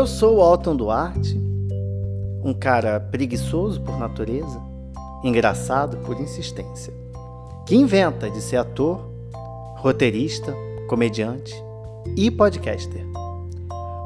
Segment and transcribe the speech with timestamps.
[0.00, 1.38] Eu sou o Alton Duarte,
[2.42, 4.58] um cara preguiçoso por natureza,
[5.22, 6.90] engraçado por insistência,
[7.66, 9.10] que inventa de ser ator,
[9.76, 10.54] roteirista,
[10.88, 11.54] comediante
[12.16, 13.04] e podcaster.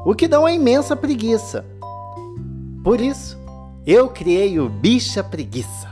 [0.05, 1.63] O que dá uma imensa preguiça.
[2.83, 3.39] Por isso,
[3.87, 5.89] eu criei o Bicha Preguiça,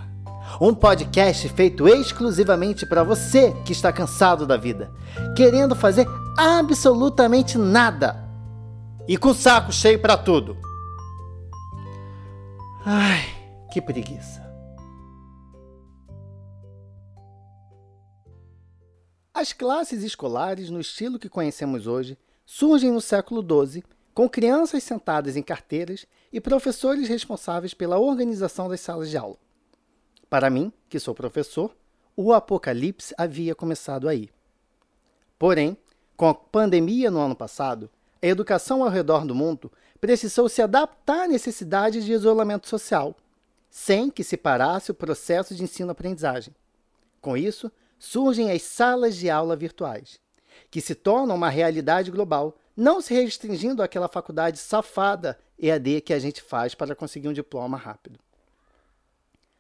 [0.60, 4.92] um podcast feito exclusivamente para você que está cansado da vida,
[5.34, 6.06] querendo fazer
[6.38, 8.23] absolutamente nada
[9.08, 10.58] e com o saco cheio para tudo.
[12.86, 13.24] Ai,
[13.72, 14.44] que preguiça.
[19.34, 25.36] As classes escolares, no estilo que conhecemos hoje, surgem no século XII, com crianças sentadas
[25.36, 29.38] em carteiras e professores responsáveis pela organização das salas de aula.
[30.30, 31.76] Para mim, que sou professor,
[32.16, 34.30] o apocalipse havia começado aí.
[35.38, 35.76] Porém,
[36.16, 37.90] com a pandemia no ano passado,
[38.24, 43.16] a educação ao redor do mundo precisou se adaptar à necessidade de isolamento social,
[43.70, 46.56] sem que se parasse o processo de ensino-aprendizagem.
[47.20, 50.20] Com isso, surgem as salas de aula virtuais,
[50.72, 56.20] que se tornam uma realidade global, não se restringindo àquela faculdade safada EAD que a
[56.20, 58.18] gente faz para conseguir um diploma rápido.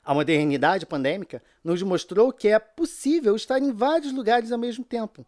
[0.05, 5.25] A modernidade pandêmica nos mostrou que é possível estar em vários lugares ao mesmo tempo,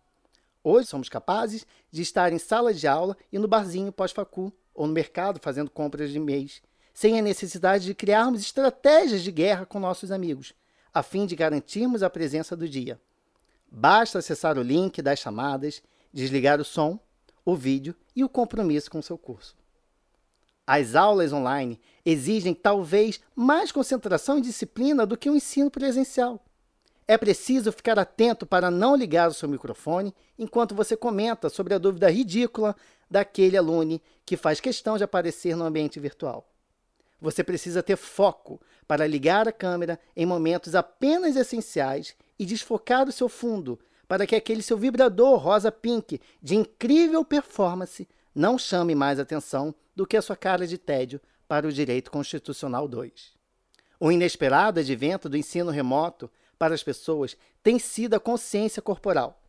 [0.68, 4.94] Hoje somos capazes de estar em sala de aula e no barzinho pós-facu ou no
[4.94, 6.60] mercado fazendo compras de mês,
[6.92, 10.56] sem a necessidade de criarmos estratégias de guerra com nossos amigos,
[10.92, 13.00] a fim de garantirmos a presença do dia.
[13.72, 17.00] Basta acessar o link das chamadas, desligar o som,
[17.46, 19.56] o vídeo e o compromisso com seu curso.
[20.66, 26.44] As aulas online exigem talvez mais concentração e disciplina do que o ensino presencial.
[27.08, 31.78] É preciso ficar atento para não ligar o seu microfone enquanto você comenta sobre a
[31.78, 32.76] dúvida ridícula
[33.10, 36.50] daquele aluno que faz questão de aparecer no ambiente virtual.
[37.22, 43.12] Você precisa ter foco para ligar a câmera em momentos apenas essenciais e desfocar o
[43.12, 49.74] seu fundo para que aquele seu vibrador rosa-pink de incrível performance não chame mais atenção
[49.96, 53.34] do que a sua cara de tédio para o Direito Constitucional 2.
[54.00, 59.42] O inesperado advento do ensino remoto para as pessoas tem sido a consciência corporal.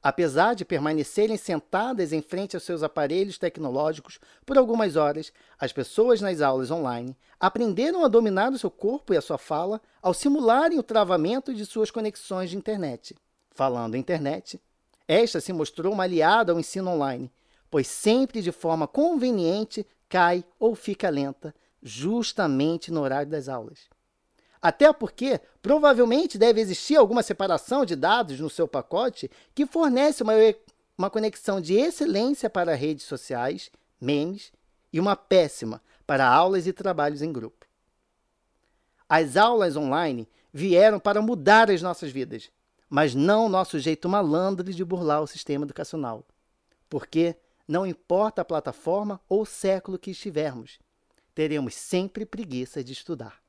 [0.00, 6.20] Apesar de permanecerem sentadas em frente aos seus aparelhos tecnológicos por algumas horas, as pessoas
[6.20, 10.78] nas aulas online aprenderam a dominar o seu corpo e a sua fala ao simularem
[10.78, 13.16] o travamento de suas conexões de internet.
[13.50, 14.60] Falando em internet,
[15.08, 17.32] esta se mostrou uma aliada ao ensino online,
[17.68, 21.52] pois sempre de forma conveniente cai ou fica lenta,
[21.82, 23.88] justamente no horário das aulas.
[24.60, 30.32] Até porque provavelmente deve existir alguma separação de dados no seu pacote que fornece uma,
[30.96, 33.70] uma conexão de excelência para redes sociais,
[34.00, 34.52] memes,
[34.92, 37.66] e uma péssima para aulas e trabalhos em grupo.
[39.08, 42.50] As aulas online vieram para mudar as nossas vidas,
[42.88, 46.24] mas não nosso jeito malandro de burlar o sistema educacional.
[46.88, 47.36] Porque
[47.66, 50.78] não importa a plataforma ou século que estivermos,
[51.34, 53.40] teremos sempre preguiça de estudar.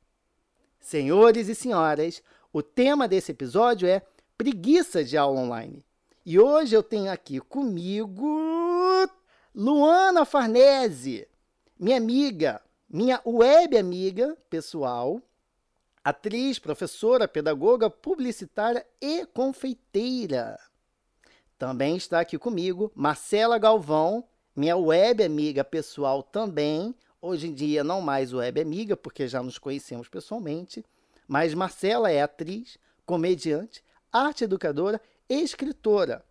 [0.79, 4.01] Senhores e senhoras, o tema desse episódio é
[4.37, 5.85] preguiça de aula online.
[6.25, 9.07] E hoje eu tenho aqui comigo
[9.53, 11.27] Luana Farnese,
[11.79, 15.21] minha amiga, minha web amiga pessoal,
[16.03, 20.57] atriz, professora, pedagoga, publicitária e confeiteira.
[21.57, 24.23] Também está aqui comigo Marcela Galvão,
[24.55, 29.57] minha web amiga pessoal também, Hoje em dia, não mais web amiga, porque já nos
[29.57, 30.85] conhecemos pessoalmente,
[31.27, 36.23] mas Marcela é atriz, comediante, arte educadora e escritora.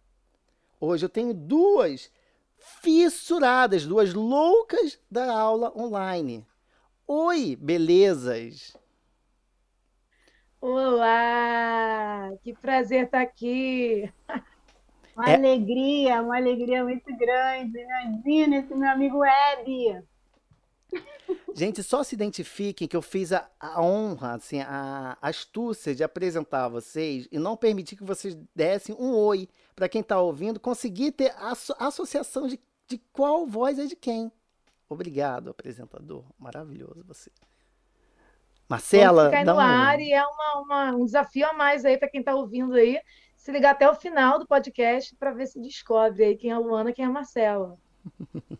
[0.81, 2.11] Hoje eu tenho duas
[2.57, 6.47] fissuradas, duas loucas da aula online.
[7.07, 8.75] Oi, belezas!
[10.59, 12.31] Olá!
[12.43, 14.11] Que prazer estar aqui!
[15.15, 15.35] Uma é...
[15.35, 17.79] alegria, uma alegria muito grande.
[17.79, 20.03] Imagina esse meu amigo Web.
[21.55, 26.05] Gente, só se identifiquem que eu fiz a, a honra, assim, a, a, astúcia de
[26.05, 31.11] apresentar vocês e não permitir que vocês dessem um oi para quem está ouvindo, conseguir
[31.13, 34.31] ter a, a associação de, de qual voz é de quem.
[34.89, 36.25] Obrigado, apresentador.
[36.39, 37.31] Maravilhoso você.
[38.69, 39.31] Marcela.
[39.45, 39.59] No um...
[39.59, 43.01] ar e é uma, uma, um desafio a mais aí para quem está ouvindo aí.
[43.37, 46.59] Se ligar até o final do podcast para ver se descobre aí quem é a
[46.59, 47.77] Luana quem é a Marcela.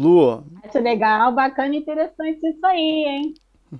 [0.00, 0.42] Lu.
[0.64, 3.34] Acho legal, bacana e interessante isso aí, hein?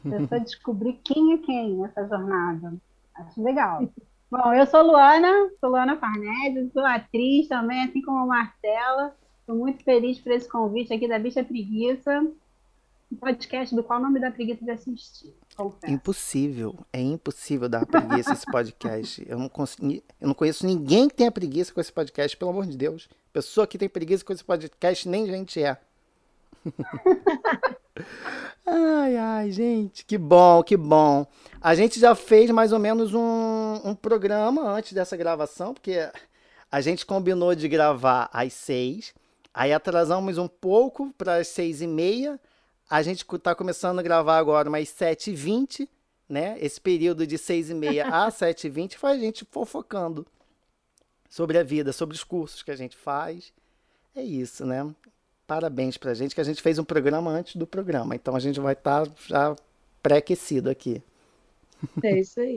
[0.05, 2.75] Você descobrir quem é quem nessa jornada.
[3.15, 3.89] Acho legal.
[4.31, 9.17] Bom, eu sou Luana, sou Luana Farnese, sou atriz também, assim como a Marcela.
[9.41, 12.21] Estou muito feliz por esse convite aqui da Bicha Preguiça.
[13.11, 15.35] Um podcast do qual não me dá preguiça de assistir.
[15.57, 15.93] Confesso.
[15.93, 16.77] Impossível.
[16.93, 19.27] É impossível dar preguiça esse podcast.
[19.29, 22.67] Eu não, consegui, eu não conheço ninguém que tenha preguiça com esse podcast, pelo amor
[22.67, 23.09] de Deus.
[23.33, 25.77] Pessoa que tem preguiça com esse podcast nem gente é.
[28.67, 31.27] Ai, ai, gente, que bom, que bom.
[31.61, 36.11] A gente já fez mais ou menos um, um programa antes dessa gravação, porque
[36.71, 39.15] a gente combinou de gravar às seis,
[39.53, 42.39] aí atrasamos um pouco para as seis e meia.
[42.89, 45.89] A gente está começando a gravar agora mais sete e vinte,
[46.29, 46.57] né?
[46.61, 50.27] Esse período de seis e meia a sete e vinte foi a gente fofocando
[51.29, 53.53] sobre a vida, sobre os cursos que a gente faz.
[54.15, 54.93] É isso, né?
[55.51, 58.15] Parabéns pra gente, que a gente fez um programa antes do programa.
[58.15, 59.57] Então a gente vai estar tá já
[60.01, 61.03] pré-aquecido aqui.
[62.05, 62.57] É isso aí.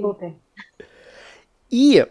[1.71, 2.05] e,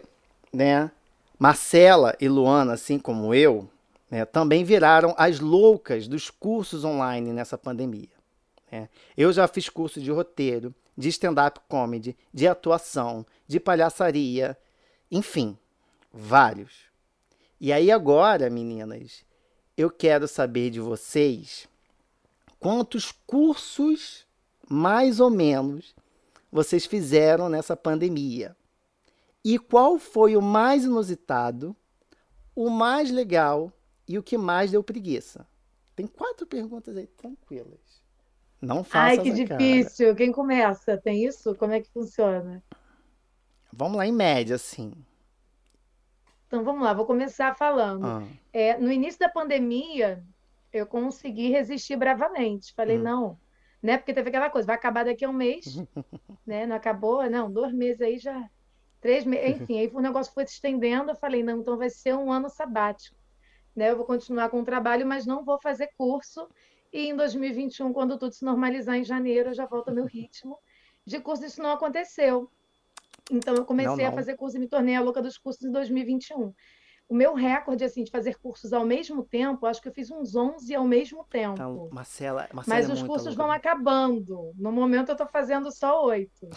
[0.51, 0.91] né,
[1.39, 3.65] Marcela e Luana, assim como eu,
[4.11, 8.09] né, também viraram as loucas dos cursos online nessa pandemia.
[8.69, 8.89] Né?
[9.15, 14.57] Eu já fiz curso de roteiro, de stand-up comedy, de atuação, de palhaçaria,
[15.09, 15.57] enfim,
[16.11, 16.73] vários.
[17.57, 19.23] E aí agora, meninas,
[19.77, 21.67] eu quero saber de vocês
[22.59, 24.25] quantos cursos,
[24.69, 25.93] mais ou menos,
[26.51, 28.55] vocês fizeram nessa pandemia.
[29.43, 31.75] E qual foi o mais inusitado,
[32.55, 33.71] o mais legal
[34.07, 35.45] e o que mais deu preguiça?
[35.95, 38.01] Tem quatro perguntas aí tranquilas.
[38.61, 40.05] Não faça Ai, que difícil.
[40.07, 40.15] Cara.
[40.15, 40.97] Quem começa?
[40.97, 41.53] Tem isso?
[41.55, 42.63] Como é que funciona?
[43.73, 44.93] Vamos lá, em média, assim.
[46.53, 48.05] Então vamos lá, vou começar falando.
[48.05, 48.23] Ah.
[48.53, 50.23] É, no início da pandemia,
[50.71, 52.75] eu consegui resistir bravamente.
[52.75, 53.01] Falei, hum.
[53.01, 53.39] não,
[53.81, 53.97] né?
[53.97, 55.65] Porque teve aquela coisa, vai acabar daqui a um mês,
[56.45, 56.67] né?
[56.67, 58.47] Não acabou, não, dois meses aí já
[59.01, 62.13] Três meses, enfim, aí o negócio foi se estendendo, eu falei, não, então vai ser
[62.13, 63.17] um ano sabático.
[63.75, 63.89] Né?
[63.89, 66.47] Eu vou continuar com o trabalho, mas não vou fazer curso.
[66.93, 70.59] E em 2021, quando tudo se normalizar em janeiro, eu já volto ao meu ritmo.
[71.03, 72.47] De curso, isso não aconteceu.
[73.31, 74.07] Então, eu comecei não, não.
[74.07, 76.53] a fazer curso e me tornei a louca dos cursos em 2021.
[77.09, 80.35] O meu recorde, assim, de fazer cursos ao mesmo tempo, acho que eu fiz uns
[80.35, 81.53] 11 ao mesmo tempo.
[81.53, 83.43] Então, Marcela, Marcela Mas é os cursos louca.
[83.43, 84.53] vão acabando.
[84.55, 86.49] No momento, eu estou fazendo só oito.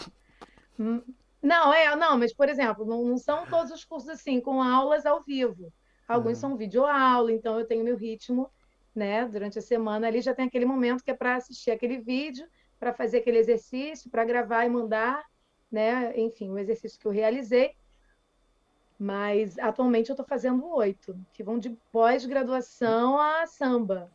[1.39, 5.05] Não, é, não, mas, por exemplo, não, não são todos os cursos assim, com aulas
[5.05, 5.71] ao vivo.
[6.07, 6.49] Alguns uhum.
[6.49, 8.49] são videoaula, então eu tenho meu ritmo,
[8.93, 9.25] né?
[9.25, 12.47] Durante a semana ali já tem aquele momento que é para assistir aquele vídeo,
[12.79, 15.23] para fazer aquele exercício, para gravar e mandar,
[15.71, 16.17] né?
[16.19, 17.75] Enfim, o exercício que eu realizei.
[18.99, 24.09] Mas atualmente eu estou fazendo oito, que vão de pós-graduação a samba,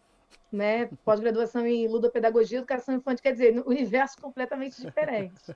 [0.51, 0.87] né?
[1.05, 5.55] Pós-graduação em ludopedagogia, educação infantil, quer dizer, universo completamente diferente.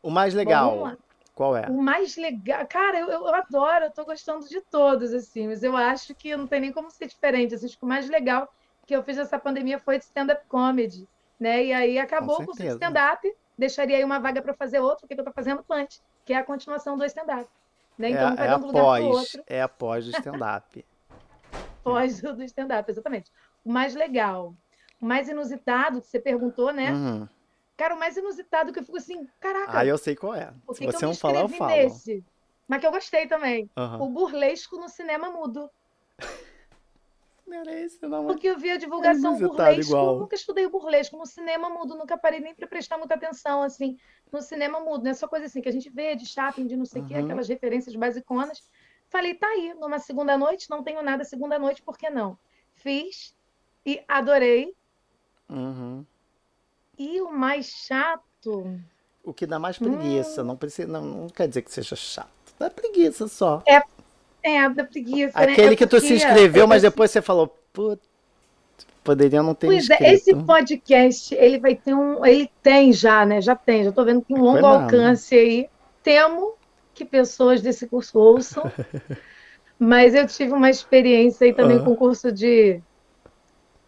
[0.00, 0.96] O mais legal,
[1.34, 1.66] qual é?
[1.68, 5.76] O mais legal, cara, eu, eu adoro, eu tô gostando de todos, assim, mas eu
[5.76, 7.54] acho que não tem nem como ser diferente.
[7.54, 8.52] Assim, acho que o mais legal
[8.86, 11.08] que eu fiz nessa pandemia foi de stand-up comedy,
[11.38, 11.64] né?
[11.64, 15.24] E aí acabou com o stand-up, deixaria aí uma vaga para fazer outro, que, eu
[15.24, 17.48] tô fazendo antes, que é a continuação do stand-up.
[17.98, 18.10] Né?
[18.10, 20.86] Então, é, é após, é após do stand-up.
[21.82, 23.32] pós do stand-up, exatamente.
[23.64, 24.54] O mais legal,
[25.00, 26.92] o mais inusitado que você perguntou, né?
[26.92, 27.28] Uhum.
[27.76, 29.78] Cara, o mais inusitado que eu fico assim, caraca.
[29.78, 30.52] Ah, eu sei qual é.
[30.72, 31.70] Se você não falar, eu falo.
[31.70, 32.24] Nesse?
[32.66, 33.70] Mas que eu gostei também.
[33.76, 34.02] Uhum.
[34.02, 35.70] O burlesco no cinema mudo.
[37.48, 38.26] Não era esse, não.
[38.26, 39.92] Porque eu vi a divulgação é burlesco.
[39.92, 40.18] Igual.
[40.18, 43.96] Nunca estudei o burlesco no cinema mudo, nunca parei nem para prestar muita atenção, assim,
[44.30, 45.14] no cinema mudo, né?
[45.14, 47.08] Só coisa assim que a gente vê de shopping, de não sei o uhum.
[47.08, 48.62] que, aquelas referências basiconas.
[49.08, 52.38] Falei, tá aí, numa segunda noite, não tenho nada segunda noite, por que não?
[52.74, 53.34] Fiz
[53.86, 54.74] e adorei.
[55.48, 56.04] Uhum.
[56.98, 58.78] E o mais chato.
[59.24, 60.42] O que dá mais preguiça.
[60.42, 60.46] Hum.
[60.46, 62.28] Não, precisa, não, não quer dizer que seja chato.
[62.58, 63.62] Dá preguiça só.
[63.66, 63.80] É,
[64.42, 65.38] é dá preguiça.
[65.38, 65.52] Né?
[65.52, 65.76] Aquele né?
[65.76, 68.02] que tu se inscreveu, mas depois você falou, putz,
[69.02, 70.04] poderia não ter pois inscrito.
[70.04, 72.24] é, esse podcast, ele vai ter um.
[72.24, 73.40] Ele tem já, né?
[73.40, 75.68] Já tem, já tô vendo que um longo alcance aí.
[76.02, 76.54] Temo
[76.94, 78.70] que pessoas desse curso ouçam.
[79.78, 81.84] mas eu tive uma experiência aí também uhum.
[81.84, 82.80] com o curso de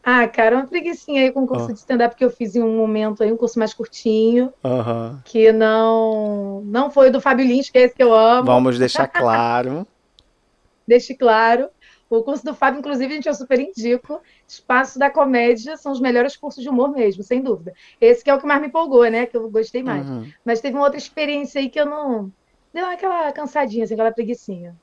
[0.03, 1.73] ah, cara, uma preguiçinha aí com o curso oh.
[1.73, 4.53] de stand-up que eu fiz em um momento aí, um curso mais curtinho.
[4.65, 5.19] Uhum.
[5.25, 8.47] Que não não foi do Fábio Lins, que é esse que eu amo.
[8.47, 9.87] Vamos deixar claro.
[10.91, 11.71] Deixe claro.
[12.09, 14.21] O curso do Fábio, inclusive, a gente eu super indico.
[14.49, 17.73] Espaço da Comédia são os melhores cursos de humor mesmo, sem dúvida.
[18.01, 19.25] Esse que é o que mais me empolgou, né?
[19.25, 20.11] Que eu gostei mais.
[20.11, 20.29] Uhum.
[20.45, 22.33] Mas teve uma outra experiência aí que eu não.
[22.75, 24.77] Deu aquela cansadinha, assim, aquela preguiçinha.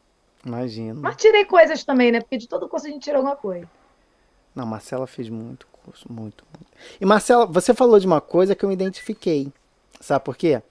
[0.46, 1.02] Imagino.
[1.02, 2.22] Mas tirei coisas também, né?
[2.22, 3.70] Porque de todo curso a gente tirou alguma coisa.
[4.56, 6.72] Não, Marcela fez muito curso, muito, muito.
[7.02, 9.52] E Marcela, você falou de uma coisa que eu me identifiquei.
[10.00, 10.62] Sabe por quê?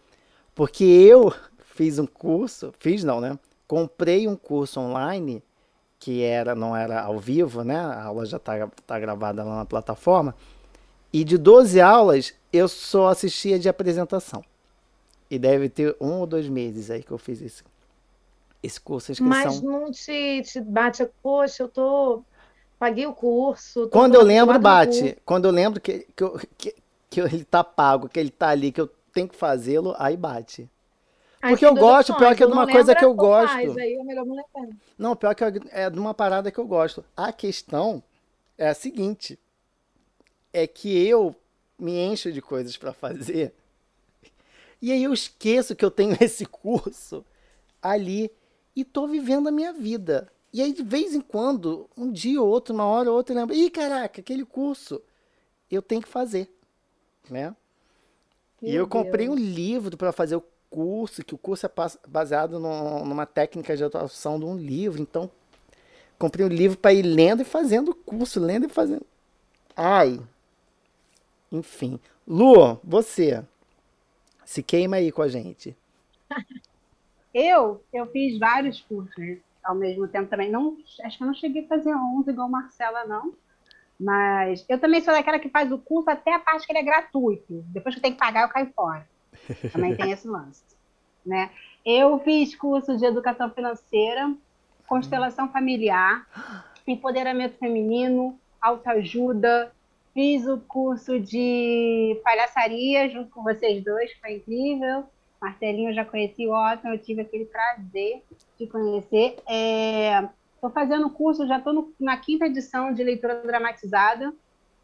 [0.54, 1.30] Porque eu
[1.76, 3.38] fiz um curso, fiz não, né?
[3.66, 5.42] Comprei um curso online
[5.99, 7.78] que era não era ao vivo, né?
[7.78, 10.35] A aula já está tá gravada lá na plataforma.
[11.12, 14.44] E de 12 aulas, eu só assistia de apresentação.
[15.30, 17.64] E deve ter um ou dois meses aí que eu fiz esse,
[18.62, 19.12] esse curso.
[19.12, 19.28] Inscrição.
[19.28, 22.23] Mas não te, te bate, poxa, eu tô.
[22.78, 23.88] Paguei o curso.
[23.88, 25.16] Quando eu lembro, bate.
[25.25, 26.75] Quando eu lembro que, que, eu, que,
[27.08, 30.68] que ele tá pago, que ele tá ali, que eu tenho que fazê-lo, aí bate.
[31.40, 33.54] Porque eu gosto, pior que é de uma coisa que eu gosto.
[33.54, 34.44] Mais, aí é melhor não,
[34.98, 37.04] não, pior que é de uma parada que eu gosto.
[37.16, 38.02] A questão
[38.56, 39.38] é a seguinte:
[40.52, 41.36] é que eu
[41.78, 43.52] me encho de coisas para fazer.
[44.82, 47.24] E aí eu esqueço que eu tenho esse curso
[47.80, 48.30] ali
[48.76, 50.30] e tô vivendo a minha vida.
[50.52, 53.40] E aí, de vez em quando, um dia ou outro, uma hora ou outra, eu
[53.40, 55.02] lembro, ih, caraca, aquele curso
[55.70, 56.50] eu tenho que fazer,
[57.28, 57.54] né?
[58.60, 59.38] Meu e eu comprei Deus.
[59.38, 60.44] um livro para fazer o
[60.76, 61.71] curso, que o curso é
[62.06, 65.00] baseado no, numa técnica de atuação de um livro.
[65.00, 65.30] Então,
[66.18, 69.06] comprei um livro para ir lendo e fazendo o curso, lendo e fazendo.
[69.75, 70.21] Ai.
[71.50, 71.99] Enfim.
[72.28, 73.42] Lu, você.
[74.45, 75.75] Se queima aí com a gente.
[77.38, 80.50] Eu, eu fiz vários cursos ao mesmo tempo também.
[80.50, 83.35] Não, acho que eu não cheguei a fazer 11 igual Marcela, não.
[84.00, 86.83] Mas eu também sou daquela que faz o curso até a parte que ele é
[86.83, 87.62] gratuito.
[87.66, 89.06] Depois que tem que pagar, eu caio fora.
[89.72, 90.62] Também tem esse lance.
[91.24, 91.50] Né?
[91.84, 94.32] Eu fiz curso de educação financeira,
[94.86, 96.26] constelação familiar,
[96.86, 99.72] empoderamento feminino, autoajuda.
[100.14, 105.04] Fiz o curso de palhaçaria junto com vocês dois, foi incrível.
[105.40, 108.22] Marcelinho eu já conheci o Otton, eu tive aquele prazer
[108.58, 109.36] de conhecer.
[110.54, 114.32] Estou é, fazendo curso, já estou na quinta edição de leitura dramatizada.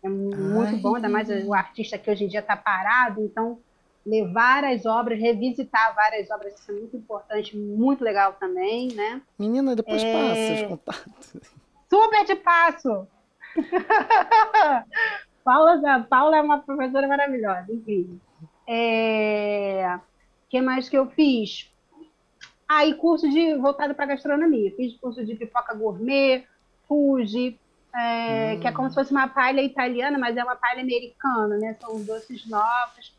[0.03, 0.81] É muito Ai.
[0.81, 3.59] bom, ainda mais o artista que hoje em dia está parado, então
[4.05, 9.23] ler várias obras, revisitar várias obras, isso é muito importante, muito legal também, né?
[9.39, 10.13] Menina, depois é...
[10.13, 11.51] passa os contatos.
[11.89, 13.07] Super de passo!
[15.45, 18.21] Paula, Paula é uma professora maravilhosa, enfim.
[18.69, 19.97] É...
[19.97, 21.71] O que mais que eu fiz?
[22.69, 24.75] Aí, ah, curso de voltado para gastronomia.
[24.77, 26.47] Fiz curso de pipoca gourmet,
[26.89, 27.61] Fuji,
[27.95, 28.61] é, hum.
[28.61, 31.75] que é como se fosse uma palha italiana, mas é uma palha americana, né?
[31.75, 33.13] São doces novos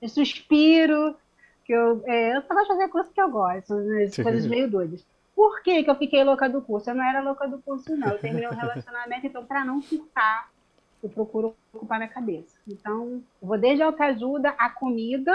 [0.00, 1.16] de suspiro,
[1.64, 4.10] que eu, é, eu só gosto de fazer curso que eu gosto, né?
[4.22, 5.04] coisas meio doidas.
[5.34, 6.90] Por que, que eu fiquei louca do curso?
[6.90, 8.12] Eu não era louca do curso, não.
[8.12, 10.50] Eu terminei um relacionamento, então, para não surtar,
[11.02, 12.56] eu procuro ocupar minha cabeça.
[12.68, 15.34] Então, eu vou desde a autoajuda, a comida,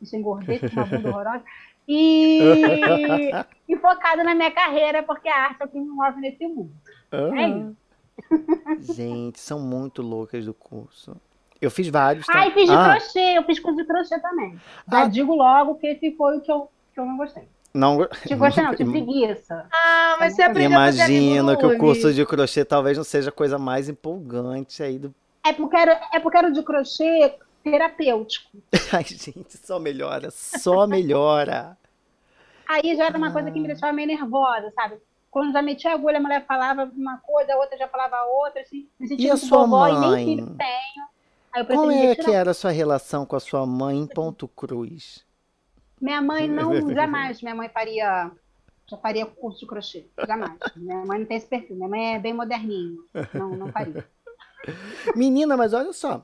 [0.00, 1.44] isso engordei com uma bunda horrorosa,
[1.86, 2.38] e,
[3.68, 6.72] e focada na minha carreira, porque a arte é o que me move nesse mundo.
[7.12, 7.36] Uhum.
[7.36, 7.76] É isso.
[8.94, 11.16] Gente, são muito loucas do curso.
[11.60, 12.26] Eu fiz vários.
[12.26, 12.46] Tá?
[12.46, 12.90] Ah, fiz de ah.
[12.90, 14.58] crochê, eu fiz curso de crochê também.
[14.90, 15.08] Já ah.
[15.08, 17.48] digo logo que esse foi o que eu, que eu não gostei.
[17.74, 19.66] Não, te gostei não, tive preguiça.
[19.72, 23.58] Ah, mas você aprendeu Imagina que o curso de crochê talvez não seja a coisa
[23.58, 25.14] mais empolgante aí do.
[25.46, 28.50] É porque era, é porque era de crochê terapêutico.
[28.92, 31.76] Ai, gente, só melhora, só melhora.
[32.68, 33.32] aí já era uma ah.
[33.32, 34.96] coisa que me deixava meio nervosa, sabe?
[35.30, 38.60] Quando já metia a agulha, a mulher falava uma coisa, a outra já falava outra,
[38.60, 39.94] assim, me sentia e a sua mãe?
[39.94, 41.07] e nem filho tenho.
[41.66, 45.24] Como é que era a sua relação com a sua mãe em Ponto Cruz?
[46.00, 47.42] Minha mãe não, jamais.
[47.42, 48.30] Minha mãe faria,
[48.86, 50.06] já faria curso de crochê.
[50.26, 50.58] Jamais.
[50.76, 51.76] Minha mãe não tem esse perfil.
[51.76, 52.98] Minha mãe é bem moderninha.
[53.34, 54.06] Não, não faria.
[55.14, 56.22] Menina, mas olha só.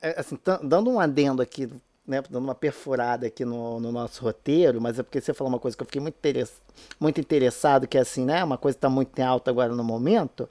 [0.00, 1.68] É, assim, dando um adendo aqui,
[2.06, 5.58] né, dando uma perfurada aqui no, no, nosso roteiro, mas é porque você falou uma
[5.58, 6.60] coisa que eu fiquei muito, interess,
[7.00, 9.82] muito interessado, que é assim, né, uma coisa que está muito em alta agora no
[9.82, 10.48] momento,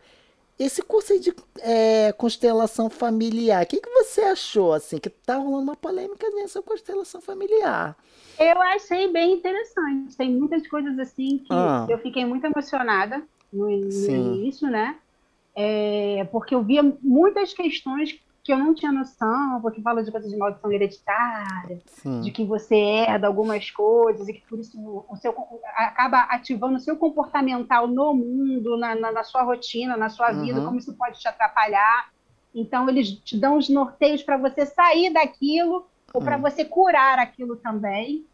[0.58, 5.36] esse curso aí de é, constelação familiar, o que, que você achou, assim, que tá
[5.36, 7.96] rolando uma polêmica nessa constelação familiar?
[8.40, 10.16] Eu achei bem interessante.
[10.16, 11.86] Tem muitas coisas, assim, que ah.
[11.90, 13.22] eu fiquei muito emocionada
[13.52, 14.98] no, no início, né?
[15.54, 20.30] É, porque eu via muitas questões que eu não tinha noção, porque fala de coisas
[20.30, 22.22] de maldição hereditária, Sim.
[22.22, 24.78] de que você herda algumas coisas e que por isso
[25.10, 25.36] o seu,
[25.76, 30.60] acaba ativando o seu comportamental no mundo, na, na, na sua rotina, na sua vida,
[30.60, 30.66] uhum.
[30.68, 32.12] como isso pode te atrapalhar.
[32.54, 36.44] Então, eles te dão os norteios para você sair daquilo ou para uhum.
[36.44, 38.28] você curar aquilo também.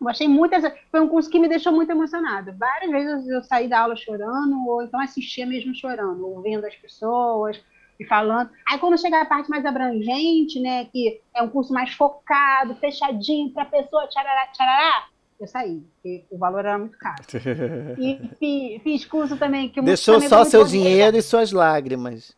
[0.00, 0.64] Eu achei muitas.
[0.90, 2.56] Foi um curso que me deixou muito emocionada.
[2.58, 7.62] Várias vezes eu saí da aula chorando, ou então assistia mesmo chorando, ouvindo as pessoas,
[8.02, 8.50] e falando.
[8.68, 13.50] Aí quando chega a parte mais abrangente, né, que é um curso mais focado, fechadinho
[13.50, 15.06] para a pessoa, tcharará, tcharará,
[15.40, 17.22] eu saí, porque o valor era muito caro.
[18.40, 22.36] E fiz curso também que Deixou só seu dinheiro e suas lágrimas.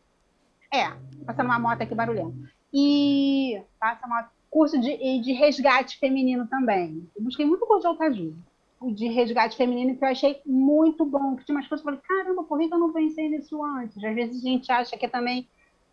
[0.72, 0.90] É,
[1.26, 2.34] passando uma moto aqui barulhenta.
[2.72, 7.06] E passa uma curso de, de resgate feminino também.
[7.16, 8.36] Eu busquei muito curso de autoajuda.
[8.92, 12.00] De resgate feminino que eu achei muito bom, que tinha umas coisas que eu falei,
[12.06, 14.02] caramba, por que eu não pensei nisso antes?
[14.02, 15.48] Às vezes a gente acha que é também,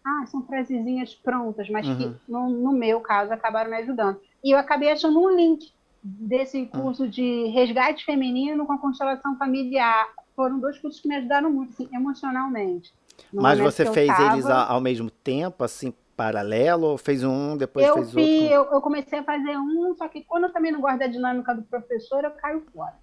[0.06, 1.98] ah, são frasezinhas prontas, mas uhum.
[1.98, 4.20] que no, no, meu caso acabaram me ajudando.
[4.44, 5.72] E eu acabei achando um link
[6.04, 6.68] desse hum.
[6.68, 10.08] curso de resgate feminino com a constelação familiar.
[10.36, 12.92] Foram dois cursos que me ajudaram muito, assim, emocionalmente.
[13.32, 14.34] Mas você fez tava...
[14.34, 18.56] eles ao mesmo tempo, assim, paralelo, ou fez um, depois eu fez fiz, outro?
[18.56, 21.56] Eu, eu comecei a fazer um, só que quando eu também não gosto da dinâmica
[21.56, 22.94] do professor, eu caio fora.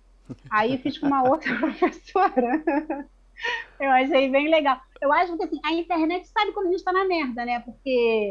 [0.49, 2.63] Aí fiz com uma outra professora.
[3.81, 4.81] eu achei bem legal.
[5.01, 7.59] Eu acho que assim, a internet sabe quando a gente tá na merda, né?
[7.61, 8.31] Porque.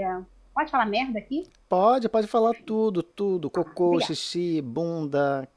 [0.53, 1.43] Pode falar merda aqui?
[1.69, 3.49] Pode, pode falar tudo, tudo.
[3.49, 4.15] Cocô, Obrigada.
[4.15, 5.47] xixi, bunda.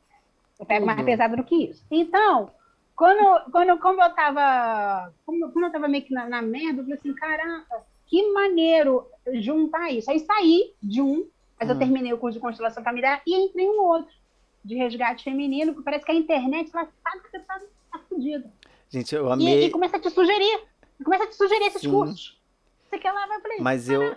[0.58, 0.94] Eu pego tudo.
[0.94, 1.82] mais pesado do que isso.
[1.90, 2.50] Então,
[2.96, 5.12] quando, quando como eu tava.
[5.25, 7.80] Como, como eu tava meio que na, na merda, eu falei assim, caraca,
[8.11, 10.11] que maneiro juntar isso.
[10.11, 11.73] Aí saí de um, mas hum.
[11.73, 14.12] eu terminei o curso de constelação familiar e entrei em um outro,
[14.64, 17.61] de resgate feminino, que parece que a internet ela sabe que você tá,
[17.93, 18.50] tá fudido.
[18.90, 19.62] Gente, eu amei.
[19.62, 20.61] E, e, começa a te sugerir.
[21.05, 21.90] Começa a te sugerir esses Sim.
[21.90, 22.38] cursos.
[22.90, 23.62] Você quer lá, vai pra isso.
[23.62, 24.17] Mas eu.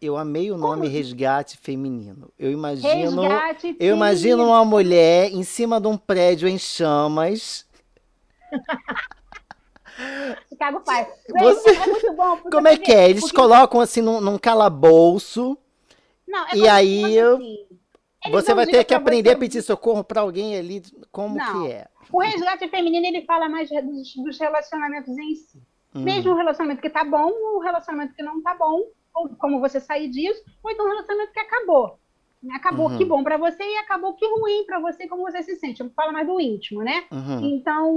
[0.00, 0.92] Eu amei o nome Como?
[0.92, 2.30] resgate feminino.
[2.38, 7.66] Eu imagino, resgate eu imagino uma mulher em cima de um prédio em chamas.
[10.48, 11.06] Chicago Fire.
[11.38, 11.70] Você...
[11.70, 12.38] É muito bom.
[12.50, 13.10] Como é que é?
[13.10, 13.36] Eles porque...
[13.36, 15.56] colocam assim num, num calabouço.
[16.26, 17.66] Não, é e aí assim.
[18.30, 19.36] você vai ter que aprender você...
[19.36, 20.82] a pedir socorro para alguém ali.
[21.10, 21.62] Como não.
[21.62, 21.86] que é?
[22.12, 25.62] O resgate feminino ele fala mais dos, dos relacionamentos em si.
[25.94, 26.02] Hum.
[26.02, 28.82] Mesmo o relacionamento que tá bom, o relacionamento que não tá bom,
[29.14, 31.98] ou como você sair disso, ou então o relacionamento que acabou.
[32.52, 32.98] Acabou uhum.
[32.98, 35.82] que bom para você e acabou que ruim para você, como você se sente.
[35.96, 37.04] Fala mais do íntimo, né?
[37.10, 37.40] Uhum.
[37.40, 37.94] Então,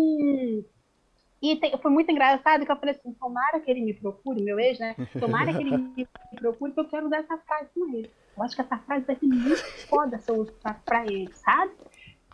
[1.41, 4.59] e tem, foi muito engraçado que eu falei assim, tomara que ele me procure, meu
[4.59, 4.95] ex, né?
[5.19, 8.09] Tomara que ele me procure, porque eu quero usar essa frase com ele.
[8.35, 11.71] Eu acho que essa frase vai ser muito foda se eu usar pra ele, sabe?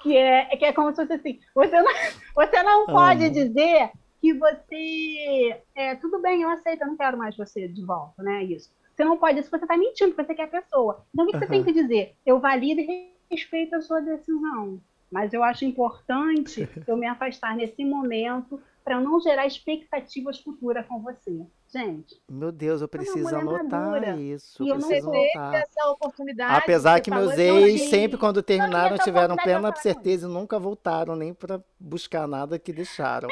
[0.01, 1.91] Que é, que é como se fosse assim, você não,
[2.35, 7.35] você não pode dizer que você, é, tudo bem, eu aceito, eu não quero mais
[7.35, 8.41] você de volta, né?
[8.43, 8.71] Isso.
[8.95, 11.05] Você não pode, isso você está mentindo, porque você quer a pessoa.
[11.13, 12.15] Então, o que você tem que dizer?
[12.25, 14.79] Eu valido e respeito a sua decisão.
[15.11, 21.01] Mas eu acho importante eu me afastar nesse momento para não gerar expectativas futuras com
[21.01, 21.45] você.
[21.71, 22.21] Gente.
[22.29, 24.15] Meu Deus, eu preciso anotar madura.
[24.17, 24.63] isso.
[24.63, 25.55] E eu não anotar.
[25.55, 26.55] essa oportunidade.
[26.55, 31.63] Apesar que meus ex, sempre quando terminaram, tiveram plena certeza e nunca voltaram nem para
[31.79, 33.29] buscar nada que deixaram.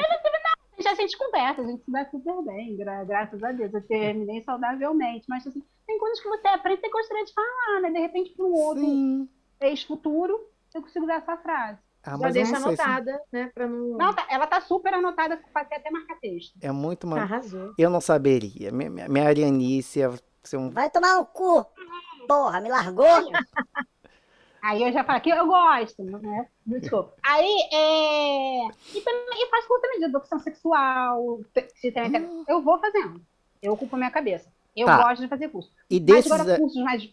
[0.80, 3.72] Já a gente conversa, a gente se dá super bem, gra graças a Deus.
[3.72, 5.24] Eu terminei saudavelmente.
[5.28, 7.90] Mas assim, tem coisas que você aprende e gostaria de falar, né?
[7.90, 9.28] De repente, para um outro
[9.60, 11.78] ex-futuro, eu consigo dar essa frase.
[12.04, 13.24] Ah, Já deixa anotada, se...
[13.32, 13.50] né?
[13.54, 13.96] Pra não...
[13.96, 16.52] não tá, ela tá super anotada, passei até marcar texto.
[16.60, 17.20] É muito mal.
[17.20, 17.72] Arrasou.
[17.78, 18.72] Eu não saberia.
[18.72, 20.12] Minha, minha Arianice ia
[20.42, 20.68] ser um.
[20.70, 21.64] Vai tomar no cu!
[22.26, 23.06] Porra, me largou?
[24.62, 26.46] Aí eu já falo que eu gosto, né?
[26.64, 27.14] Desculpa.
[27.20, 28.68] Aí, é...
[28.94, 31.40] E também eu faço outra medida, opção sexual,
[31.74, 32.16] se tem...
[32.16, 32.44] Hum.
[32.46, 33.20] eu vou fazendo.
[33.60, 34.48] Eu ocupo a minha cabeça.
[34.76, 35.02] Eu tá.
[35.02, 35.72] gosto de fazer curso.
[35.90, 36.30] E desses...
[36.30, 37.12] Mas agora, cursos mais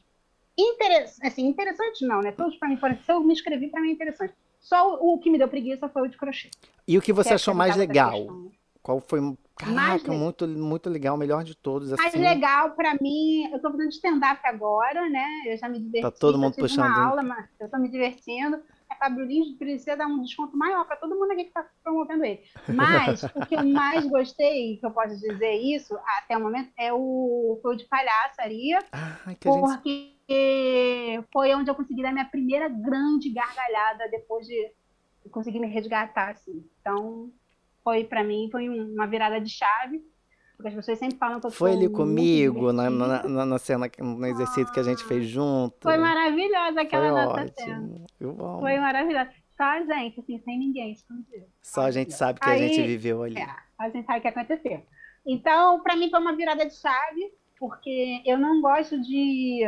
[0.56, 2.32] interessantes, assim, interessantes não, né?
[2.32, 4.34] Todos para mim, se eu me inscrevi, para mim é interessante.
[4.60, 6.50] Só o, o, que me deu preguiça foi o de crochê.
[6.88, 8.50] E o que você que achou mais legal?
[8.82, 9.20] Qual foi,
[9.56, 11.92] caraca, muito, muito legal, melhor de todos.
[11.92, 12.02] Assim.
[12.02, 15.28] Mais legal para mim, eu tô fazendo stand-up agora, né?
[15.46, 16.02] Eu já me diverti.
[16.02, 16.86] Tá todo mundo puxando.
[16.86, 18.62] uma aula, mas eu tô me divertindo.
[18.90, 22.26] A Fábio Lins precisa dar um desconto maior para todo mundo aqui que está promovendo
[22.26, 22.42] ele.
[22.68, 26.92] Mas o que eu mais gostei, que eu posso dizer isso até o momento, é
[26.92, 28.80] o, foi o de palhaçaria.
[28.92, 31.28] Ah, porque gente...
[31.32, 34.72] foi onde eu consegui dar minha primeira grande gargalhada depois de
[35.32, 36.32] conseguir me resgatar.
[36.32, 36.64] Assim.
[36.82, 37.32] Então,
[37.84, 40.04] foi para mim, foi uma virada de chave.
[40.56, 44.26] Porque as pessoas sempre falam que eu Foi ali comigo, na, na, na, cena, no
[44.26, 45.78] exercício ah, que a gente fez junto.
[45.82, 47.54] Foi maravilhosa aquela foi nossa ótimo.
[47.56, 48.06] cena.
[48.20, 48.60] Eu amo.
[48.60, 49.30] Foi maravilhosa.
[49.56, 51.46] Só a gente, assim, sem ninguém escondido.
[51.62, 53.38] Só a gente sabe que Aí, a gente viveu ali.
[53.38, 54.84] É, a gente sabe o que aconteceu.
[55.26, 59.62] Então, para mim foi uma virada de chave, porque eu não gosto de.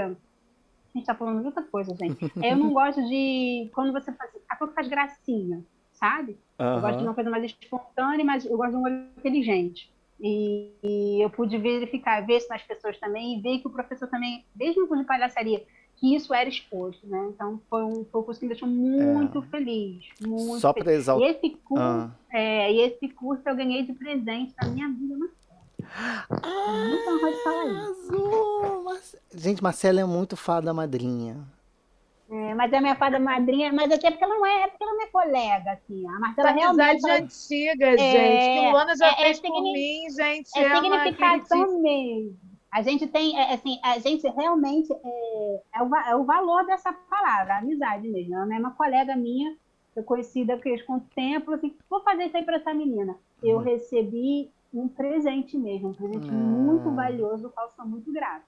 [0.93, 2.31] A gente tá falando de outra coisa, gente.
[2.35, 3.69] eu não gosto de.
[3.73, 4.31] Quando você faz.
[4.49, 6.37] A coisa faz gracinha, sabe?
[6.59, 6.75] Uhum.
[6.75, 9.91] Eu gosto de uma coisa mais espontânea, mas eu gosto de um olho inteligente.
[10.19, 14.07] E, e, eu pude verificar, ver isso nas pessoas também, e ver que o professor
[14.07, 17.31] também, mesmo com de palhaçaria, que isso era exposto, né?
[17.33, 19.41] Então foi um, curso que me deixou muito é.
[19.43, 20.05] feliz.
[20.19, 21.27] Muito Só para exaltar.
[21.27, 22.11] E esse curso, ah.
[22.31, 25.29] é, e esse curso eu ganhei de presente na minha vida,
[25.93, 26.25] Ah,
[27.19, 29.19] pode falar isso.
[29.33, 31.37] Gente, Marcela é muito fada madrinha.
[32.29, 34.93] É, mas é minha fada madrinha, mas até porque ela não é, é porque ela
[34.93, 36.07] não é colega, assim.
[36.07, 36.89] A Marcela Essa realmente.
[36.89, 38.61] Amizade antiga, é, gente.
[38.61, 40.49] Que o Luana já é, fez é, por mim, gente.
[40.57, 42.37] É, é significação mesmo.
[42.71, 46.93] A gente tem, é, assim, a gente realmente é, é, o, é o valor dessa
[46.93, 48.33] palavra, a amizade mesmo.
[48.33, 49.57] Ela não é uma colega minha,
[49.93, 53.13] eu conheci daqueles quanto tempo, assim, vou fazer isso aí para essa menina.
[53.43, 53.63] Eu uhum.
[53.63, 56.35] recebi um presente mesmo, um presente uhum.
[56.35, 58.45] muito valioso, do qual sou muito grata.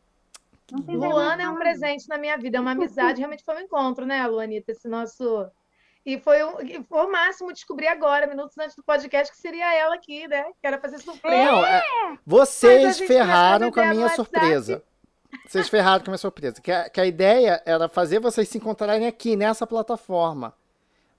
[0.88, 4.26] Luana é um presente na minha vida, é uma amizade, realmente foi um encontro, né,
[4.26, 4.72] Luanita?
[4.72, 5.46] Esse nosso.
[6.06, 9.96] E foi, um, foi o máximo descobrir agora, minutos antes do podcast, que seria ela
[9.96, 10.44] aqui, né?
[10.60, 11.52] Que era fazer surpresa.
[11.52, 11.82] Não, é...
[12.26, 14.84] Vocês ferraram com a minha surpresa.
[15.48, 16.62] Vocês ferraram com a minha surpresa.
[16.62, 20.54] Que a, que a ideia era fazer vocês se encontrarem aqui, nessa plataforma.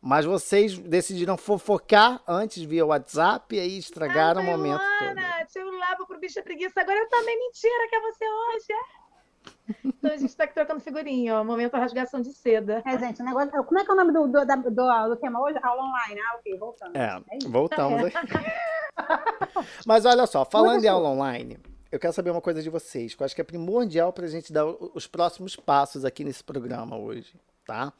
[0.05, 4.83] Mas vocês decidiram fofocar antes via WhatsApp e aí estragaram Ai, o momento.
[4.99, 5.47] Todo.
[5.51, 6.79] tinha um labo pro bicho preguiça.
[6.79, 8.67] Agora eu também mentira que é você hoje.
[8.71, 9.75] É?
[9.83, 11.43] Então a gente está aqui trocando figurinha, ó.
[11.43, 12.83] Momento rasgação de seda.
[12.85, 13.64] É, gente, o negócio.
[13.64, 15.59] Como é que é o nome do, do, do, do tema hoje?
[15.62, 16.21] Aula online.
[16.21, 16.95] Ah, ok, voltamos.
[16.95, 18.12] É, é voltamos é.
[19.87, 21.59] Mas olha só, falando em aula online,
[21.90, 24.29] eu quero saber uma coisa de vocês, que eu acho que é primordial para a
[24.29, 27.90] gente dar os próximos passos aqui nesse programa hoje, tá?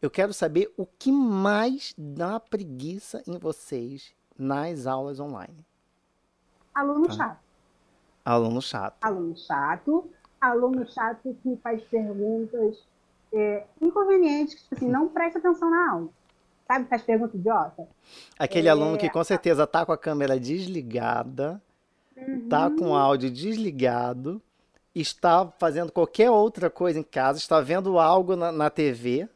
[0.00, 5.64] Eu quero saber o que mais dá preguiça em vocês nas aulas online.
[6.74, 7.14] Aluno tá?
[7.14, 7.40] chato.
[8.24, 8.96] Aluno chato.
[9.02, 12.78] Aluno chato aluno chato que faz perguntas
[13.32, 16.08] é, inconvenientes, que tipo assim, não presta atenção na aula.
[16.66, 17.88] Sabe, faz pergunta idiota.
[18.38, 18.70] Aquele é...
[18.70, 21.60] aluno que com certeza tá com a câmera desligada,
[22.16, 22.48] uhum.
[22.48, 24.40] tá com o áudio desligado,
[24.94, 29.28] está fazendo qualquer outra coisa em casa, está vendo algo na, na TV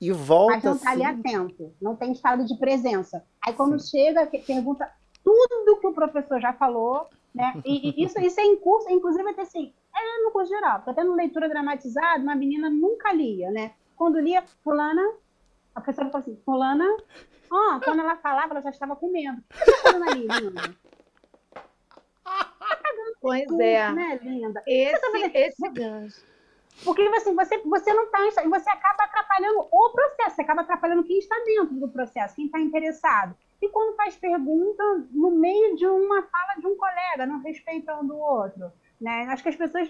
[0.00, 0.54] e volta.
[0.54, 1.04] Mas não está assim...
[1.04, 3.24] ali atento, não tem estado de presença.
[3.44, 3.90] Aí quando Sim.
[3.90, 4.90] chega, pergunta
[5.22, 7.60] tudo que o professor já falou, né?
[7.64, 10.90] E, e isso, isso é em curso, inclusive até assim, é no curso geral, porque
[10.90, 13.72] até no leitura dramatizada, uma menina nunca lia, né?
[13.96, 15.02] Quando lia, fulana,
[15.74, 16.86] a professora falou assim, fulana,
[17.50, 19.40] ó, oh, quando ela falava, ela já estava comendo.
[19.40, 20.74] O que você está ali, linda?
[23.20, 23.92] Pois é.
[23.92, 24.62] Né, linda?
[24.66, 26.29] Esse, tá esse gancho.
[26.84, 28.18] Porque assim, você, você não está.
[28.48, 32.58] Você acaba atrapalhando o processo, você acaba atrapalhando quem está dentro do processo, quem está
[32.58, 33.34] interessado.
[33.60, 38.18] E quando faz pergunta no meio de uma fala de um colega, não respeitando o
[38.18, 38.72] outro.
[39.00, 39.26] Né?
[39.28, 39.88] Acho que as pessoas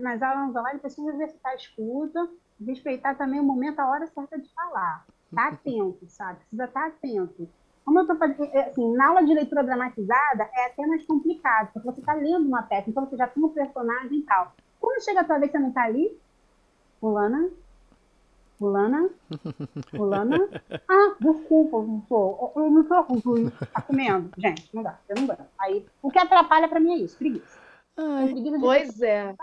[0.00, 2.28] nas aulas online precisam exercitar a escuta,
[2.64, 5.06] respeitar também o momento, a hora certa de falar.
[5.32, 6.40] Tá atento, sabe?
[6.40, 7.48] Precisa estar atento.
[7.84, 11.70] Como eu estou fazendo, é, assim, na aula de leitura dramatizada é até mais complicado,
[11.72, 14.52] porque você está lendo uma peça, então você já tem um personagem e tal.
[14.80, 16.18] Quando chega a tua vez, você não está ali,
[17.04, 17.50] fulana,
[18.58, 19.10] fulana,
[19.90, 20.48] fulana.
[20.88, 24.30] Ah, desculpa, professor, eu não sou ruim, tá comendo.
[24.38, 25.38] Gente, não dá, eu não dá.
[25.58, 27.58] Aí, o que atrapalha para mim é isso, preguiça.
[27.94, 29.34] Ai, pois é.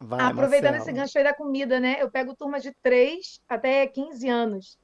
[0.00, 0.90] Vai, Aproveitando Marcelo.
[0.90, 1.98] esse gancho aí da comida, né?
[2.00, 4.78] Eu pego turma de 3 até 15 anos.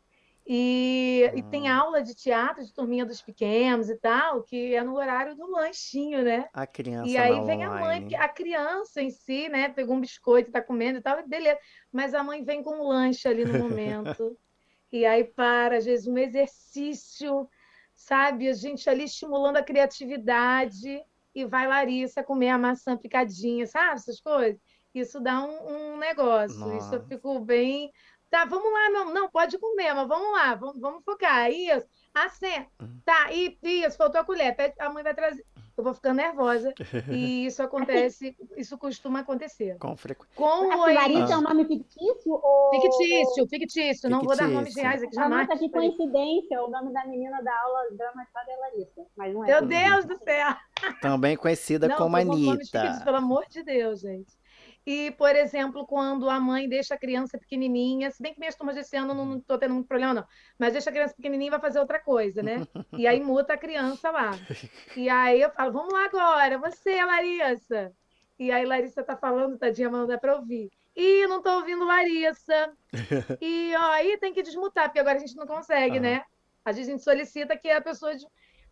[0.46, 1.78] E, e, tem ah.
[1.78, 6.22] aula de teatro de turminha dos pequenos e tal, que é no horário do lanchinho,
[6.24, 6.48] né?
[6.52, 7.09] A criança.
[7.09, 7.66] E aí vem online.
[7.66, 9.68] a mãe, a criança em si, né?
[9.68, 11.59] Pegou um biscoito, tá comendo e tal, beleza.
[11.92, 14.37] Mas a mãe vem com um lanche ali no momento.
[14.90, 17.48] e aí para, às vezes, um exercício,
[17.94, 18.48] sabe?
[18.48, 21.00] A gente ali estimulando a criatividade
[21.35, 23.94] e vai Larissa comer a maçã picadinha, sabe?
[23.94, 24.61] Essas coisas.
[24.94, 26.59] Isso dá um, um negócio.
[26.59, 26.76] Nossa.
[26.76, 27.90] Isso eu fico bem.
[28.33, 31.51] Tá, vamos lá, não, não, pode comer, mas vamos lá, vamos, vamos focar.
[31.51, 32.64] Isso, assim,
[33.05, 35.45] tá, e, isso, faltou a colher, a mãe vai trazer.
[35.77, 36.73] Eu vou ficando nervosa.
[37.11, 39.77] E isso acontece, isso costuma acontecer.
[39.79, 40.35] Com frequência.
[40.35, 42.33] Com o é um nome fictício?
[42.33, 42.71] Ou...
[42.81, 44.09] Fictício, fictício.
[44.09, 45.47] Não vou dar nomes reais aqui jamais.
[45.47, 46.62] Nossa, que coincidência.
[46.62, 49.07] O nome da menina da aula dramatizada é Larissa.
[49.14, 49.47] Mas não é.
[49.49, 50.57] Meu Deus do céu!
[51.03, 53.03] Também conhecida não, como Anitta.
[53.05, 54.41] Pelo amor de Deus, gente.
[54.85, 58.75] E, por exemplo, quando a mãe deixa a criança pequenininha, se bem que minhas turmas
[58.75, 60.27] desse ano não estou tendo muito problema, não,
[60.59, 62.66] mas deixa a criança pequenininha e vai fazer outra coisa, né?
[62.92, 64.33] E aí muta a criança lá.
[64.97, 67.92] E aí eu falo, vamos lá agora, você, Larissa.
[68.38, 70.71] E aí Larissa tá falando, tadinha, mas não dá para ouvir.
[70.95, 72.73] E não estou ouvindo Larissa.
[73.40, 76.23] E ó, aí tem que desmutar, porque agora a gente não consegue, né?
[76.64, 78.14] Às vezes a gente solicita que a pessoa.
[78.14, 78.27] De...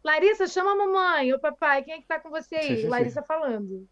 [0.05, 2.87] Larissa, chama a mamãe, o papai, quem é que tá com você aí?
[2.89, 3.89] Larissa falando.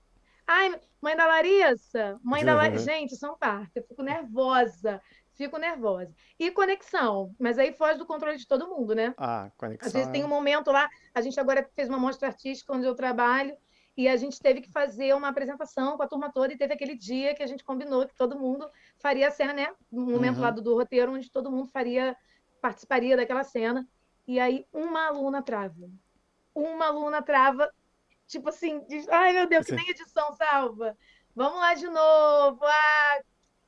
[0.50, 2.86] Ai, mãe da Larissa, mãe da Larissa.
[2.86, 3.72] Gente, são parte.
[3.76, 4.98] Eu fico nervosa.
[5.34, 6.10] Fico nervosa.
[6.38, 9.14] E conexão, mas aí foge do controle de todo mundo, né?
[9.18, 9.86] Ah, conexão.
[9.86, 12.94] Às vezes tem um momento lá, a gente agora fez uma mostra artística onde eu
[12.94, 13.54] trabalho,
[13.94, 16.96] e a gente teve que fazer uma apresentação com a turma toda, e teve aquele
[16.96, 19.72] dia que a gente combinou que todo mundo faria a cena, né?
[19.92, 20.42] Um momento uhum.
[20.42, 22.16] lá do, do roteiro, onde todo mundo faria,
[22.60, 23.86] participaria daquela cena.
[24.26, 25.88] E aí uma aluna trava.
[26.54, 27.70] Uma aluna trava
[28.28, 30.96] Tipo assim, diz, ai meu Deus, que nem edição salva.
[31.34, 32.60] Vamos lá de novo.
[32.62, 33.20] Ah,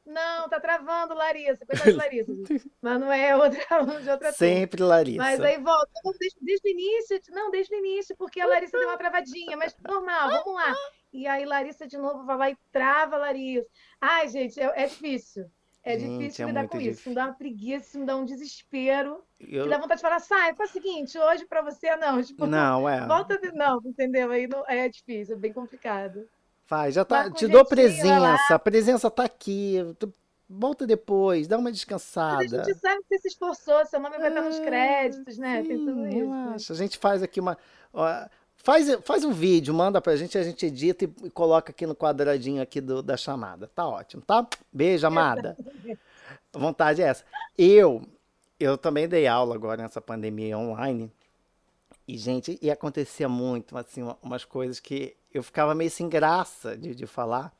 [0.05, 1.65] não, tá travando, Larissa.
[1.65, 2.33] Coitada de Larissa.
[2.81, 4.97] Mas não é outra aluna de outra Sempre turma.
[4.97, 5.23] Larissa.
[5.23, 5.91] Mas aí volta.
[6.19, 9.75] Desde, desde, o início, não, desde o início, porque a Larissa deu uma travadinha, mas
[9.87, 10.75] normal, vamos lá.
[11.13, 13.67] E aí Larissa de novo vai lá e trava Larissa.
[14.01, 15.51] Ai, gente, é, é difícil.
[15.83, 17.01] É Gente, difícil é lidar com difícil.
[17.01, 17.09] isso.
[17.09, 19.25] Me dá uma preguiça, me dá um desespero.
[19.41, 19.69] Eu...
[19.69, 22.21] dá vontade de falar, sai, faz o seguinte, hoje para você não.
[22.23, 23.07] Tipo, não, é.
[23.07, 23.51] Volta de...
[23.53, 24.31] Não, entendeu?
[24.31, 24.65] Aí não...
[24.69, 26.29] é difícil, é bem complicado.
[26.67, 27.29] Faz, já tá.
[27.31, 28.55] Te dou presença.
[28.55, 29.79] A presença tá aqui.
[30.49, 32.37] Volta depois, dá uma descansada.
[32.37, 35.39] Mas a gente sabe que você se esforçou, seu nome vai estar nos é, créditos,
[35.39, 35.63] né?
[35.63, 36.17] Sim, Tem tudo isso.
[36.17, 36.73] Relaxa.
[36.73, 37.57] A gente faz aqui uma.
[37.93, 38.07] Ó,
[38.63, 41.95] faz, faz um vídeo, manda pra gente, a gente edita e, e coloca aqui no
[41.95, 43.69] quadradinho aqui do, da chamada.
[43.69, 44.47] Tá ótimo, tá?
[44.73, 45.57] Beijo, amada.
[46.53, 47.25] vontade é essa.
[47.57, 48.03] Eu,
[48.59, 51.11] eu também dei aula agora nessa pandemia online.
[52.07, 56.95] E, gente, e acontecia muito, assim, umas coisas que eu ficava meio sem graça de,
[56.95, 57.55] de falar,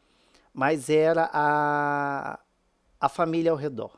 [0.53, 2.39] mas era a,
[3.01, 3.97] a família ao redor.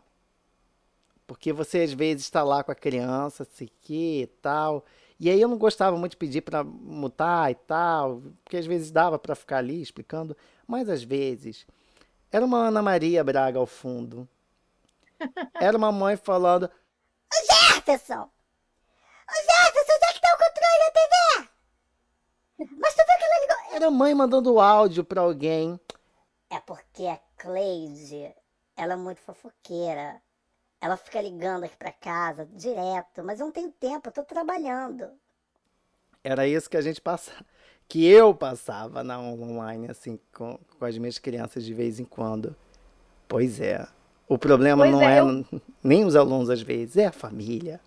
[1.27, 4.85] Porque você às vezes está lá com a criança, sei que e tal.
[5.23, 8.91] E aí eu não gostava muito de pedir para mutar e tal, porque às vezes
[8.91, 11.65] dava para ficar ali explicando, mas às vezes
[12.33, 14.29] era uma Ana Maria Braga ao fundo.
[15.55, 18.23] Era uma mãe falando: O Jefferson!
[18.25, 22.77] O Jefferson, onde é que tá o controle da TV?
[22.81, 23.77] Mas tu viu que ela ligou?
[23.77, 25.79] Era a mãe mandando áudio para alguém.
[26.51, 28.35] É porque a Cleide,
[28.77, 30.21] ela é muito fofoqueira.
[30.83, 35.07] Ela fica ligando aqui para casa direto, mas eu não tenho tempo, eu tô trabalhando.
[36.25, 37.47] Era isso que a gente passava,
[37.87, 42.57] que eu passava na online, assim, com, com as minhas crianças de vez em quando.
[43.29, 43.87] Pois é.
[44.29, 45.45] O problema pois não é, é eu...
[45.85, 47.81] nem os alunos às vezes, é a família.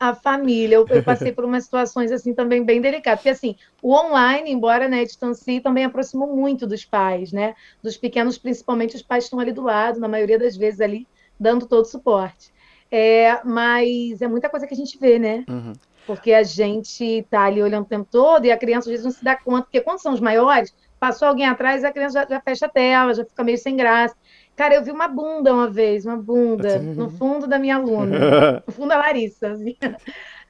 [0.00, 3.94] A família, eu, eu passei por umas situações assim também bem delicadas, porque assim, o
[3.94, 7.54] online, embora né, distancie, também aproximou muito dos pais, né?
[7.80, 11.06] Dos pequenos, principalmente os pais estão ali do lado, na maioria das vezes ali,
[11.38, 12.52] dando todo o suporte.
[12.90, 15.44] É, mas é muita coisa que a gente vê, né?
[15.48, 15.72] Uhum.
[16.06, 19.12] Porque a gente tá ali olhando o tempo todo e a criança às vezes não
[19.12, 22.40] se dá conta, porque quando são os maiores, passou alguém atrás, a criança já, já
[22.40, 24.14] fecha a tela, já fica meio sem graça.
[24.54, 28.72] Cara, eu vi uma bunda uma vez, uma bunda, no fundo da minha aluna, no
[28.72, 29.48] fundo da Larissa.
[29.48, 29.76] Assim.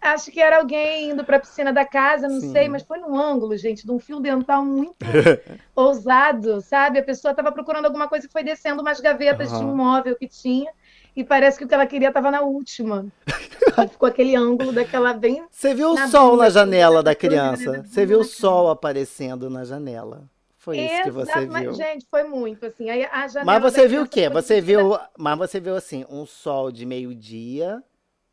[0.04, 2.52] Acho que era alguém indo para a piscina da casa, não Sim.
[2.52, 4.96] sei, mas foi num ângulo, gente, de um fio dental muito
[5.74, 6.98] ousado, sabe?
[6.98, 9.58] A pessoa estava procurando alguma coisa e foi descendo umas gavetas uhum.
[9.58, 10.70] de um móvel que tinha
[11.16, 13.06] e parece que o que ela queria estava na última.
[13.90, 15.42] ficou aquele ângulo daquela bem.
[15.50, 17.82] Você viu o sol na janela da criança?
[17.82, 20.28] Você viu o sol aparecendo na janela?
[20.58, 21.72] Foi isso que você viu.
[21.74, 22.88] Gente, foi muito assim.
[22.90, 24.28] Aí a mas você viu o quê?
[24.28, 27.82] Você viu, mas você viu assim, um sol de meio-dia,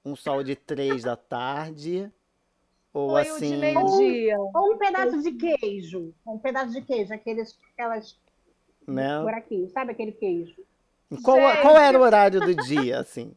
[0.03, 2.11] um sol de três da tarde,
[2.93, 3.51] ou foi assim.
[3.51, 4.37] O de meio-dia.
[4.39, 8.19] Ou um pedaço de queijo, um pedaço de queijo, aqueles, aquelas
[8.87, 9.21] né?
[9.21, 10.55] buraquinhos, sabe aquele queijo?
[11.23, 13.35] Qual, qual era o horário do dia, assim?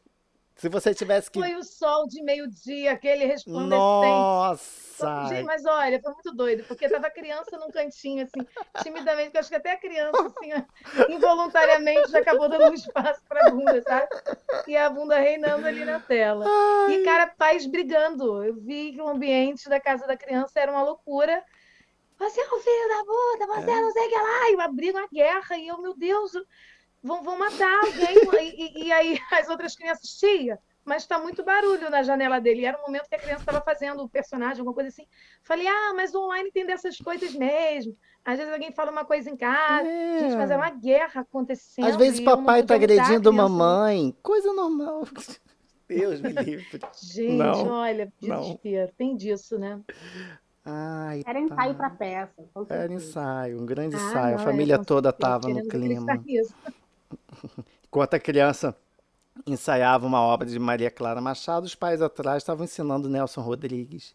[0.57, 1.41] Se você tivesse que.
[1.41, 3.71] Foi o sol de meio-dia, aquele resplandecente.
[3.71, 5.27] Nossa!
[5.29, 8.47] Gente, mas olha, foi muito doido, porque tava criança num cantinho, assim,
[8.83, 13.21] timidamente, que eu acho que até a criança, assim, involuntariamente já acabou dando um espaço
[13.29, 14.07] pra bunda, sabe?
[14.69, 16.47] E a bunda reinando ali na tela.
[16.47, 16.95] Ai.
[16.95, 18.45] E, cara, pais brigando.
[18.45, 21.43] Eu vi que o ambiente da casa da criança era uma loucura.
[22.17, 23.81] Você é o filho da bunda, você é.
[23.81, 24.51] não sei o que lá.
[24.51, 25.57] E uma briga, uma guerra.
[25.57, 26.33] E eu, meu Deus,
[27.05, 28.17] vão, vão matar alguém.
[28.57, 32.63] e, e, aí as outras crianças, tia, mas está muito barulho na janela dele.
[32.63, 35.07] E era um momento que a criança estava fazendo o personagem, alguma coisa assim.
[35.43, 37.95] Falei, ah, mas o online tem dessas coisas mesmo.
[38.25, 39.87] Às vezes alguém fala uma coisa em casa.
[39.87, 40.21] É.
[40.21, 41.87] Gente, mas é uma guerra acontecendo.
[41.87, 44.17] Às vezes papai está agredindo mamãe.
[44.23, 45.07] Coisa normal.
[45.87, 46.81] Deus me livre.
[47.03, 48.87] Gente, não, olha, desespero.
[48.87, 48.95] Não.
[48.97, 49.79] Tem disso, né?
[50.65, 52.43] Ai, Era ensaio para peça.
[52.71, 54.37] Era ensaio, um grande ah, ensaio.
[54.37, 56.07] Não, a família é, toda estava no clima.
[57.87, 58.77] Enquanto a criança
[59.47, 64.15] ensaiava uma obra de Maria Clara Machado, os pais atrás estavam ensinando Nelson Rodrigues.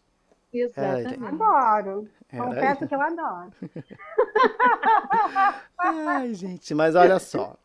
[0.52, 1.14] Exatamente.
[1.14, 1.28] Era...
[1.28, 2.08] Adoro.
[2.28, 2.44] Era...
[2.44, 3.52] Confesso que eu adoro.
[5.78, 7.56] Ai, gente, mas olha só.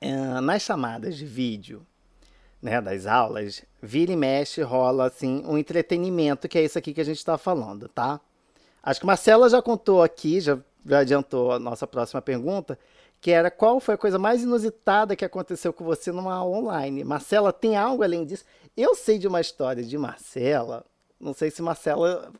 [0.00, 1.86] É, nas chamadas de vídeo,
[2.62, 7.00] né, das aulas, vira e mexe, rola assim um entretenimento, que é isso aqui que
[7.00, 8.18] a gente está falando, tá?
[8.82, 12.78] Acho que Marcela já contou aqui, já, já adiantou a nossa próxima pergunta,
[13.20, 17.04] que era qual foi a coisa mais inusitada que aconteceu com você numa aula online.
[17.04, 18.44] Marcela, tem algo além disso?
[18.76, 20.86] Eu sei de uma história de Marcela,
[21.18, 22.32] não sei se Marcela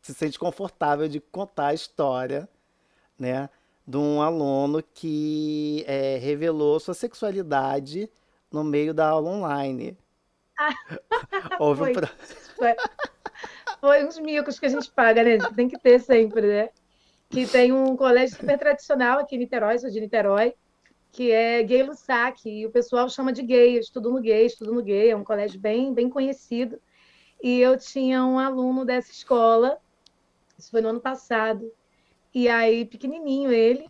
[0.00, 2.48] se sente confortável de contar a história,
[3.18, 3.50] né,
[3.86, 8.08] de um aluno que é, revelou sua sexualidade
[8.52, 9.98] no meio da aula online.
[10.56, 10.70] Ah,
[11.58, 12.06] Houve foi, um...
[12.56, 12.76] foi,
[13.80, 15.38] foi uns micos que a gente paga, né?
[15.56, 16.70] Tem que ter sempre, né?
[17.30, 20.54] Que tem um colégio super tradicional aqui em Niterói, sou de Niterói,
[21.12, 24.72] que é Gay Lussac, e o pessoal chama de gay, eu estudo no gay, estudo
[24.74, 26.80] no gay, é um colégio bem, bem conhecido.
[27.42, 29.78] E eu tinha um aluno dessa escola,
[30.58, 31.72] isso foi no ano passado,
[32.34, 33.88] e aí, pequenininho ele,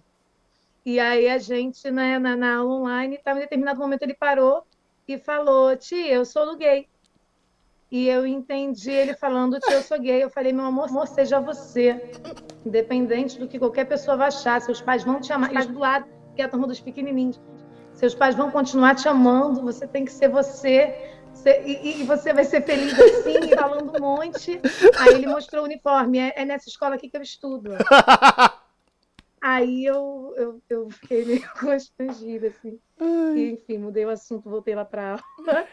[0.85, 4.65] E aí a gente, né, na, na aula online, tava, em determinado momento ele parou
[5.07, 6.89] e falou, tia, eu sou gay.
[7.91, 10.23] E eu entendi ele falando, tia, eu sou gay.
[10.23, 12.11] Eu falei, meu amor, amor, seja você.
[12.65, 15.55] Independente do que qualquer pessoa vai achar, seus pais vão te amar.
[15.55, 17.41] E do lado, que é a turma dos pequenininhos.
[17.95, 20.95] Seus pais vão continuar te amando, você tem que ser você.
[21.65, 24.61] e, e, você vai ser feliz assim, falando um monte.
[24.99, 26.19] Aí ele mostrou o uniforme.
[26.19, 27.71] É, é nessa escola aqui que eu estudo.
[29.41, 32.79] Aí eu, eu, eu fiquei meio constrangida, assim.
[33.35, 35.67] E, enfim, mudei o assunto, voltei lá para aula.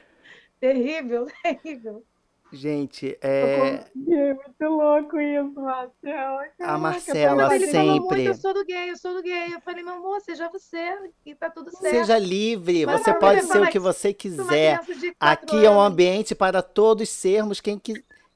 [0.65, 2.03] Terrível, terrível.
[2.51, 3.83] Gente, é.
[4.07, 6.45] É muito louco isso, Marcela.
[6.59, 8.25] A Marcela sempre.
[8.25, 9.53] eu sou do gay, eu sou do gay.
[9.53, 11.91] Eu falei, meu amor, seja você e tá tudo certo.
[11.91, 14.79] Seja livre, Mas você pode ser o que você quiser.
[15.19, 15.65] Aqui anos.
[15.65, 17.81] é um ambiente para todos sermos quem,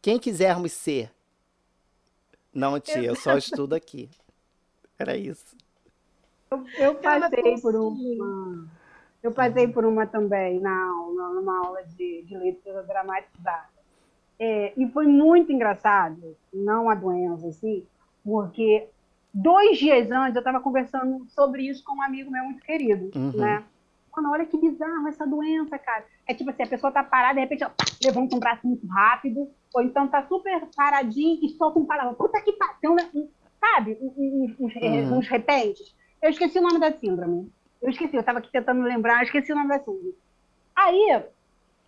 [0.01, 1.11] quem quisermos ser.
[2.53, 4.09] Não, tia, eu só estudo aqui.
[4.97, 5.55] Era isso.
[6.51, 8.67] Eu, eu passei por uma.
[9.21, 13.67] Eu passei por uma também na aula, numa aula de, de leitura dramatizada.
[14.39, 17.85] É, e foi muito engraçado, não a doença, assim,
[18.23, 18.87] porque
[19.33, 23.31] dois dias antes eu estava conversando sobre isso com um amigo meu muito querido, uhum.
[23.35, 23.63] né?
[24.15, 26.05] Mano, olha que bizarro essa doença, cara.
[26.27, 29.49] É tipo assim, a pessoa tá parada, de repente ela levanta um braço muito rápido,
[29.73, 32.13] ou então tá super paradinho e solta um palavra.
[32.13, 32.95] Puta que pariu,
[33.59, 33.97] sabe?
[34.01, 35.17] Uns, uns, uhum.
[35.17, 35.95] uns repentes.
[36.21, 37.51] Eu esqueci o nome da síndrome.
[37.81, 40.13] Eu esqueci, eu estava aqui tentando lembrar, esqueci o nome da síndrome.
[40.75, 41.23] Aí,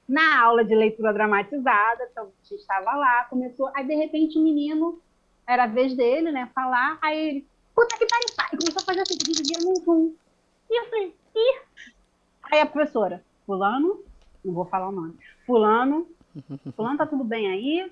[0.07, 4.43] na aula de leitura dramatizada, então a gente estava lá, começou, aí de repente o
[4.43, 4.99] menino,
[5.47, 9.01] era a vez dele, né, falar, aí ele, puta que pariu, pai, começou a fazer
[9.01, 10.13] assim, vira num zoom.
[10.69, 11.61] E eu falei, ih.
[12.43, 14.03] Aí a professora, fulano,
[14.43, 16.07] não vou falar o nome, fulano,
[16.75, 17.91] fulano tá tudo bem aí?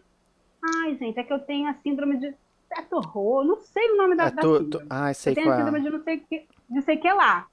[0.62, 2.34] Ai, gente, é que eu tenho a síndrome de
[2.68, 5.52] certo horror, não sei o nome da, é, da tu, tu, ah, sei eu tenho
[5.52, 5.58] a é.
[5.58, 7.48] síndrome de não sei o que, de sei que lá.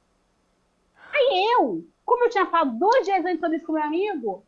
[1.16, 4.44] Aí eu, como eu tinha falado dois dias antes sobre isso com meu amigo,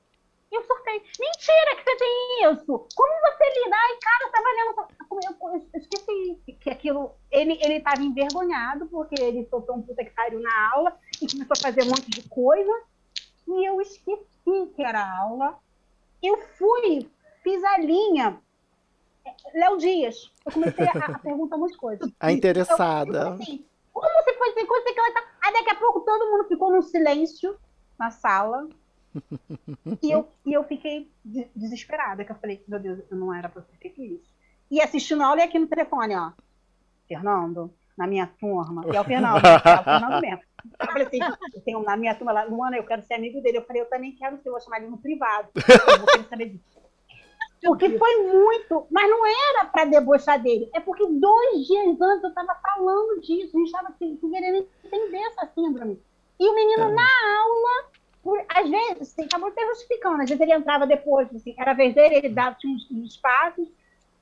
[0.52, 1.02] eu surtei.
[1.18, 2.87] Mentira que você tem isso!
[2.94, 3.76] Como você lida?
[3.76, 5.38] Ai, cara, eu tava lendo.
[5.42, 7.14] Eu, eu esqueci que aquilo.
[7.31, 11.54] Ele, ele tava envergonhado porque ele soltou um puta que pariu na aula e começou
[11.59, 12.72] a fazer um monte de coisa.
[13.46, 15.59] E eu esqueci que era aula.
[16.22, 17.11] Eu fui,
[17.42, 18.40] fiz a linha.
[19.54, 20.33] Léo Dias.
[20.46, 22.11] Eu comecei a, a perguntar umas coisas.
[22.18, 23.18] A interessada.
[23.18, 25.28] Eu, assim, como você foi ter coisa que ela tá.
[25.48, 27.56] Aí daqui a pouco todo mundo ficou num silêncio
[27.98, 28.68] na sala.
[30.02, 31.11] e, eu, e eu fiquei
[31.56, 34.30] desesperada, que eu falei, meu Deus, eu não era pra ter feito isso.
[34.70, 36.32] E assistindo a aula e aqui no telefone, ó.
[37.08, 40.42] Fernando, na minha turma, e é o Fernando, é o Fernando mesmo.
[40.78, 41.18] Eu falei assim,
[41.54, 43.56] eu tenho na minha turma lá, Luana, eu quero ser amigo dele.
[43.56, 45.48] Eu falei, eu também quero ser, eu vou chamar ele no privado.
[45.56, 46.78] Eu vou querer saber disso.
[47.62, 52.29] Porque foi muito, mas não era para debochar dele, é porque dois dias antes eu
[52.29, 56.01] estava falando disso, a gente estava assim, querendo entender essa síndrome.
[56.38, 56.92] E o menino é.
[56.92, 57.90] na aula,
[58.23, 61.94] por, às vezes, assim, acabou até justificando, às vezes ele entrava depois, assim, era vez
[61.94, 63.68] dele, ele dava uns, uns passos.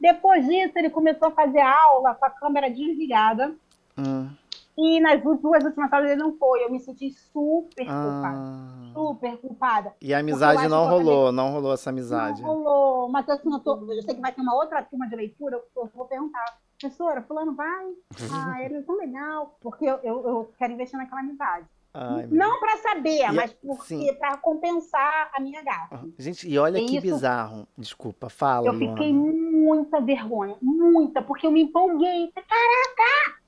[0.01, 3.55] Depois disso, ele começou a fazer aula com a câmera desligada.
[3.99, 4.29] Hum.
[4.79, 6.63] E nas duas últimas aulas ele não foi.
[6.65, 8.37] Eu me senti super culpada.
[8.37, 8.91] Ah.
[8.93, 9.95] Super culpada.
[10.01, 12.43] E a amizade não rolou, não rolou essa amizade.
[12.43, 13.09] Não rolou.
[13.09, 15.91] Mas assim, eu, tô, eu sei que vai ter uma outra turma de leitura, eu
[15.95, 16.45] vou perguntar.
[16.79, 17.87] Professora, fulano vai?
[18.33, 19.57] Ah, ele é tão legal.
[19.61, 21.67] Porque eu, eu, eu quero investir naquela amizade.
[21.99, 26.07] Ai, não para saber, e, mas porque para compensar a minha gafa.
[26.19, 27.67] Gente, e olha que bizarro.
[27.79, 28.67] Desculpa, fala.
[28.67, 28.93] Eu Luana.
[28.93, 32.31] fiquei muita vergonha, muita, porque eu me empolguei.
[32.35, 33.41] Caraca!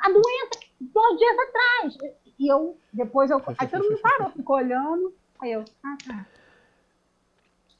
[0.00, 2.14] A doença dois dias atrás.
[2.38, 3.40] E eu, depois eu.
[3.58, 5.14] Aí todo mundo parou, ficou olhando.
[5.40, 6.26] Aí eu, ah, tá.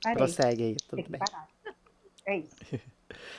[0.03, 0.17] Parei.
[0.19, 1.21] Prossegue aí, tudo bem.
[2.27, 2.57] É isso.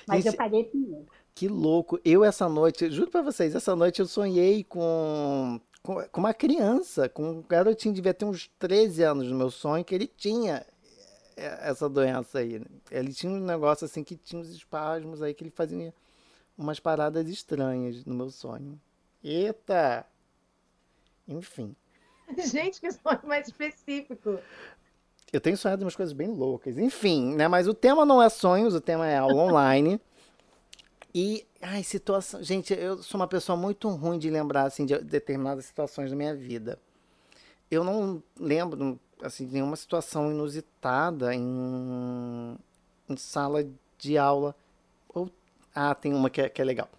[0.08, 1.06] Mas Gente, eu paguei primeiro.
[1.36, 1.99] Que louco.
[2.04, 7.10] Eu, essa noite, juro pra vocês, essa noite eu sonhei com, com, com uma criança,
[7.10, 10.65] com um garotinho, devia ter uns 13 anos no meu sonho, que ele tinha
[11.36, 12.62] essa doença aí.
[12.89, 15.94] Ele tinha um negócio assim que tinha uns espasmos aí que ele fazia
[16.58, 18.79] umas paradas estranhas no meu sonho.
[19.26, 20.06] Eita!
[21.28, 21.76] Enfim.
[22.38, 24.40] Gente, que sonho mais específico.
[25.34, 26.78] Eu tenho sonhado umas coisas bem loucas.
[26.78, 27.48] Enfim, né?
[27.48, 30.00] Mas o tema não é sonhos, o tema é aula online.
[31.13, 32.44] E, ai, situação.
[32.44, 36.36] Gente, eu sou uma pessoa muito ruim de lembrar, assim, de determinadas situações da minha
[36.36, 36.80] vida.
[37.71, 42.56] Eu não lembro, assim, de nenhuma situação inusitada em,
[43.10, 43.67] em sala
[43.98, 44.56] de aula.
[45.10, 45.32] Ou,
[45.73, 46.90] ah, tem uma que é, que é legal.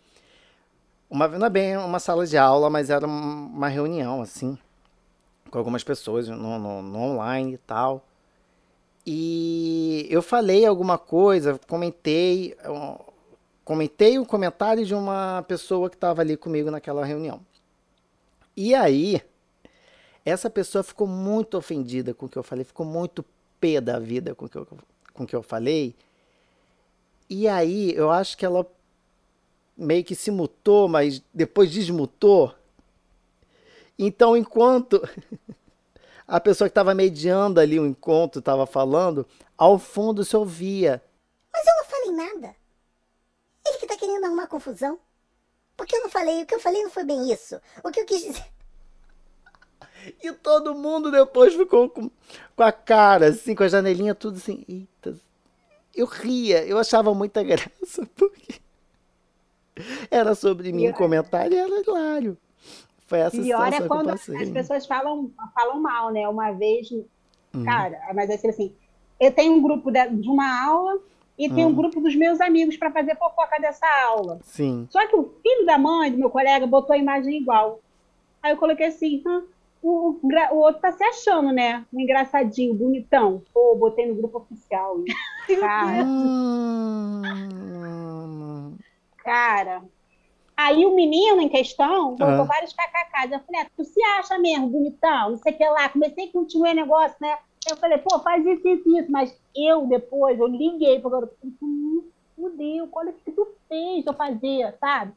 [1.08, 4.58] Uma, não é bem uma sala de aula, mas era uma reunião, assim,
[5.50, 8.04] com algumas pessoas no, no, no online e tal.
[9.06, 12.56] E eu falei alguma coisa, comentei,
[13.64, 17.40] comentei o comentário de uma pessoa que estava ali comigo naquela reunião.
[18.56, 19.22] E aí,
[20.24, 23.24] essa pessoa ficou muito ofendida com o que eu falei, ficou muito
[23.60, 24.66] pé da vida com o que eu,
[25.14, 25.94] com o que eu falei.
[27.30, 28.66] E aí, eu acho que ela
[29.76, 32.54] meio que se mutou, mas depois desmutou.
[33.98, 35.02] Então, enquanto
[36.26, 41.02] a pessoa que estava mediando ali o encontro estava falando, ao fundo se ouvia.
[41.52, 42.56] Mas eu não falei nada.
[43.66, 44.98] Ele que está querendo arrumar confusão.
[45.76, 47.60] Porque eu não falei, o que eu falei não foi bem isso.
[47.84, 48.46] O que eu quis dizer.
[50.22, 52.10] E todo mundo depois ficou com,
[52.54, 54.64] com a cara, assim, com a janelinha tudo assim.
[54.68, 55.18] Eita.
[55.94, 58.60] Eu ria, eu achava muita graça, porque
[60.10, 62.36] era sobre mim o comentário e era hilário.
[63.06, 66.28] Foi essa e olha quando as pessoas falam, falam mal, né?
[66.28, 67.64] Uma vez, hum.
[67.64, 68.72] cara, mas é assim,
[69.20, 70.98] eu tenho um grupo de, de uma aula
[71.38, 71.74] e tem um hum.
[71.74, 74.40] grupo dos meus amigos para fazer fofoca dessa aula.
[74.42, 74.88] Sim.
[74.90, 77.80] Só que o filho da mãe do meu colega botou a imagem igual.
[78.42, 79.42] Aí eu coloquei assim, hum,
[79.82, 81.84] o, o, outro tá se achando, né?
[81.92, 83.42] Um engraçadinho, bonitão.
[83.52, 84.96] Pô, botei no grupo oficial.
[85.60, 86.02] Cara.
[86.04, 87.22] Hum.
[89.26, 89.82] Cara,
[90.56, 92.44] Aí o menino em questão botou ah.
[92.44, 93.30] vários kkks.
[93.30, 95.30] Eu falei, ah, tu se acha mesmo bonitão?
[95.30, 95.88] Não sei o que lá.
[95.90, 97.36] Comecei a continuar o negócio, né?
[97.68, 99.12] Eu falei, pô, faz isso, isso, isso.
[99.12, 101.36] Mas eu, depois, eu liguei para o garoto.
[102.34, 105.12] Fudeu, olha o que tu fez eu fazer, sabe?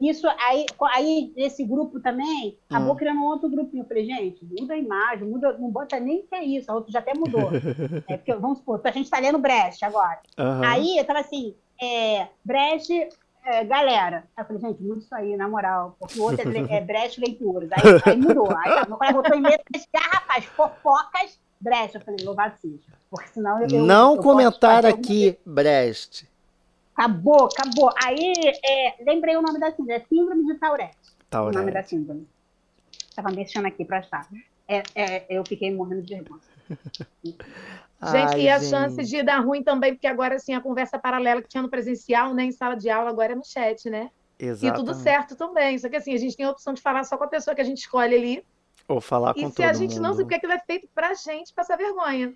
[0.00, 2.96] Isso aí, aí esse grupo também acabou hum.
[2.96, 3.82] criando um outro grupinho.
[3.82, 6.92] Eu falei, gente, muda a imagem, muda, não bota nem que é isso, a outra
[6.92, 7.50] já até mudou.
[8.08, 10.20] é porque, vamos supor, a gente está lendo Brecht agora.
[10.38, 10.64] Uhum.
[10.64, 13.08] Aí eu tava assim, é, Brecht
[13.44, 14.24] é, galera.
[14.36, 15.96] Aí eu falei, gente, muda isso aí, na moral.
[15.98, 17.70] Porque o outro é, é Brecht Leituras.
[17.72, 18.50] Aí, aí mudou.
[18.56, 21.94] Aí meu colega botou em letras garrafas, fofocas, Brecht.
[21.94, 22.92] Eu falei, louvado seja.
[23.10, 23.82] Porque senão eu.
[23.82, 26.26] Não eu comentar aqui, Brecht.
[26.96, 27.92] Acabou, acabou.
[28.02, 28.32] Aí,
[28.64, 29.92] é, lembrei o nome da síndrome.
[29.92, 30.96] É Síndrome de Tourette.
[31.28, 31.56] Tourette.
[31.56, 32.28] O nome da síndrome.
[33.14, 34.28] Tava mexendo aqui pra achar.
[34.66, 36.40] É, é, eu fiquei morrendo de vergonha.
[38.10, 38.70] Gente, Ai, e a gente.
[38.70, 42.34] chance de dar ruim também, porque agora assim, a conversa paralela que tinha no presencial,
[42.34, 44.10] né, em sala de aula, agora é no chat, né?
[44.38, 44.80] Exatamente.
[44.80, 45.78] E tudo certo também.
[45.78, 47.60] Só que assim, a gente tem a opção de falar só com a pessoa que
[47.60, 48.46] a gente escolhe ali.
[48.88, 49.52] Ou falar com todo mundo.
[49.52, 52.34] E se a gente não sabe porque aquilo é feito pra gente passar vergonha.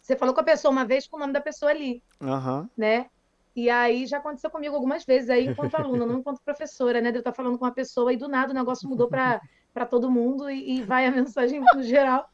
[0.00, 2.02] Você falou com a pessoa uma vez com o nome da pessoa ali.
[2.20, 2.68] Uhum.
[2.76, 3.06] Né?
[3.54, 7.10] E aí já aconteceu comigo algumas vezes aí enquanto aluna, não enquanto professora, né?
[7.10, 9.40] De eu estar falando com uma pessoa e do nada o negócio mudou para
[9.88, 12.28] todo mundo e, e vai a mensagem no geral.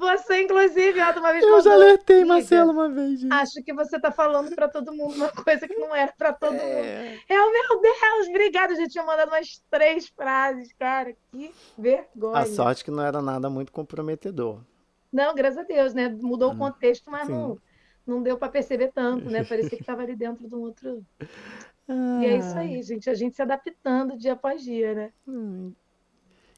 [0.00, 3.20] Você, inclusive, uma vez Eu já alertei Marcelo uma vez.
[3.20, 3.32] Gente.
[3.34, 6.54] Acho que você tá falando para todo mundo uma coisa que não era para todo
[6.54, 7.10] é...
[7.10, 7.20] mundo.
[7.28, 8.72] Eu, meu Deus, obrigada.
[8.72, 11.14] Eu já tinha mandado umas três frases, cara.
[11.30, 12.38] Que vergonha.
[12.38, 14.60] A sorte que não era nada muito comprometedor.
[15.12, 16.08] Não, graças a Deus, né?
[16.08, 17.58] Mudou o hum, contexto, mas não,
[18.06, 19.44] não deu para perceber tanto, né?
[19.44, 21.04] Parecia que estava ali dentro de um outro.
[21.86, 22.20] Ah.
[22.22, 23.10] E é isso aí, gente.
[23.10, 25.12] A gente se adaptando dia após dia, né?
[25.28, 25.74] Hum.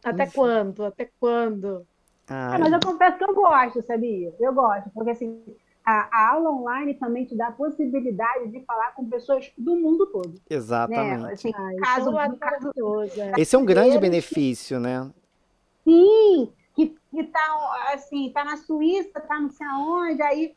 [0.04, 0.32] Até Enfim.
[0.32, 0.84] quando?
[0.84, 1.84] Até quando?
[2.28, 4.34] Ah, mas eu confesso que eu gosto, sabia?
[4.40, 5.42] Eu gosto, porque assim,
[5.84, 10.06] a, a, aula online também te dá a possibilidade de falar com pessoas do mundo
[10.06, 10.34] todo.
[10.48, 11.22] Exatamente.
[11.22, 11.32] Né?
[11.32, 12.72] Assim, ah, caso, é caso,
[13.16, 13.40] é.
[13.40, 15.10] Esse é um grande benefício, né?
[15.84, 20.54] Sim, que, que tá, assim, tá na Suíça, tá não sei aonde, aí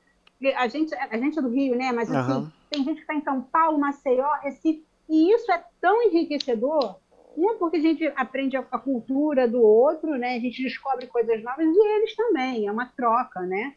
[0.55, 1.91] a gente, a gente é do Rio, né?
[1.91, 2.51] Mas assim, uhum.
[2.70, 6.97] tem gente que tá em São Paulo, Maceió, Recife, e isso é tão enriquecedor
[7.38, 10.36] um, porque a gente aprende a, a, cultura do outro, né?
[10.36, 13.73] A gente descobre coisas novas e eles também, é uma troca, né?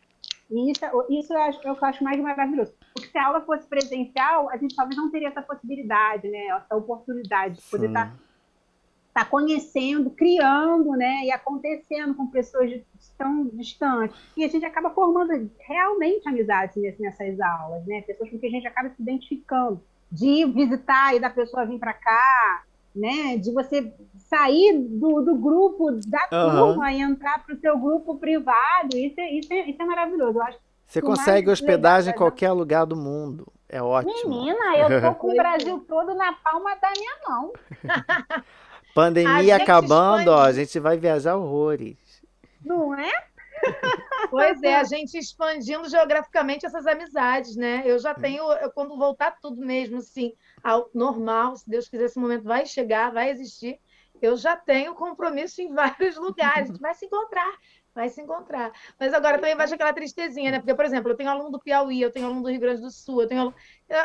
[0.50, 0.80] E isso,
[1.11, 2.72] isso eu acho, é o que eu acho mais maravilhoso.
[2.94, 6.46] Porque se a aula fosse presencial, a gente talvez não teria essa possibilidade, né?
[6.46, 8.16] Essa oportunidade de poder estar tá,
[9.12, 11.24] tá conhecendo, criando, né?
[11.24, 12.72] E acontecendo com pessoas
[13.18, 14.16] tão distantes.
[14.36, 18.00] E a gente acaba formando realmente amizades nessas aulas, né?
[18.02, 19.82] Pessoas com quem a gente acaba se identificando.
[20.11, 22.64] De visitar e da pessoa vir para cá,
[22.99, 23.36] né?
[23.36, 23.92] De você
[24.28, 26.51] sair do, do grupo da uhum.
[26.51, 28.96] turma e entrar para o seu grupo privado.
[28.96, 30.38] Isso é, isso é, isso é maravilhoso.
[30.38, 33.46] Eu acho você consegue hospedagem em qualquer lugar do mundo.
[33.68, 34.30] É ótimo.
[34.30, 37.53] Menina, eu tô com o Brasil todo na palma da minha mão.
[38.94, 41.99] Pandemia acabando, ó, a gente vai viajar horrores.
[42.64, 43.12] Não é?
[44.30, 47.82] Pois é, a gente expandindo geograficamente essas amizades, né?
[47.86, 50.34] Eu já tenho, eu, quando voltar tudo mesmo, assim,
[50.68, 53.80] ao normal, se Deus quiser, esse momento vai chegar, vai existir,
[54.20, 57.56] eu já tenho compromisso em vários lugares, vai se encontrar,
[57.94, 58.70] vai se encontrar.
[59.00, 60.58] Mas agora também vai aquela tristezinha, né?
[60.58, 62.90] Porque, por exemplo, eu tenho aluno do Piauí, eu tenho aluno do Rio Grande do
[62.90, 63.54] Sul, eu tenho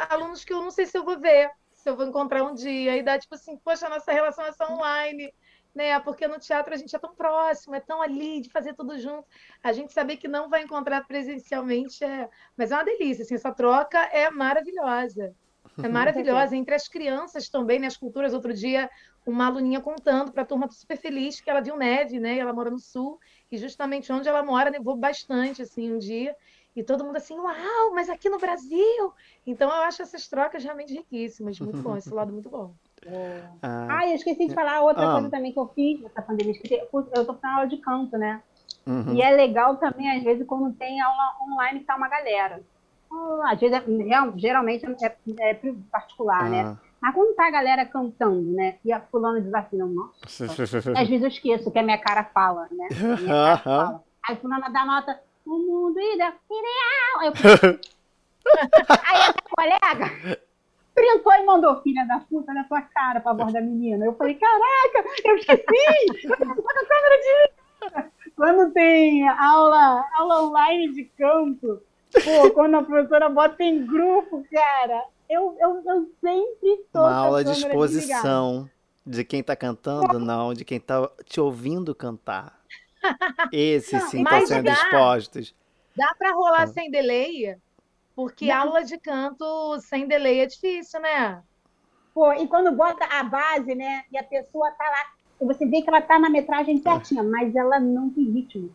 [0.09, 2.95] alunos que eu não sei se eu vou ver, se eu vou encontrar um dia,
[2.95, 5.33] e dá tipo assim, poxa, nossa relação é só online,
[5.75, 5.99] né?
[5.99, 9.27] Porque no teatro a gente é tão próximo, é tão ali de fazer tudo junto.
[9.61, 13.51] A gente saber que não vai encontrar presencialmente é, mas é uma delícia, assim, essa
[13.51, 15.35] troca é maravilhosa.
[15.81, 17.99] É maravilhosa entre as crianças também, nas né?
[17.99, 18.33] culturas.
[18.33, 18.89] Outro dia,
[19.25, 22.37] uma aluninha contando para a turma super feliz que ela viu neve, né?
[22.37, 23.19] Ela mora no sul
[23.51, 26.35] e justamente onde ela mora nevou bastante assim um dia.
[26.75, 29.13] E todo mundo assim, uau, mas aqui no Brasil.
[29.45, 32.73] Então eu acho essas trocas realmente riquíssimas, muito bom, esse lado muito bom.
[33.05, 33.43] É.
[33.61, 35.13] Ah, ah, eu esqueci de falar outra ah.
[35.13, 36.55] coisa também que eu fiz nessa pandemia.
[36.63, 38.41] Eu estou fazendo aula de canto, né?
[38.85, 39.13] Uhum.
[39.13, 42.61] E é legal também, às vezes, quando tem aula online que tá uma galera.
[43.45, 45.59] Às vezes, é, geralmente é, é
[45.91, 46.61] particular, né?
[46.61, 46.63] ah.
[46.71, 46.77] né?
[47.01, 48.77] Mas quando tá a galera cantando, né?
[48.83, 50.45] E a fulana desafina, nossa.
[50.97, 52.87] às vezes eu esqueço que a minha cara fala, né?
[52.91, 54.03] Minha cara fala.
[54.25, 56.33] Aí a fulana dá nota, o mundo ideal.
[57.19, 57.33] Aí, eu...
[59.03, 60.39] Aí a colega
[60.95, 64.05] printou e mandou, filha da puta, na tua cara pra voz da menina.
[64.05, 66.23] Eu falei, caraca, eu esqueci!
[66.23, 67.63] Eu tô com a câmera de
[68.35, 71.81] quando tem aula, aula online de campo,
[72.13, 77.43] pô, quando a professora bota em grupo, cara, eu, eu, eu sempre tô Uma aula
[77.43, 78.69] de exposição
[79.05, 82.59] de quem tá cantando, não, de quem tá te ouvindo cantar.
[83.51, 85.55] Esses sim estão sendo dá, expostos.
[85.95, 86.67] Dá para rolar ah.
[86.67, 87.57] sem delay?
[88.15, 88.55] Porque não.
[88.55, 91.41] aula de canto sem delay é difícil, né?
[92.13, 94.03] Pô, e quando bota a base, né?
[94.11, 95.13] E a pessoa tá lá
[95.45, 98.73] você vê que ela tá na metragem certinha, mas ela não tem ritmo.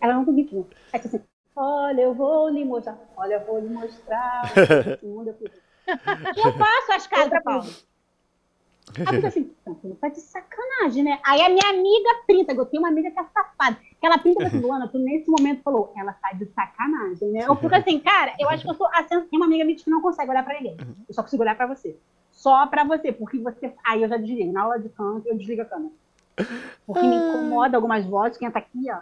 [0.00, 0.66] Ela não tem ritmo.
[0.92, 1.24] É tipo assim,
[1.56, 4.52] olha, eu vou lhe mostrar, olha, eu vou lhe mostrar.
[6.36, 7.66] eu faço as casas, Paulo.
[9.06, 9.50] Aí eu assim,
[9.82, 11.18] não tá de sacanagem, né?
[11.24, 14.46] Aí a minha amiga printa, eu tenho uma amiga que é safada, que ela printa
[14.46, 17.44] assim, Luana, tu nesse momento falou, ela tá de sacanagem, né?
[17.46, 19.90] Eu fico assim, cara, eu acho que eu sou, assim, tem uma amiga minha que
[19.90, 20.76] não consegue olhar pra ninguém,
[21.08, 21.96] eu só consigo olhar pra você
[22.34, 23.72] só para você, porque você.
[23.86, 24.52] Aí eu já desligo.
[24.52, 25.92] Na aula de canto, eu desligo a câmera.
[26.86, 28.98] Porque me incomoda algumas vozes, quem tá aqui, ó.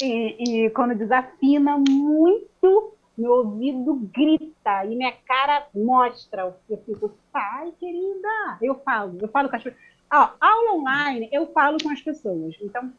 [0.00, 6.54] E, e, quando desafina muito, meu ouvido grita e minha cara mostra.
[6.68, 8.58] Eu fico, sai, querida.
[8.60, 9.82] Eu falo, eu falo com as pessoas.
[10.12, 12.54] Ó, aula online, eu falo com as pessoas.
[12.60, 12.92] Então,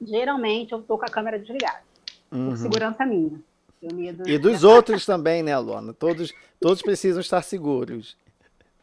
[0.00, 1.82] geralmente, eu tô com a câmera desligada.
[2.30, 2.50] Uhum.
[2.50, 3.40] Por segurança minha.
[4.26, 5.92] E dos outros também, né, Luana?
[5.92, 8.16] Todos, todos precisam estar seguros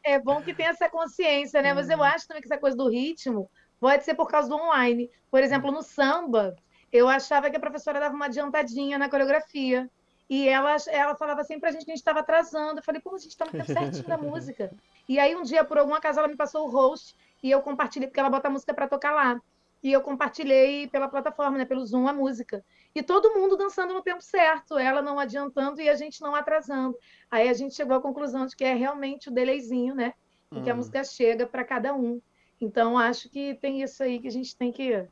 [0.06, 1.74] é bom que tenha essa consciência, né?
[1.74, 2.04] Mas eu uhum.
[2.04, 3.50] acho também que essa coisa do ritmo
[3.80, 5.10] pode ser por causa do online.
[5.32, 6.56] Por exemplo, no samba,
[6.96, 9.90] eu achava que a professora dava uma adiantadinha na coreografia.
[10.30, 12.80] E ela, ela falava sempre pra gente que a gente estava atrasando.
[12.80, 14.72] Eu falei, pô, a gente está no tempo certinho da música.
[15.08, 18.08] E aí, um dia, por alguma acaso, ela me passou o host e eu compartilhei,
[18.08, 19.40] porque ela bota a música para tocar lá.
[19.84, 22.66] E eu compartilhei pela plataforma, né, pelo Zoom, a música.
[22.96, 26.98] E todo mundo dançando no tempo certo, ela não adiantando e a gente não atrasando.
[27.30, 30.14] Aí a gente chegou à conclusão de que é realmente o delayzinho, né?
[30.52, 30.78] Em que a hum.
[30.78, 32.20] música chega para cada um.
[32.60, 35.08] Então, acho que tem isso aí que a gente tem que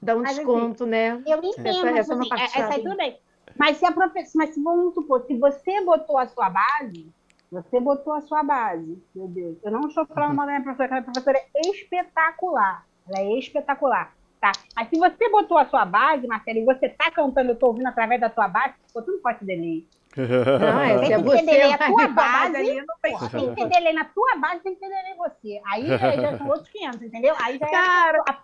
[0.00, 1.22] dar um Mas, assim, desconto, assim, né?
[1.26, 3.18] Eu entendo, essa, essa, assim, é, essa aí tudo bem.
[3.56, 7.12] Mas se a professora, mas se vamos supor, se você botou a sua base,
[7.50, 9.56] você botou a sua base, meu Deus.
[9.62, 12.86] Eu não estou falando mal da minha professora, a professora é espetacular.
[13.08, 14.52] Ela é espetacular tá?
[14.74, 17.86] Mas se você botou a sua base, Marcelo, e você tá cantando, eu tô ouvindo
[17.86, 19.86] através da tua base, pô, tu não pode ter delay.
[20.16, 23.92] Não, é, tem que ter delay a tua base, não tem, tem que ter delay
[23.92, 25.60] na tua base, tem que ter delay em você.
[25.66, 27.34] Aí já são outros 500, entendeu?
[27.38, 28.38] Aí já é Cara, a,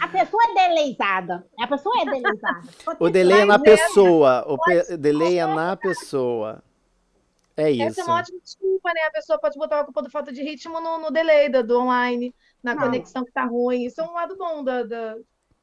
[0.00, 1.46] a pessoa é deleizada.
[1.58, 2.62] A pessoa é deleizada.
[2.98, 4.44] O delay é na pessoa.
[4.48, 6.62] O delay é na pessoa.
[7.56, 7.82] É isso.
[7.82, 9.00] Essa é uma ótima desculpa, né?
[9.08, 11.80] A pessoa pode botar a culpa do falta de ritmo no, no delay do, do
[11.80, 12.82] online, na não.
[12.82, 13.84] conexão que tá ruim.
[13.84, 15.16] Isso é um lado bom da, da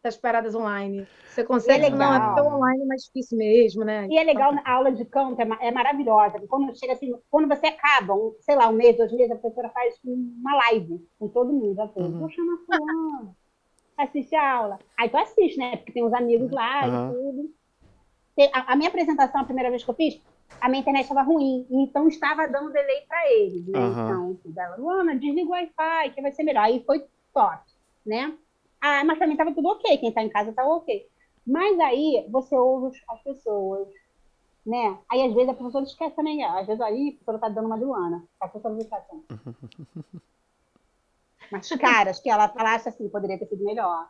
[0.04, 1.08] das paradas online.
[1.30, 4.06] Você consegue, é não, é tão online mais difícil mesmo, né?
[4.10, 6.42] E é legal, a aula de canto é, é maravilhosa.
[6.50, 9.70] Quando chega assim, quando você acaba, um, sei lá, um mês, dois meses, a professora
[9.70, 11.76] faz uma live com todo mundo.
[11.76, 12.20] Fala, uhum.
[12.20, 13.36] vou chamar fulano,
[14.04, 14.80] assiste a aula.
[14.98, 15.78] Aí tu assiste, né?
[15.78, 17.10] Porque tem os amigos lá uhum.
[17.10, 17.54] e tudo.
[18.54, 20.22] A, a, minha apresentação, a primeira vez que eu fiz,
[20.60, 23.80] a minha internet estava ruim, então estava dando delay para eles, né?
[23.80, 23.92] Uhum.
[23.92, 26.64] Então, dela, Luana, desliga o Wi-Fi, que vai ser melhor.
[26.64, 27.64] Aí foi top,
[28.06, 28.36] né?
[28.82, 31.08] Ah, mas para mim estava tudo ok, quem está em casa está ok.
[31.46, 33.88] Mas aí você ouve as pessoas,
[34.66, 34.98] né?
[35.10, 37.78] Aí às vezes a professora esquece também, às vezes aí a professora está dando uma
[37.78, 39.08] de Luana, a professora não esquece.
[41.52, 44.08] Mas caras que ela falasse assim, poderia ter sido melhor.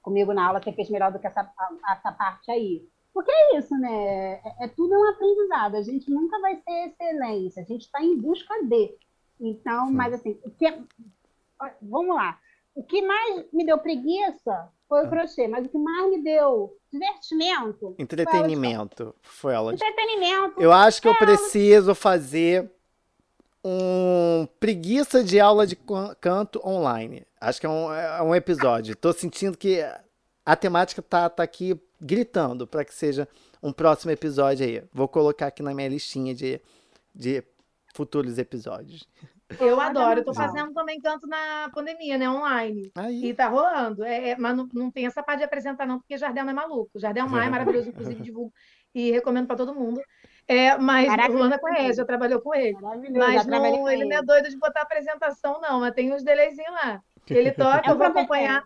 [0.00, 1.48] Comigo na aula você fez melhor do que essa,
[1.88, 2.86] essa parte aí.
[3.14, 4.34] Porque é isso, né?
[4.34, 5.76] É, é tudo um aprendizado.
[5.76, 7.62] A gente nunca vai ser excelência.
[7.62, 8.96] A gente está em busca de.
[9.40, 9.94] Então, Sim.
[9.94, 10.82] mas assim, que...
[11.82, 12.38] vamos lá.
[12.74, 15.08] O que mais me deu preguiça foi o ah.
[15.08, 17.94] crochê, mas o que mais me deu divertimento.
[17.98, 19.14] Entretenimento.
[19.20, 19.74] Foi de...
[19.74, 20.60] Entretenimento.
[20.60, 22.72] Eu acho que eu preciso fazer
[23.64, 25.76] um preguiça de aula de
[26.20, 27.26] canto online.
[27.40, 28.96] Acho que é um, é um episódio.
[28.96, 29.80] Tô sentindo que
[30.44, 33.28] a temática tá, tá aqui gritando para que seja
[33.62, 34.82] um próximo episódio aí.
[34.92, 36.60] Vou colocar aqui na minha listinha de,
[37.14, 37.44] de
[37.94, 39.06] futuros episódios.
[39.60, 40.20] Eu adoro.
[40.20, 42.28] Eu tô fazendo também canto na pandemia, né?
[42.28, 42.90] Online.
[42.94, 43.26] Aí.
[43.26, 44.02] E tá rolando.
[44.02, 46.54] É, é, mas não, não tem essa parte de apresentar, não, porque Jardel não é
[46.54, 46.98] maluco.
[46.98, 48.52] Jardel Maia é maravilhoso, inclusive, divulgo
[48.94, 50.00] e recomendo para todo mundo.
[50.48, 52.76] É, mas o Luana conhece, já trabalhou com ele.
[52.80, 56.72] Mas não, ele, ele não é doido de botar apresentação, não, mas tem uns delayzinhos
[56.72, 57.02] lá.
[57.28, 58.64] Ele toca, é eu vou acompanhar.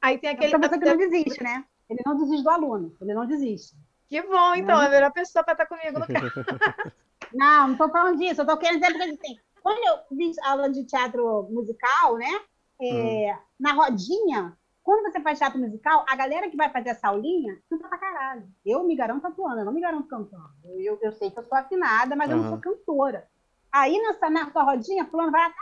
[0.00, 0.54] Aí tem aquele.
[0.54, 1.64] É um que não desiste, né?
[1.88, 3.74] Ele não desiste do aluno, ele não desiste.
[4.08, 6.30] Que bom, então, é a melhor pessoa para estar comigo no carro.
[7.32, 10.68] Não, não estou falando disso, eu estou querendo dizer porque assim, quando eu fiz aula
[10.68, 12.40] de teatro musical, né?
[12.82, 13.38] É, hum.
[13.60, 17.88] Na rodinha, quando você faz teatro musical, a galera que vai fazer essa aulinha canta
[17.88, 18.48] pra caralho.
[18.64, 20.50] Eu me garanto atuando, eu não me garanto cantando.
[20.64, 22.36] Eu, eu, sei que eu sou afinada, mas uhum.
[22.36, 23.28] eu não sou cantora.
[23.70, 25.52] Aí nessa, nessa rodinha, fulano vai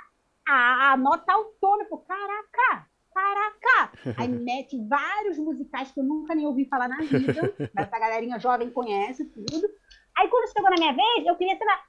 [0.48, 3.92] a, a nota autônoma, caraca, caraca!
[4.16, 7.54] Aí mete vários musicais que eu nunca nem ouvi falar na vida.
[7.76, 9.68] Essa galerinha jovem conhece tudo.
[10.16, 11.84] Aí quando chegou na minha vez, eu queria, sei lá,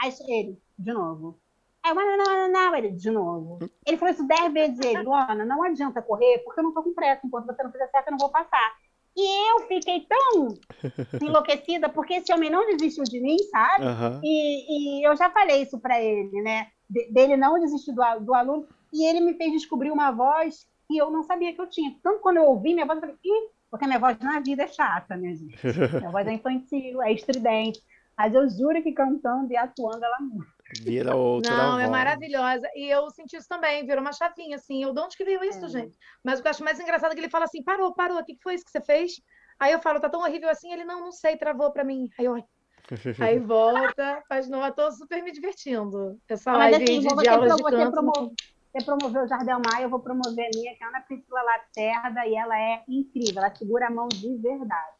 [0.00, 1.40] aí ele, de novo.
[1.84, 3.58] Aí eu, ele, de novo.
[3.86, 6.94] Ele falou isso dez vezes, ele, Luana, não adianta correr, porque eu não tô com
[6.94, 8.74] pressa, enquanto você não fizer certo, eu não vou passar.
[9.16, 10.48] E eu fiquei tão
[11.22, 13.84] enlouquecida, porque esse homem não desistiu de mim, sabe?
[13.84, 14.20] Uhum.
[14.24, 16.68] E, e, eu já falei isso para ele, né?
[16.88, 18.66] De, dele não desistir do, do aluno.
[18.92, 21.94] E ele me fez descobrir uma voz que eu não sabia que eu tinha.
[22.02, 24.68] Tanto quando eu ouvi minha voz, eu falei, Ih, porque minha voz na vida é
[24.68, 25.54] chata, minha gente.
[25.98, 27.80] Minha voz é infantil, é estridente.
[28.16, 30.53] Mas eu juro que cantando e atuando ela muda.
[30.80, 31.84] Vira outra Não, voz.
[31.84, 32.68] é maravilhosa.
[32.74, 34.82] E eu senti isso também, virou uma chavinha, assim.
[34.82, 35.68] Eu, de onde que veio isso, é.
[35.68, 35.96] gente?
[36.22, 38.24] Mas o que eu acho mais engraçado é que ele fala assim, parou, parou, o
[38.24, 39.20] que foi isso que você fez?
[39.58, 40.72] Aí eu falo, tá tão horrível assim?
[40.72, 42.08] Ele, não, não sei, travou pra mim.
[42.18, 42.36] Aí eu,
[43.20, 44.66] Aí volta, faz novo.
[44.66, 46.18] Eu tô super me divertindo.
[46.28, 48.34] Essa Mas, live assim, de, de aulas de canto.
[48.74, 51.40] Você promoveu o Jardel Maia, eu vou promover a minha, que é a Ana Priscila
[51.42, 54.96] Lacerda, e ela é incrível, ela segura a mão de verdade.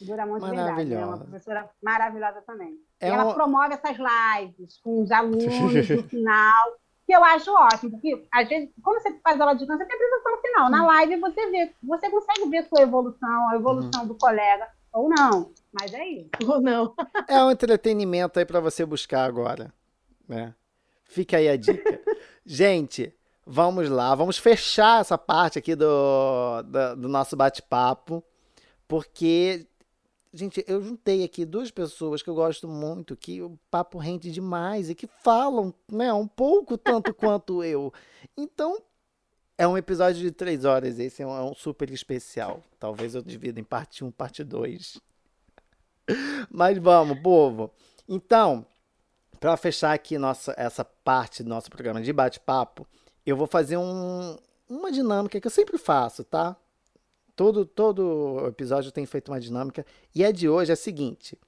[0.00, 0.94] Segura a mão de verdade.
[0.94, 2.80] É uma professora maravilhosa também.
[2.98, 3.34] É e ela um...
[3.34, 8.70] promove essas lives com os alunos no final, que eu acho ótimo, porque às vezes,
[8.82, 10.70] quando você faz aula de você tem a apresentação final.
[10.70, 14.08] Na live você vê, você consegue ver sua evolução, a evolução uhum.
[14.08, 15.52] do colega, ou não.
[15.70, 16.30] Mas é isso.
[16.50, 16.94] Ou não.
[17.28, 19.72] é um entretenimento aí para você buscar agora.
[20.26, 20.52] Né?
[21.04, 22.00] Fica aí a dica.
[22.44, 23.14] Gente,
[23.46, 28.24] vamos lá, vamos fechar essa parte aqui do, do, do nosso bate-papo,
[28.88, 29.68] porque,
[30.32, 34.88] gente, eu juntei aqui duas pessoas que eu gosto muito, que o papo rende demais
[34.88, 37.92] e que falam, né, um pouco tanto quanto eu.
[38.36, 38.80] Então,
[39.58, 42.62] é um episódio de três horas, esse é um, é um super especial.
[42.78, 45.00] Talvez eu divida em parte 1, parte 2.
[46.50, 47.70] Mas vamos, povo.
[48.08, 48.64] Então,
[49.38, 52.86] para fechar aqui nossa, essa parte do nosso programa de bate-papo,
[53.24, 54.36] eu vou fazer um,
[54.68, 56.56] uma dinâmica que eu sempre faço, tá?
[57.40, 59.86] Todo, todo episódio tenho feito uma dinâmica.
[60.14, 61.38] E a de hoje é a seguinte: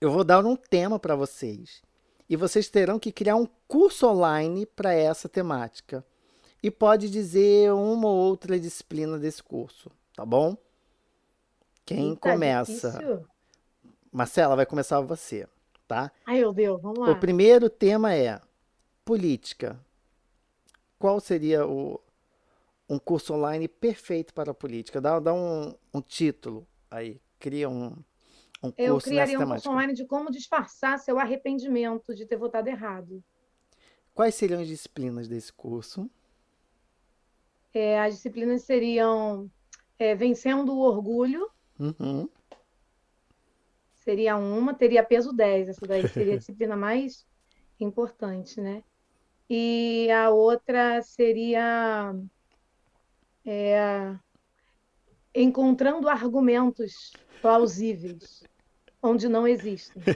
[0.00, 1.80] eu vou dar um tema para vocês.
[2.28, 6.04] E vocês terão que criar um curso online para essa temática.
[6.60, 10.56] E pode dizer uma ou outra disciplina desse curso, tá bom?
[11.84, 12.90] Quem Eita, começa?
[12.90, 13.26] Difícil.
[14.10, 15.46] Marcela, vai começar você
[15.86, 16.10] tá?
[16.26, 17.12] Ai, meu Deus, vamos lá.
[17.12, 18.40] O primeiro tema é
[19.04, 19.78] política.
[20.98, 22.00] Qual seria o,
[22.88, 25.00] um curso online perfeito para a política?
[25.00, 27.96] Dá, dá um, um título aí, cria um,
[28.62, 32.68] um curso Eu criaria um curso online de como disfarçar seu arrependimento de ter votado
[32.68, 33.22] errado.
[34.14, 36.10] Quais seriam as disciplinas desse curso?
[37.74, 39.50] É, as disciplinas seriam
[39.98, 42.26] é, Vencendo o Orgulho, uhum
[44.06, 47.26] seria uma, teria peso 10, essa daí seria a disciplina mais
[47.80, 48.84] importante, né?
[49.50, 52.14] E a outra seria
[53.46, 54.14] é,
[55.34, 58.42] encontrando argumentos plausíveis
[59.02, 60.02] onde não existem.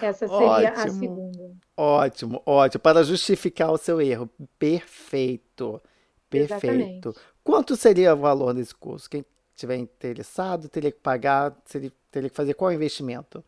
[0.00, 1.56] Essa seria ótimo, a segunda.
[1.76, 2.80] Ótimo, ótimo.
[2.80, 4.30] Para justificar o seu erro.
[4.58, 5.82] Perfeito.
[6.30, 6.54] Perfeito.
[6.54, 7.10] Exatamente.
[7.44, 9.10] Quanto seria o valor desse curso?
[9.10, 9.24] Quem
[9.54, 13.44] estiver interessado, teria que pagar, teria, teria que fazer qual investimento?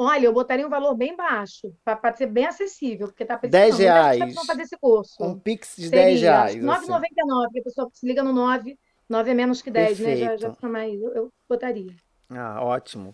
[0.00, 3.78] Olha, eu botaria um valor bem baixo, para ser bem acessível, porque está pensando 10
[3.78, 4.34] reais.
[4.34, 5.16] Para fazer esse curso.
[5.20, 6.56] Um Pix de Seria, 10 reais.
[6.56, 7.58] 9,99, assim.
[7.58, 8.78] a pessoa se liga no 9,
[9.08, 10.20] 9 é menos que 10, Perfeito.
[10.20, 10.24] né?
[10.24, 10.94] Já, já fica mais.
[11.02, 11.92] Eu, eu botaria.
[12.30, 13.12] Ah, ótimo.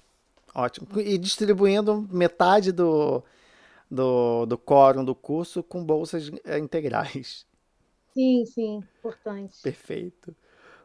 [0.54, 0.86] Ótimo.
[1.00, 3.24] E distribuindo metade do,
[3.90, 7.46] do, do quórum do curso com bolsas eh, integrais.
[8.12, 9.60] Sim, sim, importante.
[9.62, 10.36] Perfeito.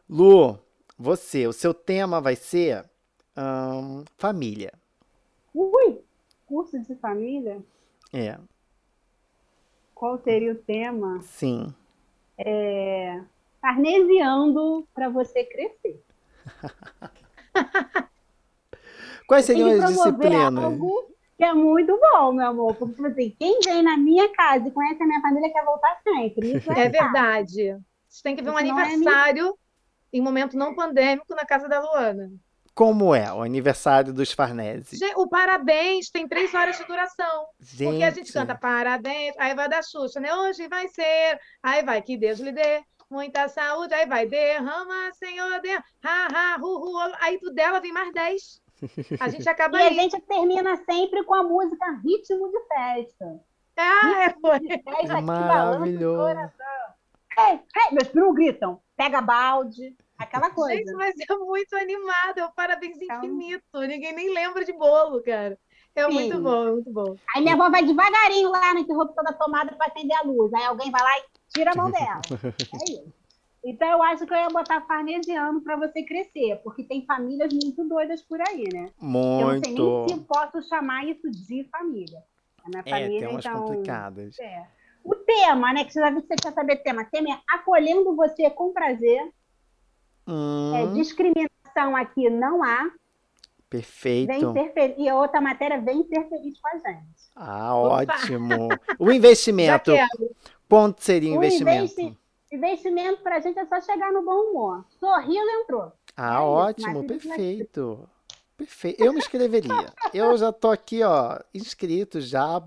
[0.08, 0.58] Lu,
[0.98, 2.84] você, o seu tema vai ser
[4.16, 4.72] família.
[5.54, 6.00] Ui,
[6.46, 7.60] curso de família?
[8.12, 8.38] É.
[9.94, 11.20] Qual seria o tema?
[11.22, 11.74] Sim.
[12.38, 13.20] É,
[13.60, 16.02] carnesiando para você crescer.
[19.26, 20.64] Quais seriam as disciplinas?
[20.64, 22.74] Algo que é muito bom, meu amor.
[22.74, 26.00] Porque, tipo assim, quem vem na minha casa e conhece a minha família quer voltar
[26.02, 26.56] sempre.
[26.56, 27.78] Isso é, é verdade.
[28.08, 31.80] Você tem que ver um Isso aniversário é em momento não pandêmico na casa da
[31.80, 32.30] Luana.
[32.80, 34.98] Como é o aniversário dos Farnese?
[35.14, 37.44] O parabéns tem três horas de duração.
[37.60, 37.90] Gente.
[37.90, 40.34] Porque a gente canta parabéns, aí vai da Xuxa, né?
[40.34, 45.60] Hoje vai ser, aí vai, que Deus lhe dê muita saúde, aí vai, derrama, Senhor,
[45.60, 48.62] derrama, ha, ha, hu, hu, aí do dela vem mais dez.
[49.20, 49.98] A gente acaba E aí.
[49.98, 53.40] a gente termina sempre com a música Ritmo de Festa.
[53.76, 55.20] Ah, é, foi.
[55.20, 56.50] Maravilhoso.
[57.38, 59.94] Ei, ei, meus primos gritam, pega balde,
[60.24, 60.76] aquela coisa.
[60.76, 63.18] Gente, mas é muito animado, é o parabéns então...
[63.18, 63.80] infinito.
[63.80, 65.58] Ninguém nem lembra de bolo, cara.
[65.94, 66.12] É Sim.
[66.12, 67.16] muito bom, muito bom.
[67.34, 70.52] Aí minha avó vai devagarinho lá no interruptor da tomada para acender a luz.
[70.54, 72.20] Aí alguém vai lá e tira a mão dela.
[72.88, 73.20] É isso.
[73.62, 77.86] Então eu acho que eu ia botar farnesiano para você crescer, porque tem famílias muito
[77.86, 78.90] doidas por aí, né?
[78.98, 79.42] Muito.
[79.42, 82.22] Eu não sei nem se posso chamar isso de família.
[82.64, 84.38] A minha é, família, tem umas então, complicadas.
[84.38, 84.66] É.
[85.04, 85.84] O tema, né?
[85.84, 87.04] Que você já viu que você quer saber tema.
[87.04, 89.30] Tema é acolhendo você com prazer.
[90.30, 90.74] Hum.
[90.76, 92.90] É, discriminação aqui não há.
[93.68, 94.32] Perfeito.
[94.96, 97.30] E a outra matéria vem interferir com a gente.
[97.36, 98.68] Ah, ótimo.
[98.98, 99.92] o investimento.
[100.68, 102.00] Quanto seria o investimento?
[102.00, 102.18] Investi
[102.52, 104.84] investimento para a gente é só chegar no bom humor.
[104.98, 105.92] Sorriu entrou.
[106.16, 108.08] Ah, é ótimo, perfeito.
[108.56, 109.02] Perfeito.
[109.02, 109.92] Eu me inscreveria.
[110.12, 112.62] Eu já tô aqui, ó, inscrito, já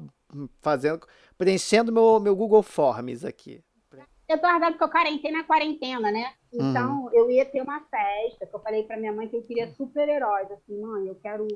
[0.61, 1.05] fazendo,
[1.37, 3.61] preenchendo meu, meu Google Forms aqui.
[4.33, 6.33] Eu tô aguardando que eu quarentena na quarentena, né?
[6.51, 7.09] Então, uhum.
[7.13, 10.49] eu ia ter uma festa, que eu falei para minha mãe que eu queria super-heróis,
[10.51, 11.47] assim, mãe, eu quero,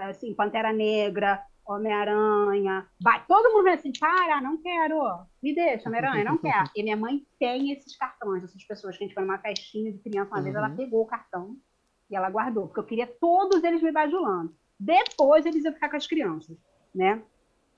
[0.00, 2.88] assim, Pantera Negra, Homem-Aranha.
[3.00, 5.00] Vai, todo mundo vem assim, para, não quero.
[5.40, 6.70] Me deixa, Homem-Aranha, não quero.
[6.74, 9.98] E minha mãe tem esses cartões, essas pessoas que a gente foi numa festinha de
[9.98, 10.42] criança, uma uhum.
[10.42, 11.56] vez ela pegou o cartão
[12.10, 14.52] e ela guardou, porque eu queria todos eles me bajulando.
[14.80, 16.56] Depois eles iam ficar com as crianças,
[16.92, 17.22] né?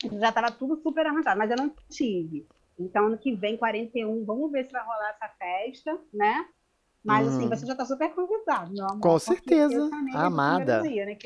[0.03, 2.47] Já estava tudo super arranjado, mas eu não tive.
[2.81, 6.47] Então, ano que vem, 41, vamos ver se vai rolar essa festa, né?
[7.03, 7.49] Mas, assim, uhum.
[7.49, 9.01] você já está super convidado, meu amor.
[9.01, 9.89] Com certeza.
[10.15, 10.83] Amada.
[10.83, 11.17] Dia, né?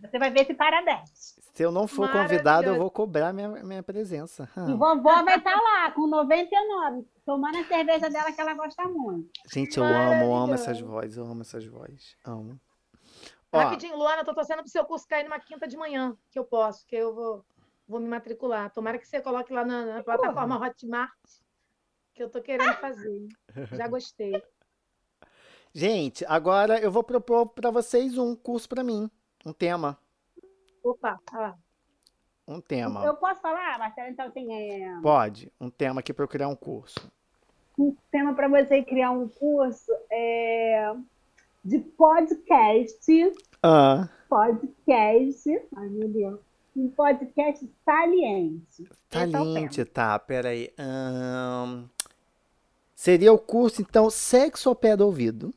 [0.00, 1.38] Você vai ver esse parabéns.
[1.52, 4.48] Se eu não for convidado, eu vou cobrar minha, minha presença.
[4.56, 8.84] E vovó vai estar tá lá, com 99, tomando a cerveja dela que ela gosta
[8.84, 9.28] muito.
[9.52, 12.16] Gente, eu amo, amo essas vozes, eu amo essas vozes.
[12.24, 12.58] Amo.
[13.50, 16.44] Ó, Rapidinho, Luana, tô torcendo pro seu curso cair numa quinta de manhã, que eu
[16.44, 17.44] posso, que eu vou,
[17.88, 18.70] vou me matricular.
[18.70, 21.10] Tomara que você coloque lá na, na plataforma Hotmart,
[22.14, 23.26] que eu tô querendo fazer.
[23.72, 24.42] Já gostei.
[25.72, 29.10] Gente, agora eu vou propor para vocês um curso para mim,
[29.44, 29.98] um tema.
[30.82, 31.54] Opa, ah.
[32.46, 33.04] Um tema.
[33.04, 34.08] Eu posso falar, Marcelo?
[34.08, 35.00] Então, assim, é...
[35.02, 35.52] Pode.
[35.60, 37.12] Um tema aqui para eu criar um curso.
[37.78, 40.94] Um tema para você criar um curso é
[41.62, 43.32] de podcast.
[43.62, 44.08] Ah.
[44.30, 45.50] Podcast.
[45.76, 46.40] Ai, meu Deus.
[46.76, 48.88] Um podcast saliente.
[49.10, 50.18] Saliente, tá.
[50.18, 50.72] Peraí.
[52.94, 55.54] Seria o curso, então, Sexo ao Pé do Ouvido.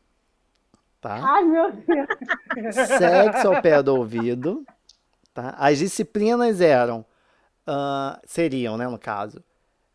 [0.99, 1.20] Tá?
[1.24, 2.76] Ai, meu Deus.
[2.76, 4.66] Sexo ao Pé do Ouvido.
[5.34, 5.55] Tá?
[5.57, 7.05] As disciplinas eram,
[7.68, 9.43] uh, seriam, né, no caso,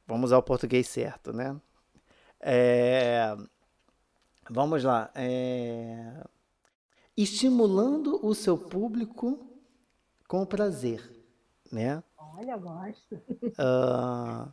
[0.07, 1.55] vamos ao português certo, né?
[2.41, 3.37] É,
[4.51, 5.11] vamos lá.
[5.15, 6.25] É,
[7.17, 9.46] estimulando o seu público
[10.27, 11.03] com prazer,
[11.73, 12.03] né?
[12.19, 13.15] Olha, gosto.
[13.59, 14.53] Uh,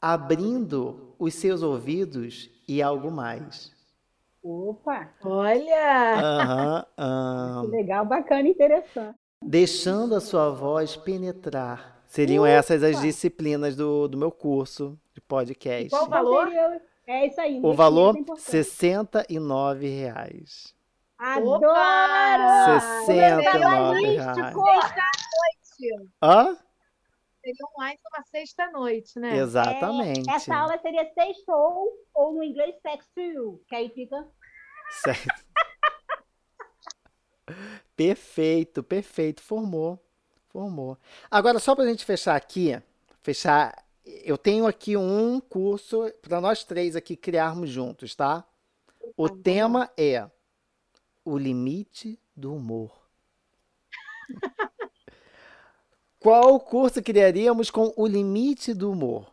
[0.00, 3.72] abrindo os seus ouvidos e algo mais.
[4.42, 5.08] Opa!
[5.24, 6.86] Olha!
[6.98, 9.18] Uhum, legal, bacana, interessante.
[9.40, 12.02] Deixando a sua voz penetrar.
[12.06, 12.50] Seriam Opa.
[12.50, 15.86] essas as disciplinas do, do meu curso de podcast.
[15.86, 16.48] E qual o valor?
[17.06, 17.60] É isso aí.
[17.62, 20.73] O valor, 69 reais.
[21.24, 22.80] Adoro!
[23.06, 24.36] 69 reais.
[26.22, 26.58] Hã?
[27.44, 29.36] seria online numa sexta-noite, né?
[29.36, 30.30] Exatamente.
[30.30, 34.26] É, essa aula seria sexta ou, ou no inglês sex to you, que aí fica...
[34.90, 35.44] Certo.
[37.94, 39.42] perfeito, perfeito.
[39.42, 40.02] Formou,
[40.48, 40.96] formou.
[41.30, 42.80] Agora, só para a gente fechar aqui,
[43.22, 43.84] fechar...
[44.04, 48.44] Eu tenho aqui um curso para nós três aqui criarmos juntos, tá?
[49.16, 50.28] O tá tema é
[51.24, 52.92] o limite do humor.
[56.20, 59.32] Qual curso criaríamos com o limite do humor?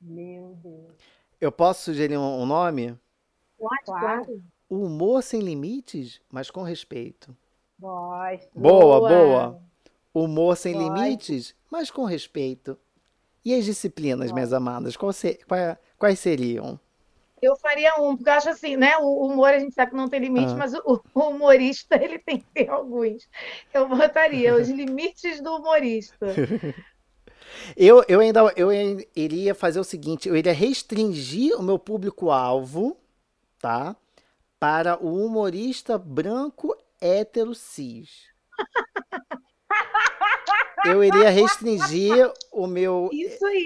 [0.00, 0.94] Meu Deus.
[1.40, 2.98] Eu posso sugerir um, nome?
[3.84, 4.42] Claro.
[4.68, 7.36] Humor sem limites, mas com respeito.
[7.78, 8.58] Gosto.
[8.58, 9.62] Boa, boa.
[10.14, 10.94] Humor sem Gosto.
[10.94, 12.78] limites, mas com respeito.
[13.44, 14.34] E as disciplinas, Gosto.
[14.34, 16.78] minhas amadas, qual se, qual, quais seriam?
[17.42, 18.96] Eu faria um, porque eu acho assim, né?
[18.98, 20.56] O humor a gente sabe que não tem limite, ah.
[20.56, 23.28] mas o, o, humorista ele tem que ter alguns.
[23.72, 26.26] Eu botaria os limites do humorista.
[27.76, 28.70] eu, eu ainda eu
[29.16, 32.96] iria fazer o seguinte: eu iria restringir o meu público-alvo,
[33.58, 33.96] tá?
[34.58, 38.28] Para o humorista branco hétero cis.
[40.84, 43.10] eu iria restringir o meu,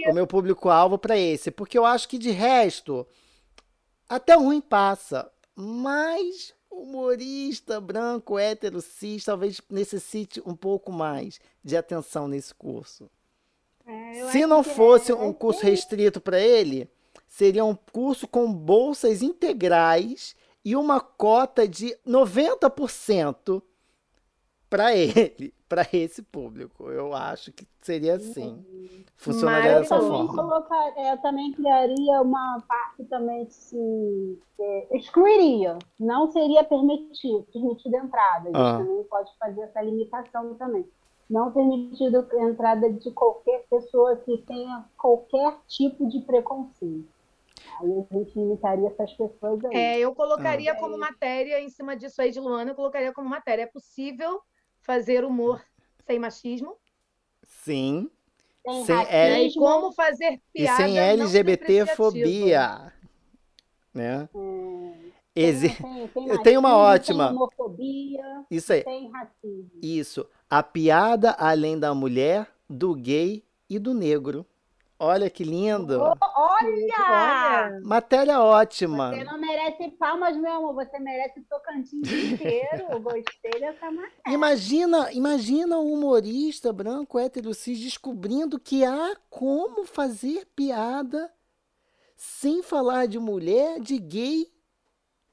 [0.09, 3.05] o meu público-alvo para esse, porque eu acho que de resto
[4.09, 12.27] até ruim passa, mas humorista branco, hétero, cis, talvez necessite um pouco mais de atenção
[12.27, 13.09] nesse curso.
[13.87, 16.89] É, Se não fosse é, um curso restrito para ele,
[17.29, 20.35] seria um curso com bolsas integrais
[20.65, 23.63] e uma cota de 90%
[24.75, 26.91] para ele para esse público.
[26.91, 28.65] Eu acho que seria assim.
[29.17, 30.35] Funcionaria dessa forma.
[30.35, 35.79] Colocar, eu também criaria uma parte também se é, excluiria.
[35.99, 38.51] Não seria permitido, permitido entrada.
[38.51, 38.79] A gente ah.
[38.79, 40.85] também pode fazer essa limitação também.
[41.31, 47.09] Não permitido entrada de qualquer pessoa que tenha qualquer tipo de preconceito.
[47.81, 49.77] Aí a gente limitaria essas pessoas aí.
[49.77, 50.77] É, eu colocaria ah.
[50.77, 53.63] como matéria, em cima disso aí de Luana, eu colocaria como matéria.
[53.63, 54.41] É possível
[54.85, 55.65] fazer humor
[56.07, 56.77] sem machismo.
[57.43, 58.11] Sim.
[58.65, 59.47] Sem, sem L...
[59.49, 62.93] E como fazer piada E sem LGBTfobia.
[63.93, 64.29] Né?
[64.35, 64.95] Hum.
[65.35, 65.71] Exi...
[65.71, 67.29] Tem, tem, tem, tem, uma ótima.
[67.29, 68.45] Tem homofobia.
[68.51, 68.85] Isso aí.
[68.85, 69.71] Tem racismo.
[69.83, 70.29] Isso.
[70.49, 74.47] A piada além da mulher, do gay e do negro.
[75.05, 76.01] Olha que lindo.
[76.01, 77.79] Oh, olha!
[77.85, 79.11] Matéria ótima.
[79.11, 80.75] Você não merece palmas, meu amor.
[80.75, 83.01] Você merece o Tocantins inteiro.
[83.03, 84.23] Gostei dessa matéria.
[84.29, 91.31] Imagina, imagina um humorista branco hétero cis descobrindo que há como fazer piada
[92.17, 94.51] sem falar de mulher, de gay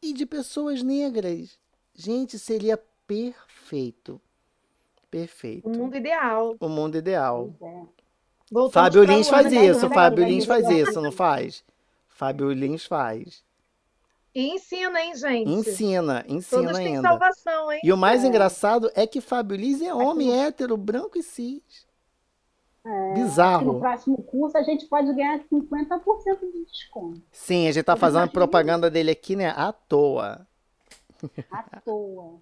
[0.02, 1.58] e de pessoas negras.
[1.94, 4.20] Gente, seria perfeito.
[5.10, 5.70] Perfeito.
[5.70, 6.56] O mundo ideal.
[6.60, 7.54] O mundo ideal.
[7.62, 8.01] É.
[8.52, 11.64] Voltamos Fábio Lins faz isso, Fábio Lins faz isso, não faz?
[12.10, 13.42] Fábio Lins faz.
[14.36, 15.50] E ensina, hein, gente?
[15.50, 17.02] Ensina, ensina Todos ainda.
[17.02, 17.80] salvação, hein?
[17.84, 18.28] E o mais é.
[18.28, 20.48] engraçado é que Fábio Lins é homem é.
[20.48, 21.88] hétero, branco e cis.
[22.86, 23.74] É, Bizarro.
[23.74, 26.02] No próximo curso a gente pode ganhar 50%
[26.54, 27.22] de desconto.
[27.32, 29.50] Sim, a gente tá fazendo propaganda dele aqui, né?
[29.50, 30.46] À toa.
[31.50, 32.42] À toa.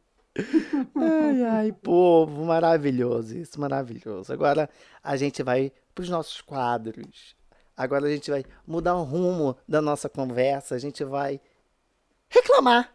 [0.95, 4.31] Ai, ai, povo, maravilhoso isso, maravilhoso.
[4.31, 4.69] Agora
[5.03, 7.35] a gente vai para os nossos quadros.
[7.75, 11.39] Agora a gente vai mudar o rumo da nossa conversa, a gente vai
[12.29, 12.93] reclamar,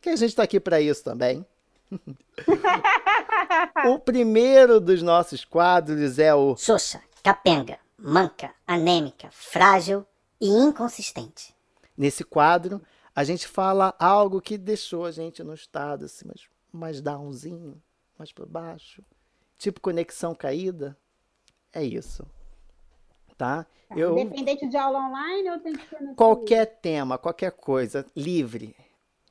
[0.00, 1.46] que a gente está aqui para isso também.
[3.86, 10.04] o primeiro dos nossos quadros é o Xoxa, capenga, manca, anêmica, frágil
[10.40, 11.54] e inconsistente.
[11.96, 12.82] Nesse quadro,
[13.14, 16.42] a gente fala algo que deixou a gente no estado assim, mais,
[16.76, 17.82] mais downzinho,
[18.18, 19.02] mais para baixo,
[19.58, 20.96] tipo conexão caída.
[21.72, 22.26] É isso
[23.36, 23.64] tá?
[23.64, 23.96] tá?
[23.96, 24.18] Eu...
[24.18, 28.74] Independente de aula online ou tem que ser no Qualquer tema, qualquer coisa, livre.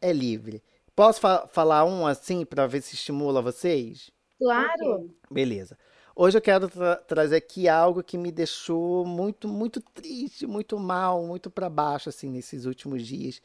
[0.02, 0.64] É livre.
[0.96, 4.12] Posso fa falar um assim para ver se estimula vocês?
[4.40, 5.14] Claro.
[5.30, 5.78] Beleza.
[6.16, 11.22] Hoje eu quero tra trazer aqui algo que me deixou muito, muito triste, muito mal,
[11.24, 13.42] muito para baixo assim nesses últimos dias,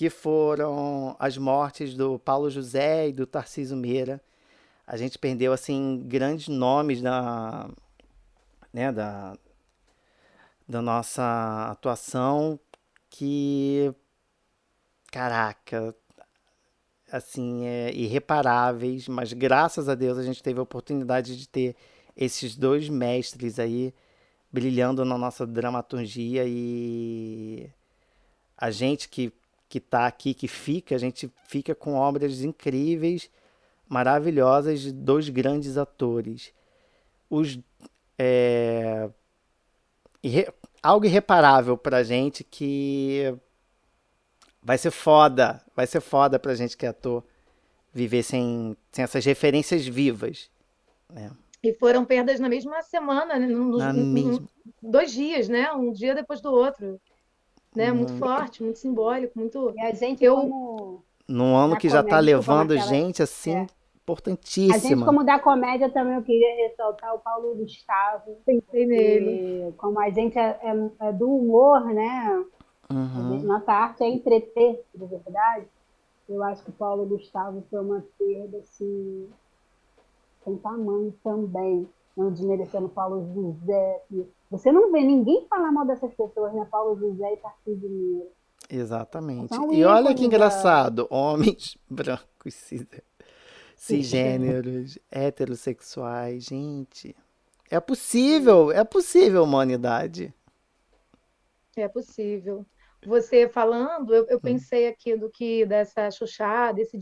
[0.00, 4.18] que foram as mortes do Paulo José e do Tarcísio Meira.
[4.86, 7.68] A gente perdeu assim grandes nomes da,
[8.72, 9.36] né, da,
[10.66, 12.58] da nossa atuação
[13.10, 13.94] que,
[15.12, 15.94] caraca,
[17.12, 21.76] assim, é irreparáveis, mas graças a Deus a gente teve a oportunidade de ter
[22.16, 23.92] esses dois mestres aí
[24.50, 27.68] brilhando na nossa dramaturgia e
[28.56, 29.30] a gente que
[29.70, 33.30] que está aqui, que fica, a gente fica com obras incríveis,
[33.88, 36.52] maravilhosas de dois grandes atores.
[37.30, 37.56] Os
[38.18, 39.08] é,
[40.82, 43.32] algo irreparável pra gente que
[44.60, 45.62] vai ser foda.
[45.74, 47.24] Vai ser foda pra gente que é ator
[47.94, 50.50] viver sem, sem essas referências vivas.
[51.08, 51.30] Né?
[51.62, 53.46] E foram perdas na mesma semana, né?
[53.46, 54.48] Nos, na mesma...
[54.82, 55.70] Dois dias, né?
[55.72, 57.00] Um dia depois do outro.
[57.74, 57.92] Né?
[57.92, 57.96] Hum.
[57.96, 59.72] Muito forte, muito simbólico, muito.
[59.76, 60.36] E a gente, eu...
[60.36, 61.04] como.
[61.28, 63.54] Num ano que já tá levando gente assim.
[63.54, 63.66] É
[64.02, 64.74] importantíssima.
[64.74, 68.36] A gente, como da comédia, também eu queria ressaltar o Paulo Gustavo.
[68.44, 69.72] Pensei nele.
[69.76, 72.44] Como a gente é, é, é do humor, né?
[72.90, 73.42] Uhum.
[73.42, 75.66] Nossa arte é entreter, de verdade.
[76.28, 79.28] Eu acho que o Paulo Gustavo foi uma perda, assim,
[80.44, 81.88] sem tamanho também.
[82.16, 84.02] Não desmerecendo Paulo José.
[84.50, 86.66] Você não vê ninguém falar mal dessas pessoas, né?
[86.70, 88.30] Paulo José e Tarcísio Mineiro.
[88.68, 89.54] Exatamente.
[89.54, 92.54] Então, e olha que engraçado, homens brancos,
[93.76, 97.16] cisgêneros, heterossexuais, gente.
[97.70, 100.34] É possível, é possível humanidade.
[101.76, 102.66] É possível.
[103.06, 104.40] Você falando, eu, eu hum.
[104.40, 107.00] pensei aqui do que dessa chuchada, desse hum.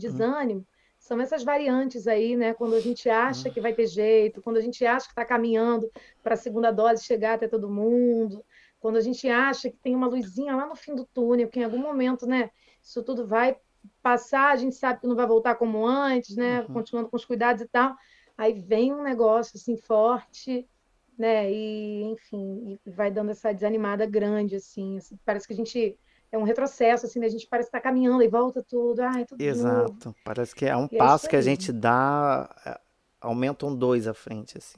[1.09, 2.53] São essas variantes aí, né?
[2.53, 3.51] Quando a gente acha hum.
[3.51, 5.91] que vai ter jeito, quando a gente acha que está caminhando
[6.21, 8.45] para a segunda dose chegar até todo mundo,
[8.79, 11.63] quando a gente acha que tem uma luzinha lá no fim do túnel, que em
[11.63, 13.57] algum momento, né, isso tudo vai
[14.03, 16.73] passar, a gente sabe que não vai voltar como antes, né, uhum.
[16.75, 17.95] continuando com os cuidados e tal.
[18.37, 20.69] Aí vem um negócio assim forte,
[21.17, 25.97] né, e enfim, e vai dando essa desanimada grande assim, assim, parece que a gente
[26.31, 27.25] é um retrocesso, assim, né?
[27.25, 28.99] a gente parece estar tá caminhando e volta tudo.
[29.01, 30.05] Ai, tudo Exato.
[30.05, 30.15] Novo.
[30.23, 32.79] Parece que é um e é passo é que a gente dá, é,
[33.19, 34.77] aumenta um dois à frente, assim.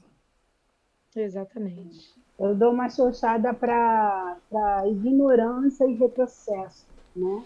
[1.14, 2.14] Exatamente.
[2.38, 4.38] Eu dou uma xoxada para
[4.86, 7.44] ignorância e retrocesso, né?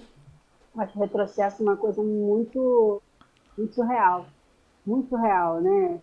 [0.76, 3.02] Acho retrocesso uma coisa muito,
[3.58, 4.26] muito real.
[4.86, 6.00] Muito real, né?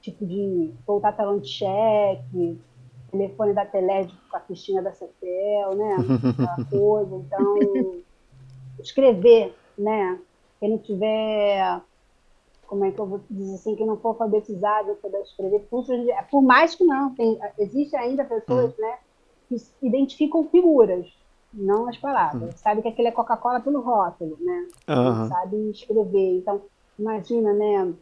[0.00, 2.60] Tipo de voltar talão de cheque,
[3.10, 5.96] telefone da Teled com a fichinha da CETEL, né?
[6.30, 7.16] Aquela coisa.
[7.16, 8.02] Então,
[8.80, 10.18] escrever, né?
[10.58, 11.82] Quem não tiver
[12.70, 15.66] como é que eu vou dizer assim, que não for alfabetizado para escrever
[16.30, 18.86] por mais que não, tem, existe ainda pessoas, uhum.
[18.86, 18.98] né,
[19.48, 21.12] que identificam figuras,
[21.52, 22.42] não as palavras.
[22.42, 22.56] Uhum.
[22.56, 24.68] Sabe que aquele é Coca-Cola pelo rótulo, né?
[24.88, 25.28] Uhum.
[25.28, 26.38] Sabe escrever.
[26.38, 26.62] Então,
[26.96, 27.92] imagina, né,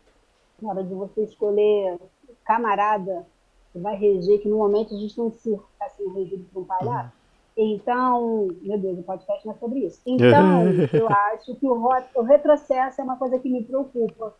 [0.61, 1.98] na hora de você escolher
[2.44, 3.26] camarada
[3.72, 6.64] que vai reger, que no momento a gente não se está sendo regido por um
[6.64, 7.12] palhaço.
[7.56, 10.00] Então, meu Deus, o podcast não é sobre isso.
[10.06, 14.34] Então, eu acho que o, o retrocesso é uma coisa que me preocupa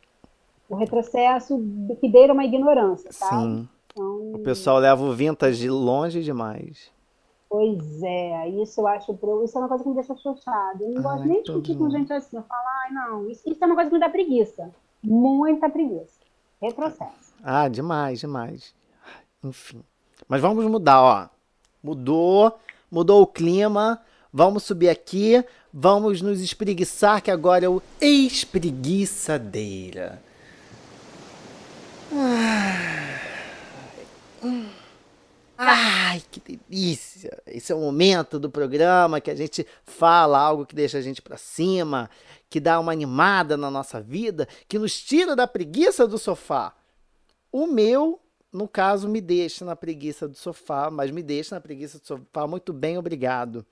[0.68, 1.59] o retrocesso
[2.01, 3.41] que beira uma ignorância, tá?
[3.41, 3.68] Sim.
[3.93, 6.93] Então, o pessoal leva o vintage longe demais.
[7.49, 9.18] Pois é, isso eu acho.
[9.43, 10.85] Isso é uma coisa que me deixa chateada.
[10.85, 12.37] Eu não gosto nem de discutir com gente assim.
[12.37, 14.70] Eu falo, ai, não, isso, isso é uma coisa que me dá preguiça.
[15.03, 16.20] Muita preguiça.
[16.61, 17.33] Retrocesso.
[17.43, 18.74] Ah, demais, demais.
[19.43, 19.82] Enfim.
[20.26, 21.28] Mas vamos mudar, ó.
[21.82, 22.59] Mudou,
[22.91, 24.03] mudou o clima.
[24.32, 30.20] Vamos subir aqui, vamos nos espreguiçar, que agora é o espreguiçadeira.
[35.57, 37.43] Ai, que delícia!
[37.47, 41.22] Esse é o momento do programa que a gente fala algo que deixa a gente
[41.22, 42.11] para cima,
[42.51, 46.74] que dá uma animada na nossa vida, que nos tira da preguiça do sofá.
[47.51, 48.20] O meu,
[48.53, 52.47] no caso, me deixa na preguiça do sofá, mas me deixa na preguiça do sofá.
[52.47, 53.65] Muito bem, obrigado.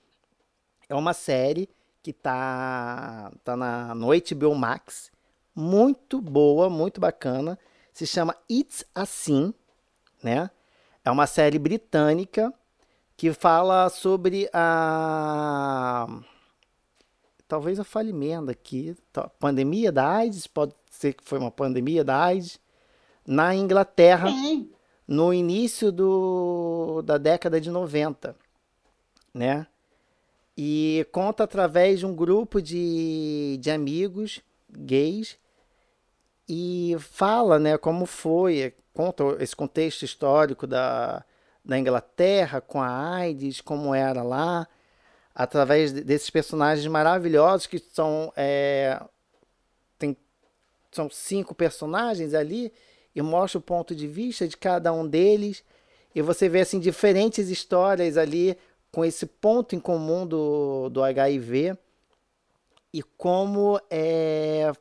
[0.87, 1.69] É uma série
[2.03, 5.11] que tá, tá na Noite HBO Max,
[5.55, 7.57] muito boa, muito bacana.
[7.91, 9.53] Se chama It's Assim,
[10.23, 10.49] né?
[11.03, 12.53] É uma série britânica
[13.17, 16.07] que fala sobre a
[17.47, 18.95] talvez a falimento aqui,
[19.39, 22.59] pandemia da AIDS, pode ser que foi uma pandemia da AIDS
[23.27, 24.71] na Inglaterra Sim.
[25.05, 28.33] no início do, da década de 90,
[29.33, 29.67] né?
[30.57, 35.37] E conta através de um grupo de, de amigos gays
[36.49, 41.23] e fala né, como foi, conta esse contexto histórico da,
[41.63, 44.67] da Inglaterra com a AIDS, como era lá,
[45.35, 48.31] através desses personagens maravilhosos que são.
[48.35, 48.99] É,
[49.99, 50.17] tem,
[50.91, 52.73] são cinco personagens ali
[53.17, 55.63] e mostra o ponto de vista de cada um deles.
[56.13, 58.55] E você vê assim diferentes histórias ali
[58.91, 61.75] com esse ponto em comum do, do HIV
[62.93, 64.71] e como é,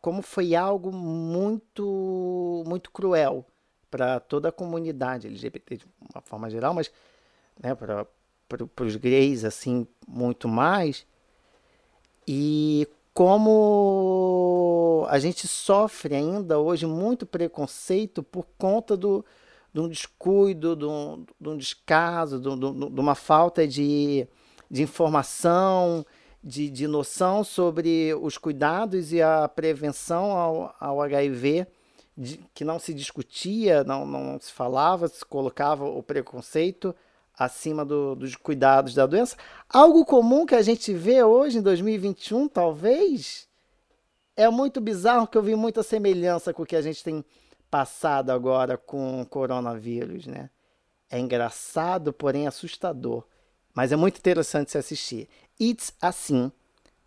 [0.00, 3.44] como foi algo muito muito cruel
[3.90, 6.90] para toda a comunidade LGBT de uma forma geral, mas
[7.62, 8.06] né, para
[8.86, 11.06] os gays assim muito mais
[12.26, 19.24] e como a gente sofre ainda hoje muito preconceito por conta do,
[19.72, 24.26] de um descuido, de um, de um descaso, de, de, de uma falta de,
[24.70, 26.04] de informação,
[26.42, 31.66] de, de noção sobre os cuidados e a prevenção ao, ao HIV,
[32.16, 36.94] de, que não se discutia, não, não se falava, se colocava o preconceito
[37.38, 39.36] acima do, dos cuidados da doença.
[39.68, 43.45] Algo comum que a gente vê hoje em 2021, talvez,
[44.36, 47.24] é muito bizarro que eu vi muita semelhança com o que a gente tem
[47.70, 50.50] passado agora com o coronavírus, né?
[51.10, 53.24] É engraçado, porém assustador.
[53.74, 55.28] Mas é muito interessante se assistir.
[55.60, 56.50] It's Assim,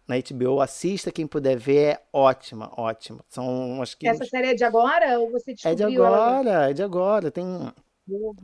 [0.08, 0.60] na HBO.
[0.60, 3.24] Assista, quem puder ver, é ótima, ótima.
[3.30, 5.88] São acho que Essa série é de agora ou você descobriu?
[5.88, 6.70] É de agora, ela...
[6.70, 7.32] é de agora.
[7.32, 7.46] Tem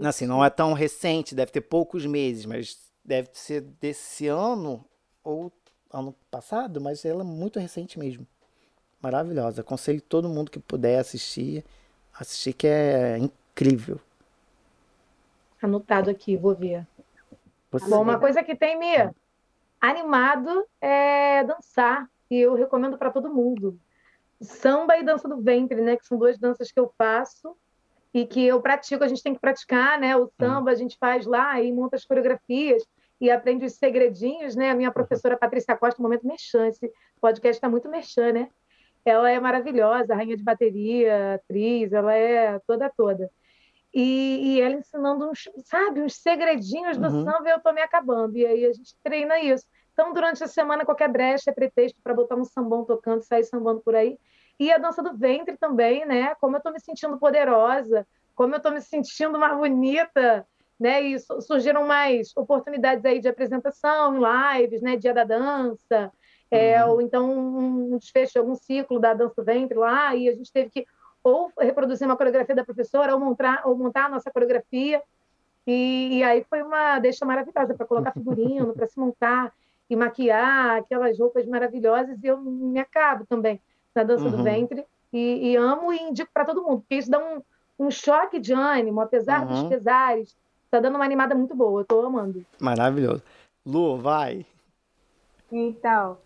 [0.03, 4.85] assim, não é tão recente, deve ter poucos meses, mas deve ser desse ano
[5.23, 5.51] ou
[5.91, 8.27] ano passado, mas ela é muito recente mesmo.
[9.05, 9.61] Maravilhosa.
[9.61, 11.63] Aconselho todo mundo que puder assistir.
[12.11, 13.99] Assistir que é incrível.
[15.61, 16.87] Anotado aqui, vou ver.
[17.69, 18.95] Você Bom, uma coisa que tem me
[19.79, 22.09] animado é dançar.
[22.31, 23.77] E eu recomendo para todo mundo.
[24.41, 25.97] Samba e dança do ventre, né?
[25.97, 27.55] Que são duas danças que eu faço
[28.11, 29.03] e que eu pratico.
[29.03, 30.17] A gente tem que praticar, né?
[30.17, 32.81] O samba a gente faz lá e monta as coreografias
[33.21, 34.71] e aprende os segredinhos, né?
[34.71, 36.91] A minha professora Patrícia Costa, um momento merchan, esse
[37.21, 38.49] podcast está muito merchan, né?
[39.05, 43.29] Ela é maravilhosa, rainha de bateria, atriz, ela é toda toda.
[43.93, 47.23] E, e ela ensinando uns, sabe, uns segredinhos do uhum.
[47.23, 48.35] samba e eu tô me acabando.
[48.35, 49.65] E aí a gente treina isso.
[49.93, 53.79] Então, durante a semana, qualquer brecha é pretexto para botar um sambão tocando, sair sambando
[53.79, 54.19] por aí.
[54.59, 56.35] E a dança do ventre também, né?
[56.35, 60.45] Como eu estou me sentindo poderosa, como eu estou me sentindo mais bonita,
[60.77, 61.01] né?
[61.01, 64.97] E surgiram mais oportunidades aí de apresentação lives, né?
[64.97, 66.11] Dia da dança,
[66.51, 66.91] é, uhum.
[66.91, 70.51] ou então um desfecho de algum ciclo da dança do ventre lá, e a gente
[70.51, 70.85] teve que
[71.23, 75.01] ou reproduzir uma coreografia da professora, ou montar, ou montar a nossa coreografia.
[75.65, 79.51] E, e aí foi uma deixa maravilhosa para colocar figurino, para se montar
[79.89, 83.59] e maquiar aquelas roupas maravilhosas, e eu me acabo também
[83.95, 84.31] na dança uhum.
[84.31, 87.41] do ventre, e, e, amo e indico para todo mundo, porque isso dá um,
[87.79, 89.47] um choque de ânimo, apesar uhum.
[89.47, 92.45] dos pesares, está dando uma animada muito boa, eu estou amando.
[92.59, 93.23] Maravilhoso.
[93.65, 94.45] Lu, vai!
[95.51, 96.17] Então,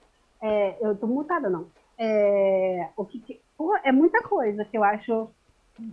[0.42, 1.68] é, eu estou mutada, não.
[1.98, 3.42] É, o que,
[3.84, 5.30] é muita coisa que eu acho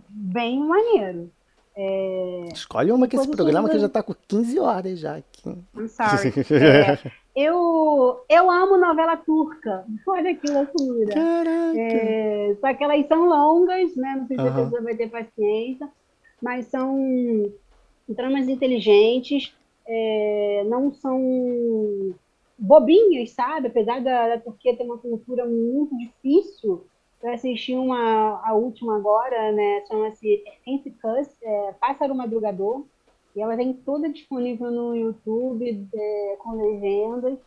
[0.09, 1.29] bem maneiro.
[1.75, 2.49] É...
[2.51, 5.49] Escolhe uma que esse programa que já está com 15 horas já aqui.
[5.75, 6.33] I'm sorry.
[6.49, 9.85] É, eu, eu amo novela turca.
[10.07, 11.13] Olha que loucura.
[11.13, 11.79] Caraca.
[11.79, 14.15] É, só que elas são longas, né?
[14.17, 14.49] Não sei se uhum.
[14.49, 15.87] a pessoa vai ter paciência,
[16.41, 17.51] mas são
[18.15, 19.53] tramas inteligentes,
[19.85, 22.15] é, não são
[22.57, 23.67] bobinhas, sabe?
[23.67, 26.85] Apesar da, da Turquia ter uma cultura muito difícil,
[27.21, 29.83] eu assisti uma, a última agora, né?
[29.87, 32.85] Chama-se Anticus, é, Pássaro Madrugador.
[33.35, 37.39] E ela vem toda disponível no YouTube, é, com legendas.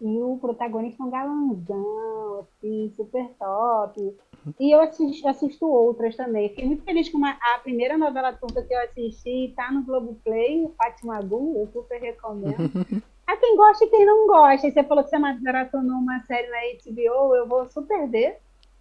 [0.00, 4.16] E o protagonista é um galanzão, assim, super top.
[4.58, 6.48] E eu assisto, assisto outras também.
[6.50, 10.68] Fiquei muito feliz com uma, a primeira novela turca que eu assisti está no Globoplay,
[10.76, 13.02] Fátima Gu, eu super recomendo.
[13.32, 14.66] a quem gosta e quem não gosta.
[14.66, 18.38] E você falou que você maratonou uma série na HBO, eu vou super ver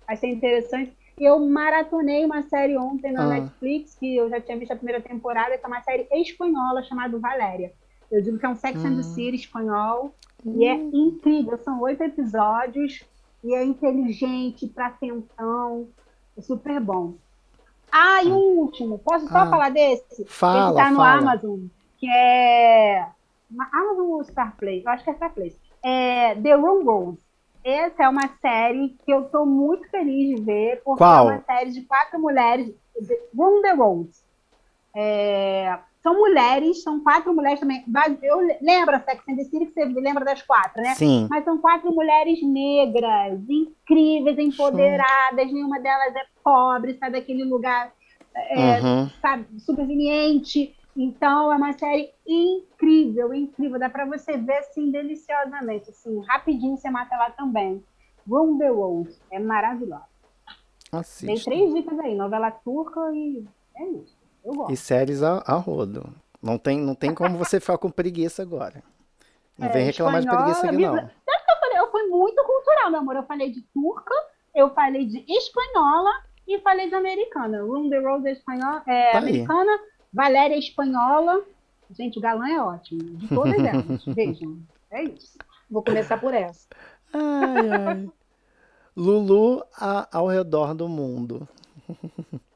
[0.08, 0.96] achei interessante.
[1.20, 3.28] E eu maratonei uma série ontem na ah.
[3.28, 7.18] Netflix, que eu já tinha visto a primeira temporada, que é uma série espanhola chamada
[7.20, 7.74] Valéria.
[8.10, 9.04] Eu digo que é um Sex and the hum.
[9.04, 10.14] City espanhol.
[10.46, 10.92] E é hum.
[10.94, 13.04] incrível, são oito episódios.
[13.44, 15.88] E é inteligente, pra atenção.
[16.38, 17.16] É super bom.
[17.92, 18.60] Ah, e um hum.
[18.60, 19.00] último.
[19.00, 19.50] Posso só ah.
[19.50, 20.24] falar desse?
[20.26, 21.18] Fala, Ele tá no fala.
[21.18, 21.60] Amazon.
[21.98, 23.08] Que é...
[23.74, 24.84] Amazon ou Star Play?
[24.86, 25.56] Eu acho que é Star Play.
[25.84, 27.28] É The Room Rose
[27.68, 31.30] essa é uma série que eu estou muito feliz de ver, porque Qual?
[31.30, 32.74] é uma série de quatro mulheres,
[33.36, 34.24] Room the Roads.
[34.96, 37.84] É, são mulheres, são quatro mulheres também.
[38.24, 40.96] Eu lembro a Sex and the City, que você lembra das quatro, né?
[40.96, 41.28] Sim.
[41.30, 45.54] Mas são quatro mulheres negras, incríveis, empoderadas, Sim.
[45.54, 47.92] nenhuma delas é pobre, sai daquele lugar
[48.34, 49.10] é, uhum.
[49.22, 50.74] sabe, subveniente.
[51.00, 53.78] Então, é uma série incrível, incrível.
[53.78, 55.92] Dá para você ver, assim, deliciosamente.
[55.92, 57.84] Assim, rapidinho você mata ela também.
[58.28, 59.22] Room the Rose.
[59.30, 60.08] É maravilhosa.
[60.92, 61.28] Assista.
[61.28, 62.16] Tem três dicas aí.
[62.16, 63.46] Novela turca e...
[63.76, 64.18] É isso.
[64.44, 64.74] Eu gosto.
[64.74, 66.04] E séries a, a rodo.
[66.42, 68.84] Não tem, não tem como você ficar com preguiça agora.
[69.56, 70.98] Não é, vem reclamar de preguiça aqui, não.
[70.98, 73.16] Eu, falei, eu fui muito cultural, meu amor.
[73.18, 74.16] Eu falei de turca,
[74.56, 76.12] eu falei de espanhola
[76.48, 77.62] e falei de americana.
[77.62, 79.72] Room the é, espanhola, é tá americana.
[79.72, 81.44] Aí Valéria Espanhola.
[81.92, 83.02] Gente, o galã é ótimo.
[83.18, 84.06] De todas elas.
[84.08, 84.60] Vejam.
[84.92, 85.38] É isso.
[85.70, 86.68] Vou começar por essa.
[87.14, 88.10] Ai, ai.
[88.96, 91.48] Lulu a, ao redor do mundo.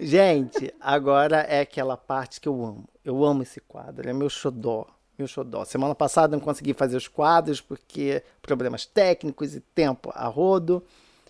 [0.00, 2.84] Gente, agora é aquela parte que eu amo.
[3.04, 4.86] Eu amo esse quadro, é meu xodó.
[5.18, 5.64] Meu xodó.
[5.64, 10.82] Semana passada não consegui fazer os quadros porque problemas técnicos e tempo a rodo.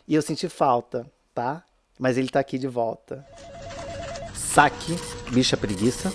[0.06, 1.64] E eu senti falta, tá?
[1.98, 3.26] Mas ele tá aqui de volta.
[4.52, 4.96] Saque,
[5.32, 6.12] bicha preguiça.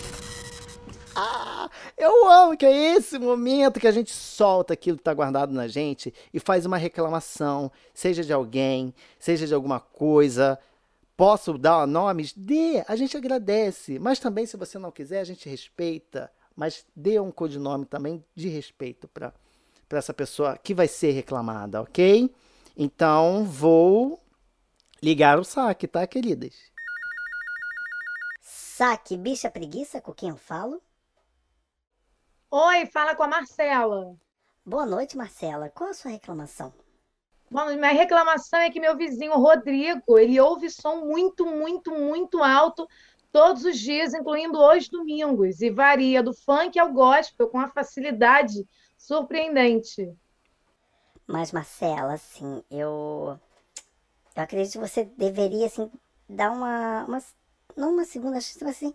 [1.16, 5.54] Ah, eu amo que é esse momento que a gente solta aquilo que está guardado
[5.54, 10.60] na gente e faz uma reclamação, seja de alguém, seja de alguma coisa.
[11.16, 12.34] Posso dar nomes?
[12.36, 14.00] Dê, a gente agradece.
[14.00, 16.30] Mas também, se você não quiser, a gente respeita.
[16.58, 19.32] Mas dê um codinome também de respeito para
[19.92, 22.30] essa pessoa que vai ser reclamada, ok?
[22.76, 24.22] Então, vou
[25.02, 26.75] ligar o saque, tá, queridas?
[28.78, 30.82] Saque, bicha preguiça com quem eu falo?
[32.52, 34.18] Oi, fala com a Marcela.
[34.66, 35.70] Boa noite, Marcela.
[35.70, 36.74] Qual a sua reclamação?
[37.50, 42.86] Bom, minha reclamação é que meu vizinho Rodrigo, ele ouve som muito, muito, muito alto
[43.32, 48.68] todos os dias, incluindo hoje domingos, e varia do funk ao gospel com uma facilidade
[48.98, 50.14] surpreendente.
[51.26, 53.40] Mas Marcela, assim, eu
[54.36, 55.90] eu acredito que você deveria assim
[56.28, 57.22] dar uma, uma
[57.76, 58.94] não uma segunda chance, mas assim,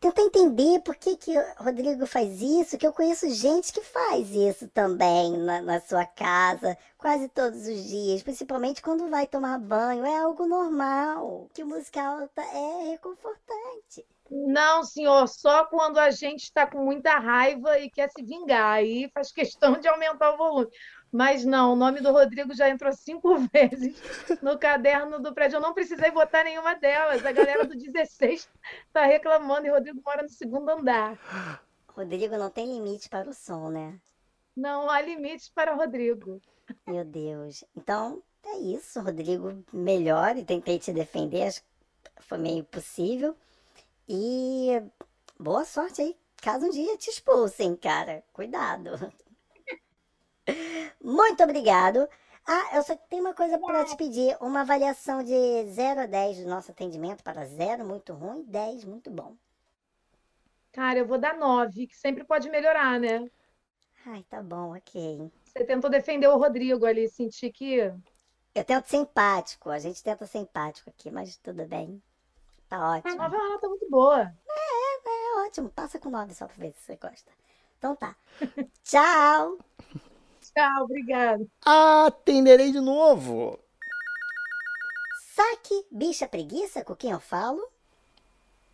[0.00, 4.30] tentar entender por que, que o Rodrigo faz isso, que eu conheço gente que faz
[4.30, 10.04] isso também na, na sua casa, quase todos os dias, principalmente quando vai tomar banho.
[10.04, 14.06] É algo normal, que música alta é reconfortante.
[14.30, 19.08] Não, senhor, só quando a gente está com muita raiva e quer se vingar, aí
[19.14, 20.68] faz questão de aumentar o volume.
[21.12, 23.96] Mas não, o nome do Rodrigo já entrou cinco vezes
[24.42, 25.56] no caderno do prédio.
[25.56, 27.24] Eu não precisei botar nenhuma delas.
[27.24, 28.48] A galera do 16
[28.86, 31.18] está reclamando e o Rodrigo mora no segundo andar.
[31.88, 33.98] Rodrigo não tem limite para o som, né?
[34.54, 36.40] Não há limites para o Rodrigo.
[36.86, 37.64] Meu Deus.
[37.76, 39.00] Então, é isso.
[39.00, 41.44] Rodrigo, melhor e tentei te defender.
[41.44, 43.36] Acho que foi meio impossível.
[44.08, 44.82] E
[45.38, 46.16] boa sorte aí.
[46.42, 48.22] Caso um dia te expulsem, cara.
[48.32, 49.12] Cuidado.
[51.02, 52.08] Muito obrigado.
[52.46, 56.38] Ah, eu só tenho uma coisa para te pedir: uma avaliação de 0 a 10
[56.38, 59.36] do nosso atendimento para 0, muito ruim, 10, muito bom.
[60.72, 63.28] Cara, eu vou dar 9, que sempre pode melhorar, né?
[64.04, 65.32] Ai, tá bom, ok.
[65.44, 67.92] Você tentou defender o Rodrigo ali, senti que.
[68.54, 72.00] Eu tento ser empático, a gente tenta ser empático aqui, mas tudo bem.
[72.68, 73.20] Tá ótimo.
[73.20, 74.22] A 9 é uma nota muito boa.
[74.48, 75.68] É, é, é ótimo.
[75.70, 77.32] Passa com 9 só pra ver se você gosta.
[77.78, 78.16] Então tá.
[78.82, 79.58] Tchau!
[80.56, 81.46] Tchau, obrigado.
[81.62, 83.58] Atenderei de novo.
[85.34, 87.60] Saque, bicha preguiça, com quem eu falo?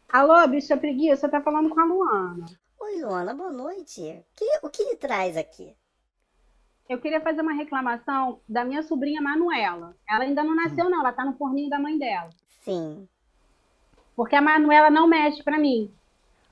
[0.08, 2.46] Alô, bicha preguiça, tá falando com a Luana.
[2.78, 4.24] Oi, Luana, boa noite.
[4.36, 5.74] Que, o que lhe traz aqui?
[6.88, 9.96] Eu queria fazer uma reclamação da minha sobrinha Manuela.
[10.08, 12.30] Ela ainda não nasceu, não, ela tá no forninho da mãe dela.
[12.60, 13.08] Sim.
[14.14, 15.92] Porque a Manuela não mexe para mim.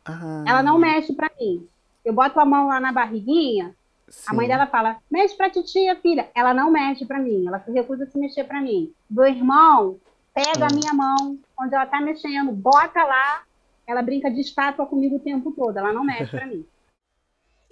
[0.05, 0.45] Ah.
[0.45, 1.69] Ela não mexe para mim.
[2.05, 3.77] Eu boto a mão lá na barriguinha,
[4.11, 4.27] Sim.
[4.29, 6.29] A mãe dela fala: mexe pra titia, filha.
[6.35, 8.93] Ela não mexe pra mim, ela se recusa a se mexer pra mim.
[9.09, 9.99] Do irmão,
[10.35, 10.69] pega hum.
[10.71, 13.45] a minha mão, onde ela tá mexendo, bota lá.
[13.87, 16.67] Ela brinca de estátua comigo o tempo todo, ela não mexe pra mim.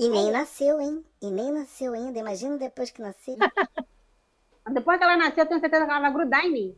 [0.00, 1.04] E nem nasceu, hein?
[1.20, 2.20] E nem nasceu ainda.
[2.20, 3.36] Imagina depois que nasceu.
[4.72, 6.76] depois que ela nasceu, eu tenho certeza que ela vai grudar em mim.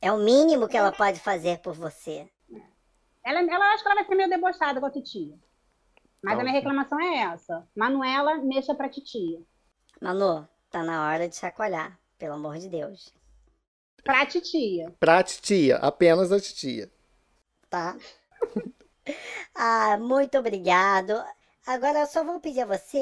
[0.00, 2.30] É o mínimo que ela pode fazer por você.
[3.24, 5.36] Ela, ela acha que ela vai ser meio debochada com a titia.
[6.26, 7.64] Mas a minha reclamação é essa.
[7.72, 9.40] Manuela, mexa pra titia.
[10.00, 13.14] Manu, tá na hora de chacoalhar, pelo amor de Deus.
[14.02, 14.92] Pra titia.
[14.98, 16.90] Pra titia, apenas a titia.
[17.70, 17.96] Tá.
[19.54, 21.12] ah, muito obrigado.
[21.64, 22.98] Agora eu só vou pedir a você,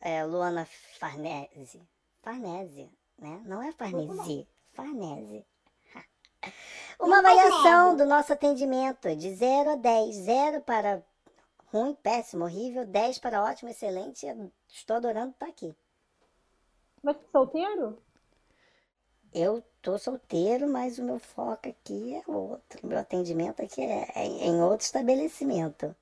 [0.00, 0.66] é, Luana
[0.98, 1.86] Farnese.
[2.22, 3.42] Farnese, né?
[3.44, 5.44] Não é Farnese, Farnese.
[6.98, 10.14] Uma avaliação do nosso atendimento de 0 a 10.
[10.14, 11.04] 0 para
[11.72, 14.26] ruim, péssimo, horrível, 10 para ótimo, excelente.
[14.68, 15.74] Estou adorando estar aqui.
[17.02, 17.98] Você é solteiro?
[19.34, 22.86] Eu tô solteiro, mas o meu foco aqui é outro.
[22.86, 25.96] Meu atendimento aqui é, é em outro estabelecimento.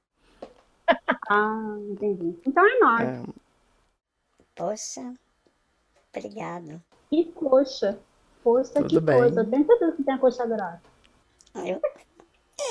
[1.30, 2.36] ah, entendi.
[2.44, 3.08] Então é nós.
[3.08, 3.22] É...
[4.56, 5.14] Poxa,
[6.12, 6.82] obrigado.
[7.08, 7.98] Que coxa.
[8.42, 9.18] Poxa, Tudo que bem.
[9.18, 9.44] coisa.
[9.44, 10.82] Tem certeza que tem a coxa dourada.
[11.54, 11.80] Eu...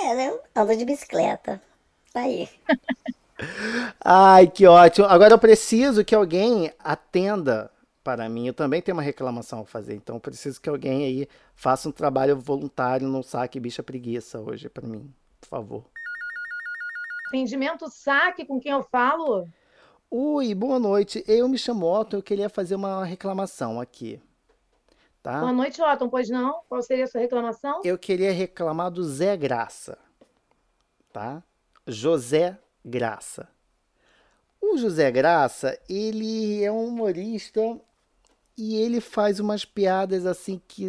[0.02, 0.40] É, né?
[0.56, 1.62] Ando de bicicleta.
[2.14, 2.50] Tá aí.
[4.04, 5.08] Ai, que ótimo.
[5.08, 7.72] Agora eu preciso que alguém atenda
[8.04, 8.48] para mim.
[8.48, 11.92] Eu também tenho uma reclamação a fazer, então eu preciso que alguém aí faça um
[11.92, 15.86] trabalho voluntário no saque bicha preguiça hoje para mim, por favor.
[17.28, 19.48] Atendimento saque com quem eu falo?
[20.10, 21.24] Oi, boa noite.
[21.28, 24.20] Eu me chamo Otto, eu queria fazer uma reclamação aqui.
[25.22, 25.42] Tá?
[25.42, 26.62] Boa noite, Otto, pois não?
[26.68, 27.82] Qual seria a sua reclamação?
[27.84, 29.98] Eu queria reclamar do Zé Graça,
[31.14, 31.44] tá?
[31.90, 33.48] José Graça.
[34.62, 37.62] O José Graça, ele é um humorista
[38.58, 40.88] e ele faz umas piadas assim que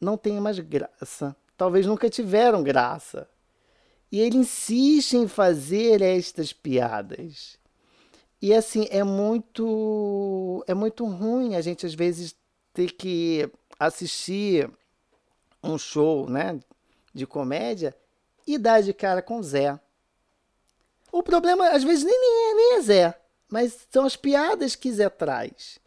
[0.00, 1.36] não tem mais graça.
[1.56, 3.28] Talvez nunca tiveram graça.
[4.10, 7.58] E ele insiste em fazer estas piadas.
[8.40, 12.34] E assim, é muito é muito ruim a gente às vezes
[12.74, 13.48] ter que
[13.78, 14.70] assistir
[15.62, 16.58] um show, né,
[17.14, 17.94] de comédia
[18.46, 19.78] e dar de cara com Zé.
[21.12, 24.90] O problema, às vezes, nem, nem, é, nem é Zé, mas são as piadas que
[24.90, 25.78] Zé traz,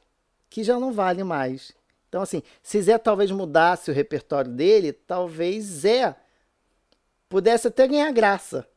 [0.48, 1.74] que já não valem mais.
[2.08, 6.16] Então, assim, se Zé talvez mudasse o repertório dele, talvez Zé
[7.28, 8.70] pudesse até ganhar graça,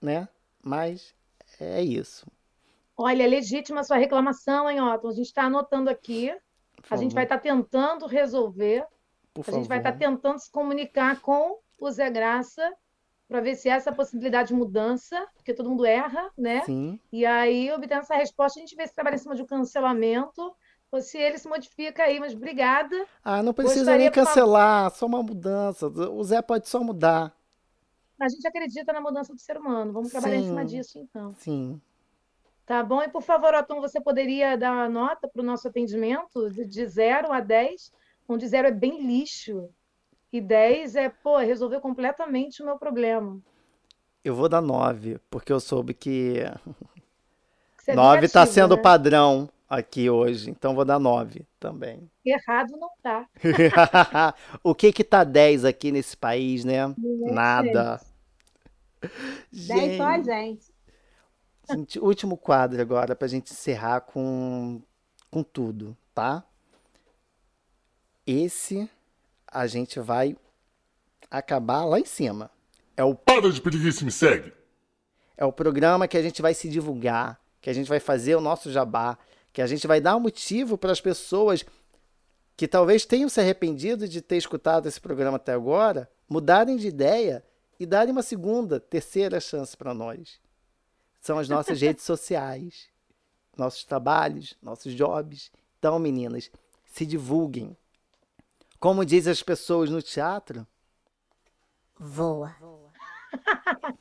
[0.00, 0.28] né?
[0.62, 1.12] Mas
[1.60, 2.24] é isso.
[2.96, 5.08] Olha, é legítima a sua reclamação, hein, Otton?
[5.08, 6.32] A gente está anotando aqui.
[6.88, 8.86] A gente vai estar tá tentando resolver.
[9.32, 9.58] Por a favor.
[9.58, 12.72] gente vai estar tá tentando se comunicar com o Zé Graça
[13.34, 16.62] para ver se há essa possibilidade de mudança, porque todo mundo erra, né?
[16.64, 17.00] Sim.
[17.12, 20.54] E aí, obtendo essa resposta, a gente vê se trabalha em cima de um cancelamento
[20.88, 22.94] ou se ele se modifica aí, mas obrigada.
[23.24, 24.90] Ah, não precisa Gostaria nem cancelar, uma...
[24.90, 25.88] só uma mudança.
[25.88, 27.36] O Zé pode só mudar.
[28.20, 29.92] A gente acredita na mudança do ser humano.
[29.92, 30.44] Vamos trabalhar Sim.
[30.44, 31.34] em cima disso, então.
[31.34, 31.80] Sim.
[32.64, 33.02] Tá bom?
[33.02, 37.32] E, por favor, Otton, você poderia dar uma nota para o nosso atendimento de 0
[37.32, 37.92] a 10,
[38.28, 39.68] onde 0 é bem lixo
[40.34, 43.40] e 10 é, pô, resolveu completamente o meu problema.
[44.24, 46.42] Eu vou dar 9, porque eu soube que
[47.86, 48.82] 9 está sendo né?
[48.82, 52.10] padrão aqui hoje, então vou dar 9 também.
[52.26, 53.28] Errado não tá.
[54.60, 56.92] o que que tá 10 aqui nesse país, né?
[56.98, 58.00] Nada.
[59.52, 59.86] Gente.
[59.86, 60.74] 10 só a gente.
[61.70, 64.82] Gente, último quadro agora para a gente encerrar com,
[65.30, 66.42] com tudo, tá?
[68.26, 68.90] Esse
[69.54, 70.36] a gente vai
[71.30, 72.50] acabar lá em cima.
[72.96, 74.52] É o Para de Preguiça Me Segue.
[75.36, 78.40] É o programa que a gente vai se divulgar, que a gente vai fazer o
[78.40, 79.16] nosso jabá,
[79.52, 81.64] que a gente vai dar um motivo para as pessoas
[82.56, 87.44] que talvez tenham se arrependido de ter escutado esse programa até agora, mudarem de ideia
[87.80, 90.38] e darem uma segunda, terceira chance para nós
[91.24, 92.88] são as nossas redes sociais,
[93.56, 95.50] nossos trabalhos, nossos jobs.
[95.78, 96.50] Então, meninas,
[96.84, 97.74] se divulguem.
[98.84, 100.66] Como dizem as pessoas no teatro,
[101.98, 102.54] voa.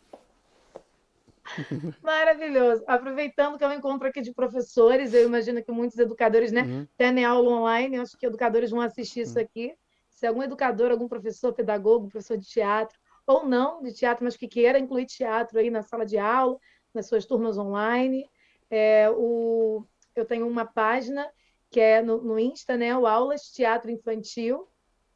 [2.04, 2.84] Maravilhoso.
[2.86, 6.86] Aproveitando que eu encontro aqui de professores, eu imagino que muitos educadores, né, uhum.
[6.98, 9.46] têm aula online, eu acho que educadores vão assistir isso uhum.
[9.46, 9.74] aqui.
[10.10, 14.50] Se algum educador, algum professor, pedagogo, professor de teatro, ou não de teatro, mas que
[14.50, 16.58] queira incluir teatro aí na sala de aula,
[16.94, 18.30] nas suas turmas online.
[18.70, 21.26] É, o, eu tenho uma página
[21.72, 22.94] que é no, no Insta, né?
[22.98, 24.68] O Aulas Teatro Infantil.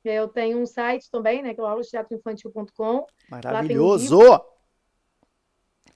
[0.10, 1.54] Eu tenho um site também, né?
[1.54, 3.06] Que é o aulasteatroinfantil.com.
[3.30, 4.20] Maravilhoso!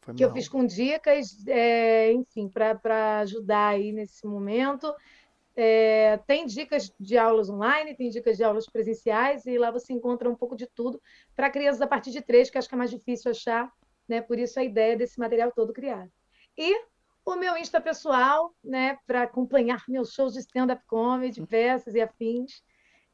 [0.08, 4.94] Um que eu fiz com dicas, é, enfim, para ajudar aí nesse momento.
[5.56, 10.30] É, tem dicas de aulas online, tem dicas de aulas presenciais, e lá você encontra
[10.30, 11.00] um pouco de tudo
[11.36, 13.72] para crianças a partir de três, que acho que é mais difícil achar
[14.12, 14.22] né?
[14.22, 16.12] Por isso a ideia desse material todo criado.
[16.58, 16.76] E
[17.26, 22.62] o meu Insta pessoal, né, para acompanhar meus shows de stand-up comedy, peças e afins,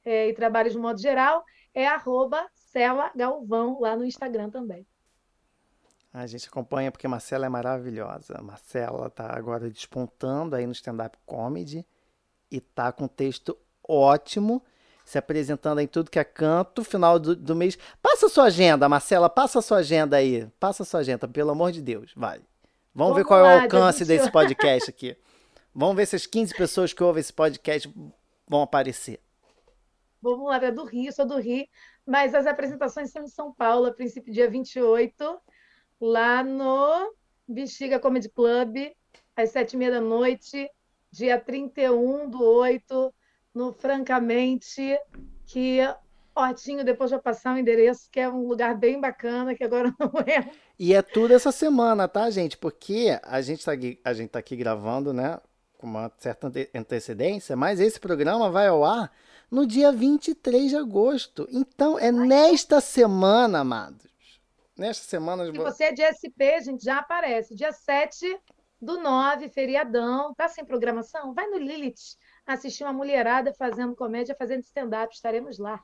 [0.07, 1.43] é, e trabalhos de modo geral,
[1.73, 4.87] é arroba Cela Galvão lá no Instagram também.
[6.13, 8.41] A gente acompanha porque Marcela é maravilhosa.
[8.41, 11.85] Marcela está agora despontando aí no stand-up comedy
[12.49, 14.63] e tá com texto ótimo
[15.03, 17.77] se apresentando em tudo que é canto, final do, do mês.
[18.01, 20.47] Passa sua agenda, Marcela, passa sua agenda aí.
[20.57, 22.39] Passa sua agenda, pelo amor de Deus, vai.
[22.95, 25.17] Vamos, Vamos ver qual lá, é o alcance desse podcast aqui.
[25.75, 27.93] Vamos ver se as 15 pessoas que ouvem esse podcast
[28.47, 29.21] vão aparecer.
[30.35, 31.65] Lá, é do Rio, sou do Rio,
[32.05, 35.39] mas as apresentações são em São Paulo, a princípio dia 28,
[35.99, 37.13] lá no
[37.47, 38.91] Bexiga Comedy Club,
[39.35, 40.69] às sete e meia da noite,
[41.11, 43.13] dia 31 do 8,
[43.53, 44.97] no Francamente,
[45.45, 45.79] que
[46.35, 50.11] Otinho, depois vai passar o endereço, que é um lugar bem bacana, que agora não
[50.21, 50.51] é.
[50.77, 52.57] E é tudo essa semana, tá, gente?
[52.57, 55.39] Porque a gente tá aqui, a gente tá aqui gravando, né,
[55.77, 59.11] com uma certa antecedência, mas esse programa vai ao ar
[59.49, 61.47] no dia 23 de agosto.
[61.49, 64.07] Então, é nesta semana, amados.
[64.77, 65.45] Nesta semana...
[65.45, 67.55] Se você é de SP, a gente já aparece.
[67.55, 68.39] Dia 7
[68.79, 70.33] do 9, feriadão.
[70.35, 71.33] Tá sem programação?
[71.33, 75.13] Vai no Lilith assistir uma mulherada fazendo comédia, fazendo stand-up.
[75.13, 75.81] Estaremos lá.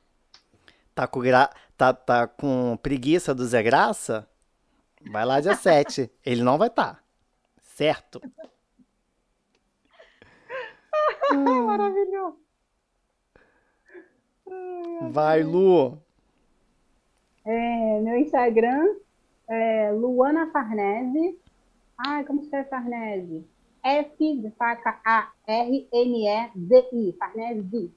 [0.93, 1.49] Tá com, gra...
[1.75, 4.29] tá, tá com preguiça do Zé Graça?
[5.11, 6.11] Vai lá dia 7.
[6.23, 6.95] Ele não vai estar.
[6.95, 7.03] Tá.
[7.61, 8.21] Certo?
[11.33, 12.42] Maravilhoso.
[15.11, 16.01] Vai, Lu.
[17.45, 18.95] É, meu Instagram
[19.49, 21.37] é Luana Farnese.
[21.97, 23.45] Ai, como escreve Farnese?
[23.83, 27.93] F de faca A R N E Z I, Farnese.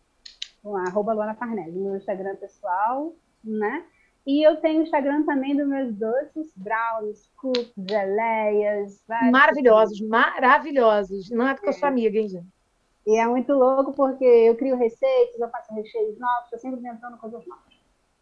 [0.89, 3.15] Arroba Luana Farnese, meu Instagram pessoal,
[3.45, 3.85] né?
[4.27, 9.01] E eu tenho o Instagram também dos meus doces, brownies, cookies, geleias.
[9.31, 11.31] Maravilhosos, maravilhosos.
[11.31, 11.70] Não é porque é.
[11.70, 11.93] eu sou é.
[11.93, 12.56] amiga, hein, gente?
[13.07, 17.16] E é muito louco porque eu crio receitas, eu faço recheios novos, estou sempre inventando
[17.19, 17.74] coisas novas.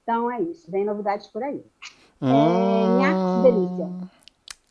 [0.03, 1.65] Então é isso, vem novidades por aí.
[2.21, 3.01] Hum...
[3.03, 4.15] É, delícia.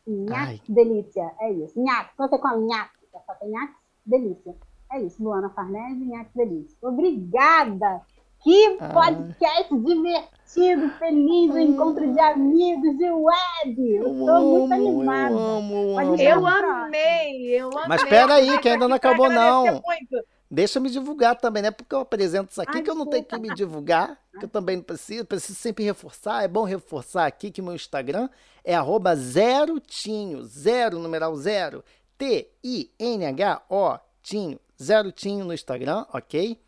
[0.06, 1.34] Nhaque, delícia.
[1.40, 1.80] É isso.
[1.80, 2.10] Nhaque.
[2.16, 3.74] Você come nhaque, só tem nhaque,
[4.04, 4.54] delícia.
[4.92, 5.22] É isso.
[5.22, 6.76] Luana Farnese, nhaque, delícia.
[6.82, 8.02] Obrigada.
[8.44, 8.88] Que ah.
[8.90, 9.76] podcast ah.
[9.78, 13.94] divertido, feliz, o encontro de amigos e web.
[13.96, 15.34] Eu tô muito animada.
[15.34, 16.20] Eu amo, eu, amo.
[16.20, 17.88] eu amei, eu amei.
[17.88, 19.64] Mas espera aí, que ainda não acabou não.
[19.64, 20.26] Muito.
[20.50, 21.70] Deixa eu me divulgar também, né?
[21.70, 24.48] Porque eu apresento isso aqui Ai, que eu não tenho que me divulgar, que eu
[24.48, 26.44] também não preciso, preciso sempre reforçar.
[26.44, 28.28] É bom reforçar aqui que meu Instagram
[28.62, 31.82] é arroba zero tinho, zero, numeral zero,
[32.18, 36.60] T-I-N-H-O, tinho, zero tinho no Instagram, ok?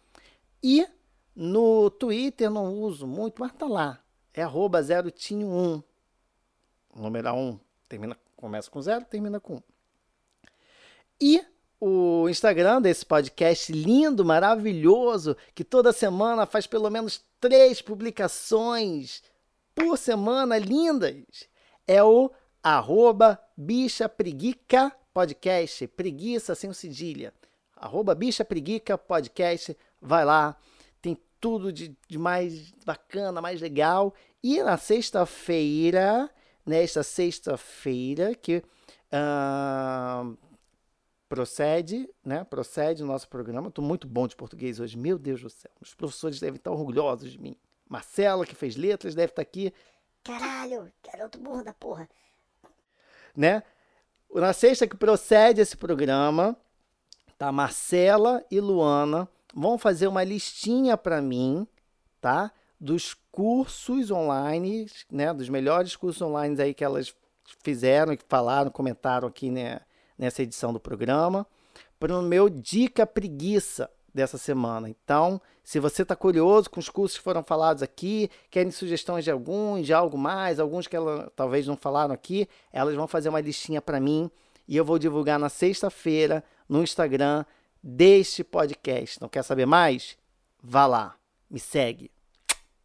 [0.62, 0.86] E
[1.36, 4.00] no Twitter não uso muito, mas tá lá.
[4.32, 5.82] É arroba zero tinho 1.
[6.96, 7.60] Numeral 1.
[7.86, 9.62] Termina, começa com zero, termina com 1.
[11.20, 11.44] E
[11.78, 19.22] o Instagram desse podcast lindo, maravilhoso, que toda semana faz pelo menos três publicações
[19.74, 21.48] por semana lindas,
[21.86, 22.30] é o
[22.62, 27.32] arroba bicha preguica podcast, preguiça sem cedilha,
[27.76, 30.56] arroba bicha preguica podcast, vai lá,
[31.40, 36.30] tudo de, de mais bacana, mais legal, e na sexta-feira,
[36.64, 38.62] nesta sexta-feira, que
[39.12, 40.36] uh,
[41.28, 42.44] procede, né?
[42.44, 43.68] Procede o nosso programa.
[43.68, 45.70] Estou muito bom de português hoje, meu Deus do céu.
[45.80, 47.56] Os professores devem estar orgulhosos de mim.
[47.88, 49.72] Marcela, que fez letras, deve estar aqui.
[50.24, 52.08] Caralho, garoto burro da porra.
[53.36, 53.62] Né?
[54.34, 56.56] Na sexta que procede esse programa,
[57.38, 57.52] tá?
[57.52, 61.66] Marcela e Luana vão fazer uma listinha para mim,
[62.20, 62.52] tá?
[62.78, 65.32] Dos cursos online, né?
[65.32, 67.12] Dos melhores cursos online aí que elas
[67.64, 69.80] fizeram, que falaram, comentaram aqui, né?
[70.18, 71.46] nessa edição do programa,
[71.98, 74.88] para o meu Dica Preguiça dessa semana.
[74.88, 79.30] Então, se você está curioso com os cursos que foram falados aqui, querem sugestões de
[79.30, 83.40] alguns, de algo mais, alguns que ela talvez não falaram aqui, elas vão fazer uma
[83.40, 84.30] listinha para mim
[84.66, 87.44] e eu vou divulgar na sexta-feira no Instagram
[87.82, 89.20] deste podcast.
[89.20, 90.16] Não quer saber mais?
[90.62, 91.16] Vá lá,
[91.50, 92.10] me segue.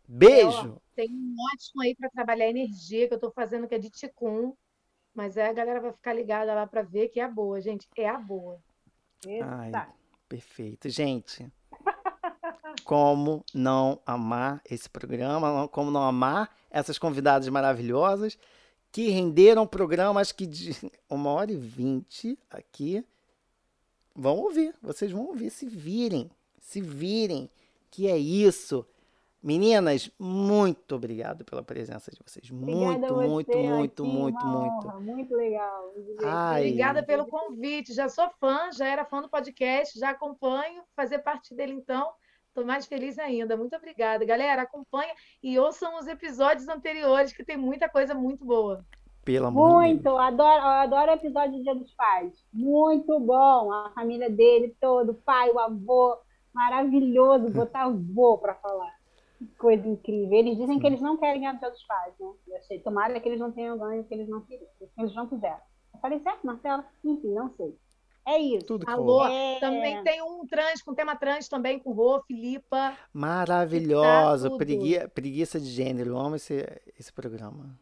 [0.07, 0.81] Beijo!
[0.95, 4.53] tem um ótimo aí para trabalhar energia que eu estou fazendo que é de Ticum.
[5.13, 7.87] Mas aí a galera vai ficar ligada lá para ver que é a boa, gente.
[7.97, 8.61] É a boa.
[9.43, 9.71] Ai,
[10.29, 10.89] perfeito.
[10.89, 11.51] Gente,
[12.85, 18.37] como não amar esse programa, como não amar essas convidadas maravilhosas
[18.91, 20.71] que renderam programas que de
[21.09, 23.03] uma hora e vinte aqui.
[24.15, 26.29] Vão ouvir, vocês vão ouvir, se virem,
[26.59, 27.49] se virem,
[27.89, 28.85] que é isso.
[29.43, 32.51] Meninas, muito obrigado pela presença de vocês.
[32.51, 35.01] Muito, você, muito, muito, muito, muito.
[35.01, 35.91] Muito legal.
[36.23, 36.67] Ai.
[36.67, 37.91] Obrigada pelo convite.
[37.91, 40.83] Já sou fã, já era fã do podcast, já acompanho.
[40.95, 42.11] Fazer parte dele, então,
[42.49, 43.57] estou mais feliz ainda.
[43.57, 44.23] Muito obrigada.
[44.23, 48.85] Galera, acompanha e ouçam os episódios anteriores, que tem muita coisa muito boa.
[49.23, 50.19] Pelo amor Muito, Deus.
[50.19, 52.33] adoro, adoro o episódio do Dia dos Pais.
[52.51, 53.71] Muito bom.
[53.71, 56.17] A família dele todo, o pai, o avô.
[56.53, 59.01] Maravilhoso botar avô para falar
[59.57, 60.37] coisa incrível.
[60.37, 62.27] Eles dizem que eles não querem ganhar dos pais, né?
[62.47, 65.27] Eu achei, tomara que eles não tenham ganho que eles não queriam, que eles não
[65.27, 65.59] quiseram.
[65.93, 66.85] Eu falei, certo, Marcela?
[67.03, 67.75] Enfim, não sei.
[68.27, 68.67] É isso.
[68.67, 69.59] Tudo Alô, é...
[69.59, 72.95] também tem um trans, com tema trans também, com Rô, Filipa.
[73.11, 74.51] Maravilhoso.
[74.51, 75.07] Tá Pregui...
[75.09, 76.11] Preguiça de gênero.
[76.11, 76.63] Eu amo esse,
[76.99, 77.77] esse programa.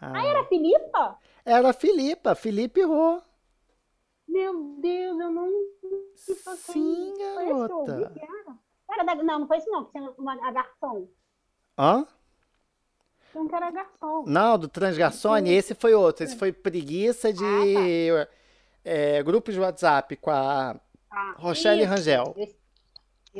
[0.00, 0.12] Ah.
[0.14, 1.18] ah, era Filipa?
[1.44, 3.20] Era Filipa, Felipe Rô.
[4.28, 5.50] Meu Deus, eu não.
[6.56, 8.12] Sim, garota.
[8.90, 9.14] Era da...
[9.16, 11.08] Não, não foi isso não, que tinha uma, a garçom.
[11.78, 12.06] Hã?
[13.34, 14.24] Um que era garçom.
[14.26, 16.24] Não, do Transgarçone, esse foi outro.
[16.24, 18.32] Esse foi preguiça de ah, tá.
[18.84, 20.76] é, grupos de WhatsApp com a
[21.10, 22.34] ah, Rochelle isso, Rangel.
[22.36, 22.56] Esse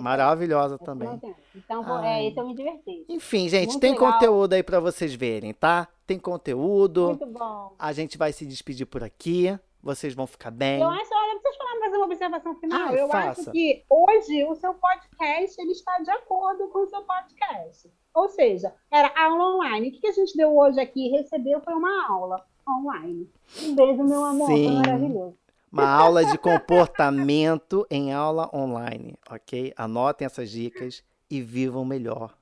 [0.00, 1.20] Maravilhosa esse também.
[1.54, 2.06] Então, Ai.
[2.24, 3.04] é, esse eu me diverti.
[3.08, 4.12] Enfim, gente, Muito tem legal.
[4.12, 5.88] conteúdo aí para vocês verem, tá?
[6.06, 7.08] Tem conteúdo.
[7.08, 7.74] Muito bom.
[7.78, 9.58] A gente vai se despedir por aqui.
[9.82, 10.80] Vocês vão ficar bem.
[10.80, 12.88] Eu acho, olha, vocês falaram fazer uma observação final.
[12.88, 13.40] Ah, eu faça.
[13.42, 17.88] acho que hoje o seu podcast ele está de acordo com o seu podcast.
[18.12, 19.88] Ou seja, era aula online.
[19.88, 23.30] O que a gente deu hoje aqui recebeu foi uma aula online.
[23.62, 24.48] Um beijo, meu amor.
[24.48, 24.64] Sim.
[24.64, 25.38] Foi maravilhoso.
[25.82, 29.72] Uma aula de comportamento em aula online, ok?
[29.76, 32.34] Anotem essas dicas e vivam melhor.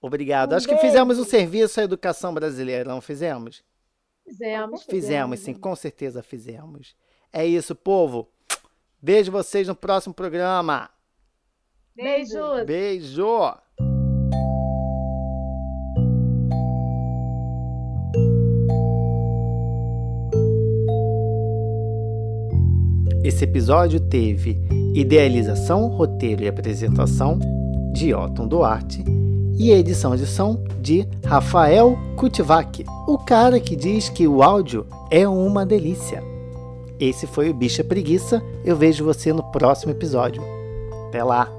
[0.00, 0.52] Obrigado.
[0.52, 0.80] Um Acho beijo.
[0.80, 3.64] que fizemos um serviço à educação brasileira, não fizemos?
[4.24, 4.82] Fizemos.
[4.84, 6.96] Fizemos, sim, com certeza fizemos.
[7.32, 8.28] É isso, povo.
[9.00, 10.90] Vejo vocês no próximo programa.
[11.94, 12.64] Beijos.
[12.66, 13.54] Beijo.
[23.28, 24.58] Esse episódio teve
[24.94, 27.38] idealização, roteiro e apresentação
[27.92, 29.04] de Otton Duarte
[29.58, 35.28] e edição de som de Rafael Kutivac, o cara que diz que o áudio é
[35.28, 36.24] uma delícia.
[36.98, 38.42] Esse foi o Bicha Preguiça.
[38.64, 40.42] Eu vejo você no próximo episódio.
[41.08, 41.57] Até lá!